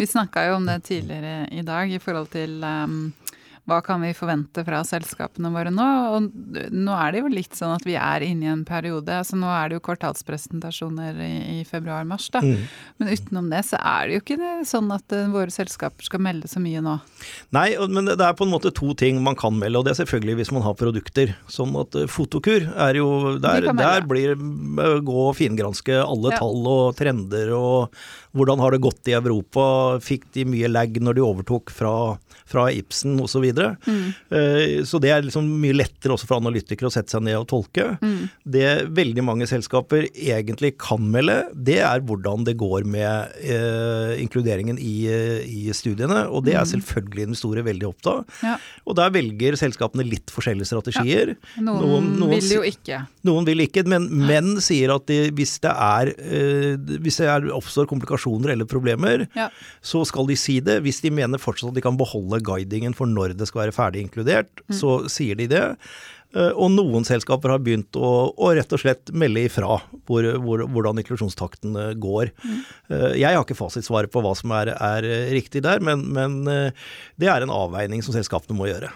Vi 0.00 0.08
snakka 0.08 0.46
jo 0.48 0.56
om 0.56 0.64
det 0.64 0.80
tidligere 0.88 1.44
i 1.52 1.60
dag 1.66 1.92
i 1.92 2.00
forhold 2.00 2.30
til 2.32 2.56
um, 2.64 3.12
hva 3.68 3.82
kan 3.84 4.00
vi 4.00 4.14
forvente 4.16 4.62
fra 4.64 4.80
selskapene 4.86 5.50
våre 5.52 5.70
nå? 5.74 5.86
Og 6.16 6.28
nå 6.72 6.94
er 6.96 7.12
det 7.12 7.20
jo 7.20 7.30
litt 7.32 7.56
sånn 7.58 7.74
at 7.76 7.84
vi 7.84 7.98
er 8.00 8.24
inne 8.24 8.46
i 8.46 8.52
en 8.52 8.64
periode. 8.68 9.12
altså 9.20 9.36
Nå 9.36 9.50
er 9.52 9.68
det 9.68 9.78
jo 9.78 9.84
kvartalspresentasjoner 9.88 11.18
i, 11.24 11.32
i 11.58 11.64
februar-mars, 11.68 12.30
da. 12.32 12.40
Mm. 12.44 12.62
Men 12.98 13.12
utenom 13.12 13.50
det 13.52 13.62
så 13.68 13.80
er 13.80 14.08
det 14.08 14.16
jo 14.16 14.22
ikke 14.24 14.50
sånn 14.68 14.88
at 14.94 15.12
eh, 15.12 15.28
våre 15.32 15.52
selskaper 15.52 16.08
skal 16.08 16.22
melde 16.24 16.48
så 16.48 16.62
mye 16.64 16.80
nå. 16.84 16.96
Nei, 17.56 17.68
men 17.92 18.08
det 18.08 18.16
er 18.24 18.36
på 18.38 18.46
en 18.48 18.54
måte 18.54 18.72
to 18.74 18.94
ting 18.98 19.20
man 19.24 19.36
kan 19.38 19.56
melde, 19.60 19.82
og 19.82 19.86
det 19.88 19.92
er 19.94 20.00
selvfølgelig 20.02 20.38
hvis 20.40 20.54
man 20.56 20.64
har 20.64 20.78
produkter. 20.78 21.34
Sånn 21.52 21.76
at 21.80 21.98
eh, 21.98 22.08
Fotokur 22.08 22.70
er 22.72 22.98
jo 22.98 23.36
Der, 23.42 23.68
der 23.76 24.08
blir 24.08 24.32
eh, 24.32 24.96
gå 25.04 25.20
og 25.28 25.36
fingranske 25.38 26.00
alle 26.02 26.32
Ja. 26.32 26.40
tall 26.42 26.66
og 26.68 26.96
trender 26.98 27.52
og 27.56 27.94
hvordan 28.36 28.60
har 28.60 28.74
det 28.74 28.82
gått 28.84 29.08
i 29.08 29.14
Europa, 29.16 29.62
fikk 30.04 30.26
de 30.36 30.44
mye 30.46 30.68
lag 30.70 30.92
når 31.00 31.16
de 31.16 31.22
overtok 31.24 31.72
fra, 31.74 31.92
fra 32.46 32.68
Ibsen 32.74 33.16
osv. 33.24 33.38
Så, 33.38 33.42
videre. 33.44 33.76
Mm. 33.86 34.06
Eh, 34.34 34.80
så 34.82 34.98
det 34.98 35.12
er 35.14 35.22
liksom 35.22 35.46
mye 35.62 35.76
lettere 35.78 36.10
også 36.16 36.26
for 36.26 36.40
analytikere 36.40 36.88
å 36.88 36.90
sette 36.90 37.12
seg 37.14 37.22
ned 37.22 37.36
og 37.38 37.44
tolke. 37.52 37.84
Mm. 38.02 38.24
Det 38.42 38.64
veldig 38.98 39.22
mange 39.22 39.46
selskaper 39.46 40.08
egentlig 40.18 40.72
kan 40.82 41.04
melde, 41.14 41.36
det 41.54 41.76
er 41.86 42.02
hvordan 42.02 42.42
det 42.48 42.56
går 42.58 42.82
med 42.90 43.36
eh, 43.46 44.16
inkluderingen 44.24 44.80
i, 44.82 44.96
eh, 45.06 45.46
i 45.46 45.70
studiene, 45.76 46.24
og 46.34 46.42
det 46.48 46.56
er 46.58 46.66
selvfølgelig 46.66 47.28
investorer 47.28 47.62
veldig 47.68 47.86
opptatt 47.92 48.10
av. 48.24 48.42
Ja. 48.42 48.56
Og 48.90 48.98
der 48.98 49.14
velger 49.14 49.54
selskapene 49.60 50.02
litt 50.08 50.34
forskjellige 50.34 50.66
strategier. 50.72 51.36
Noen, 51.62 51.78
Noen- 51.86 52.10
noen 52.18 52.34
vil 52.40 52.56
jo 52.58 52.64
ikke. 52.66 53.04
Noen 53.28 53.46
vil 53.46 53.62
ikke, 53.68 53.86
men 53.86 54.08
menn 54.10 54.56
sier 54.64 54.90
at 54.96 55.06
de, 55.06 55.20
hvis 55.38 55.54
det 55.62 55.70
er 55.70 56.10
eh, 56.18 56.74
hvis 57.06 57.20
det 57.22 57.30
er, 57.30 57.46
oppstår 57.54 57.86
komplikasjoner 57.86 58.56
eller 58.56 58.66
problemer, 58.66 59.28
Ja. 59.38 59.46
så 59.78 60.02
skal 60.08 60.26
de 60.26 60.34
si 60.34 60.58
det. 60.58 60.80
Hvis 60.82 61.00
de 61.06 61.10
mener 61.14 61.38
fortsatt 61.38 61.70
at 61.70 61.78
de 61.78 61.84
kan 61.86 61.96
beholde 62.00 62.27
guidingen 62.36 62.92
for 62.94 63.06
når 63.08 63.32
det 63.38 63.46
skal 63.48 63.62
være 63.64 63.76
ferdig 63.76 64.00
inkludert, 64.04 64.60
så 64.68 65.08
sier 65.08 65.34
de 65.40 65.46
det. 65.48 65.76
Eh, 66.36 66.52
Og 66.52 66.68
noen 66.74 67.04
selskaper 67.08 67.48
har 67.54 67.62
begynt 67.64 67.96
å, 67.96 68.28
å 68.36 68.50
rett 68.52 68.68
og 68.76 68.80
slett 68.82 69.08
melde 69.16 69.46
ifra 69.48 69.78
hvor, 70.04 70.28
hvor, 70.44 70.60
hvordan 70.68 71.00
inklusjonstakten 71.00 71.72
eh, 71.80 71.96
går. 71.96 72.28
Mm. 72.44 72.60
Jeg 73.16 73.32
har 73.32 73.40
ikke 73.40 73.56
fasitsvaret 73.56 74.12
på 74.12 74.20
hva 74.20 74.36
som 74.36 74.52
er, 74.52 74.68
er 74.76 75.00
eh, 75.08 75.32
riktig 75.32 75.64
der, 75.64 75.80
men, 75.80 76.04
men 76.12 76.44
eh, 76.52 76.68
det 77.16 77.32
er 77.32 77.40
en 77.46 77.56
avveining 77.56 78.04
som 78.04 78.12
selskapene 78.12 78.52
må 78.60 78.68
gjøre. 78.68 78.92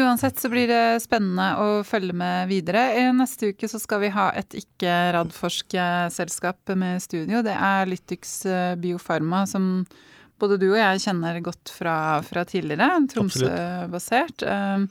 Uansett 0.00 0.38
så 0.40 0.48
blir 0.48 0.64
det 0.70 1.02
spennende 1.02 1.48
å 1.60 1.82
følge 1.84 2.14
med 2.16 2.48
videre. 2.48 2.94
I 2.96 3.10
Neste 3.12 3.50
uke 3.50 3.68
så 3.68 3.76
skal 3.82 4.00
vi 4.04 4.08
ha 4.14 4.30
et 4.38 4.54
ikke-Radforsk-selskap 4.56 6.70
med 6.78 7.02
studio. 7.02 7.42
Det 7.44 7.52
er 7.52 7.86
Lytix 7.90 8.46
eh, 8.48 8.76
Biofarma, 8.80 9.42
som 9.50 9.84
både 10.40 10.58
du 10.58 10.68
og 10.72 10.78
jeg 10.80 11.02
kjenner 11.04 11.40
godt 11.44 11.70
fra, 11.76 11.94
fra 12.26 12.42
tidligere. 12.48 12.88
Tromsø-basert. 13.12 14.42
eh, 14.42 14.86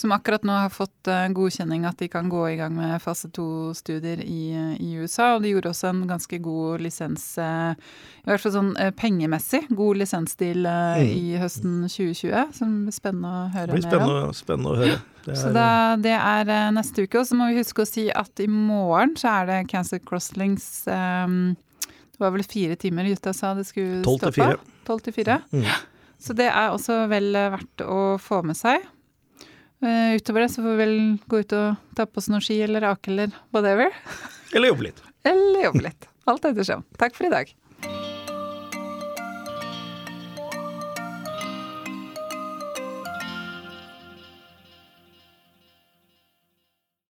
Som 0.00 0.12
akkurat 0.16 0.44
nå 0.48 0.54
har 0.56 0.70
fått 0.72 1.08
eh, 1.12 1.26
godkjenning 1.36 1.82
at 1.84 1.98
de 2.00 2.06
kan 2.08 2.30
gå 2.32 2.40
i 2.48 2.56
gang 2.56 2.72
med 2.72 3.02
fase 3.04 3.28
to-studier 3.36 4.22
i, 4.24 4.46
i 4.80 4.94
USA. 4.96 5.34
Og 5.36 5.42
de 5.44 5.50
gjorde 5.52 5.68
også 5.74 5.90
en 5.90 6.06
ganske 6.08 6.38
god 6.40 6.80
lisens, 6.80 7.26
eh, 7.36 7.74
i 8.24 8.30
hvert 8.30 8.40
fall 8.40 8.54
sånn 8.54 8.70
pengemessig, 8.96 9.66
god 9.76 10.00
lisensdeal 10.00 10.64
Mm. 10.70 11.04
i 11.04 11.36
høsten 11.40 11.74
2020. 11.88 12.54
Som 12.56 12.72
blir 12.86 12.96
spennende 12.96 13.28
å 13.28 13.52
høre 13.52 13.66
Det 13.74 13.82
blir 13.82 13.90
mer 13.90 14.00
om. 14.00 14.32
spennende, 14.32 14.40
spennende 14.40 14.70
å 14.72 14.80
høre. 14.80 15.00
Det 15.26 15.36
Så 15.36 15.48
er- 15.50 15.52
da, 15.52 15.96
det 16.00 16.16
er 16.16 16.70
neste 16.72 17.02
uke. 17.04 17.20
Og 17.20 17.26
så 17.28 17.36
må 17.36 17.50
vi 17.52 17.58
huske 17.60 17.82
å 17.84 17.86
si 17.88 18.06
at 18.10 18.40
i 18.40 18.46
morgen 18.48 19.12
så 19.20 19.28
er 19.42 19.46
det 19.50 19.68
Cancer 19.68 19.98
Crosslinks 20.00 20.86
ehm, 20.88 21.56
Det 22.20 22.26
var 22.26 22.34
vel 22.34 22.42
fire 22.44 22.74
timer 22.76 23.06
gutta 23.08 23.32
sa 23.32 23.54
det 23.56 23.62
skulle 23.64 24.02
Tolv 24.04 24.20
til 24.20 24.34
stå 24.34 24.48
på? 24.52 24.72
Tolv 24.84 25.00
til 25.06 25.14
fire. 25.16 25.38
Mm. 25.56 25.62
Så 26.20 26.34
det 26.36 26.50
er 26.50 26.66
også 26.68 27.06
vel 27.08 27.30
eh, 27.32 27.46
verdt 27.54 27.84
å 27.88 28.00
få 28.20 28.42
med 28.44 28.58
seg. 28.58 28.84
Uh, 29.80 30.12
utover 30.20 30.44
det 30.44 30.50
så 30.52 30.60
får 30.60 30.74
vi 30.74 30.82
vel 30.82 30.92
gå 31.32 31.40
ut 31.40 31.54
og 31.56 31.94
ta 31.96 32.04
på 32.04 32.20
oss 32.20 32.28
noen 32.28 32.44
ski 32.44 32.58
eller 32.60 32.84
ake 32.90 33.08
eller 33.08 33.32
whatever. 33.56 33.88
Eller 34.52 34.68
jobbe 34.68 34.90
litt. 34.90 35.00
Eller 35.24 35.64
jobbe 35.64 35.86
litt. 35.86 36.10
Alt 36.28 36.44
ettersom. 36.50 36.84
Takk 37.00 37.16
for 37.16 37.30
i 37.30 37.32
dag. 37.32 37.54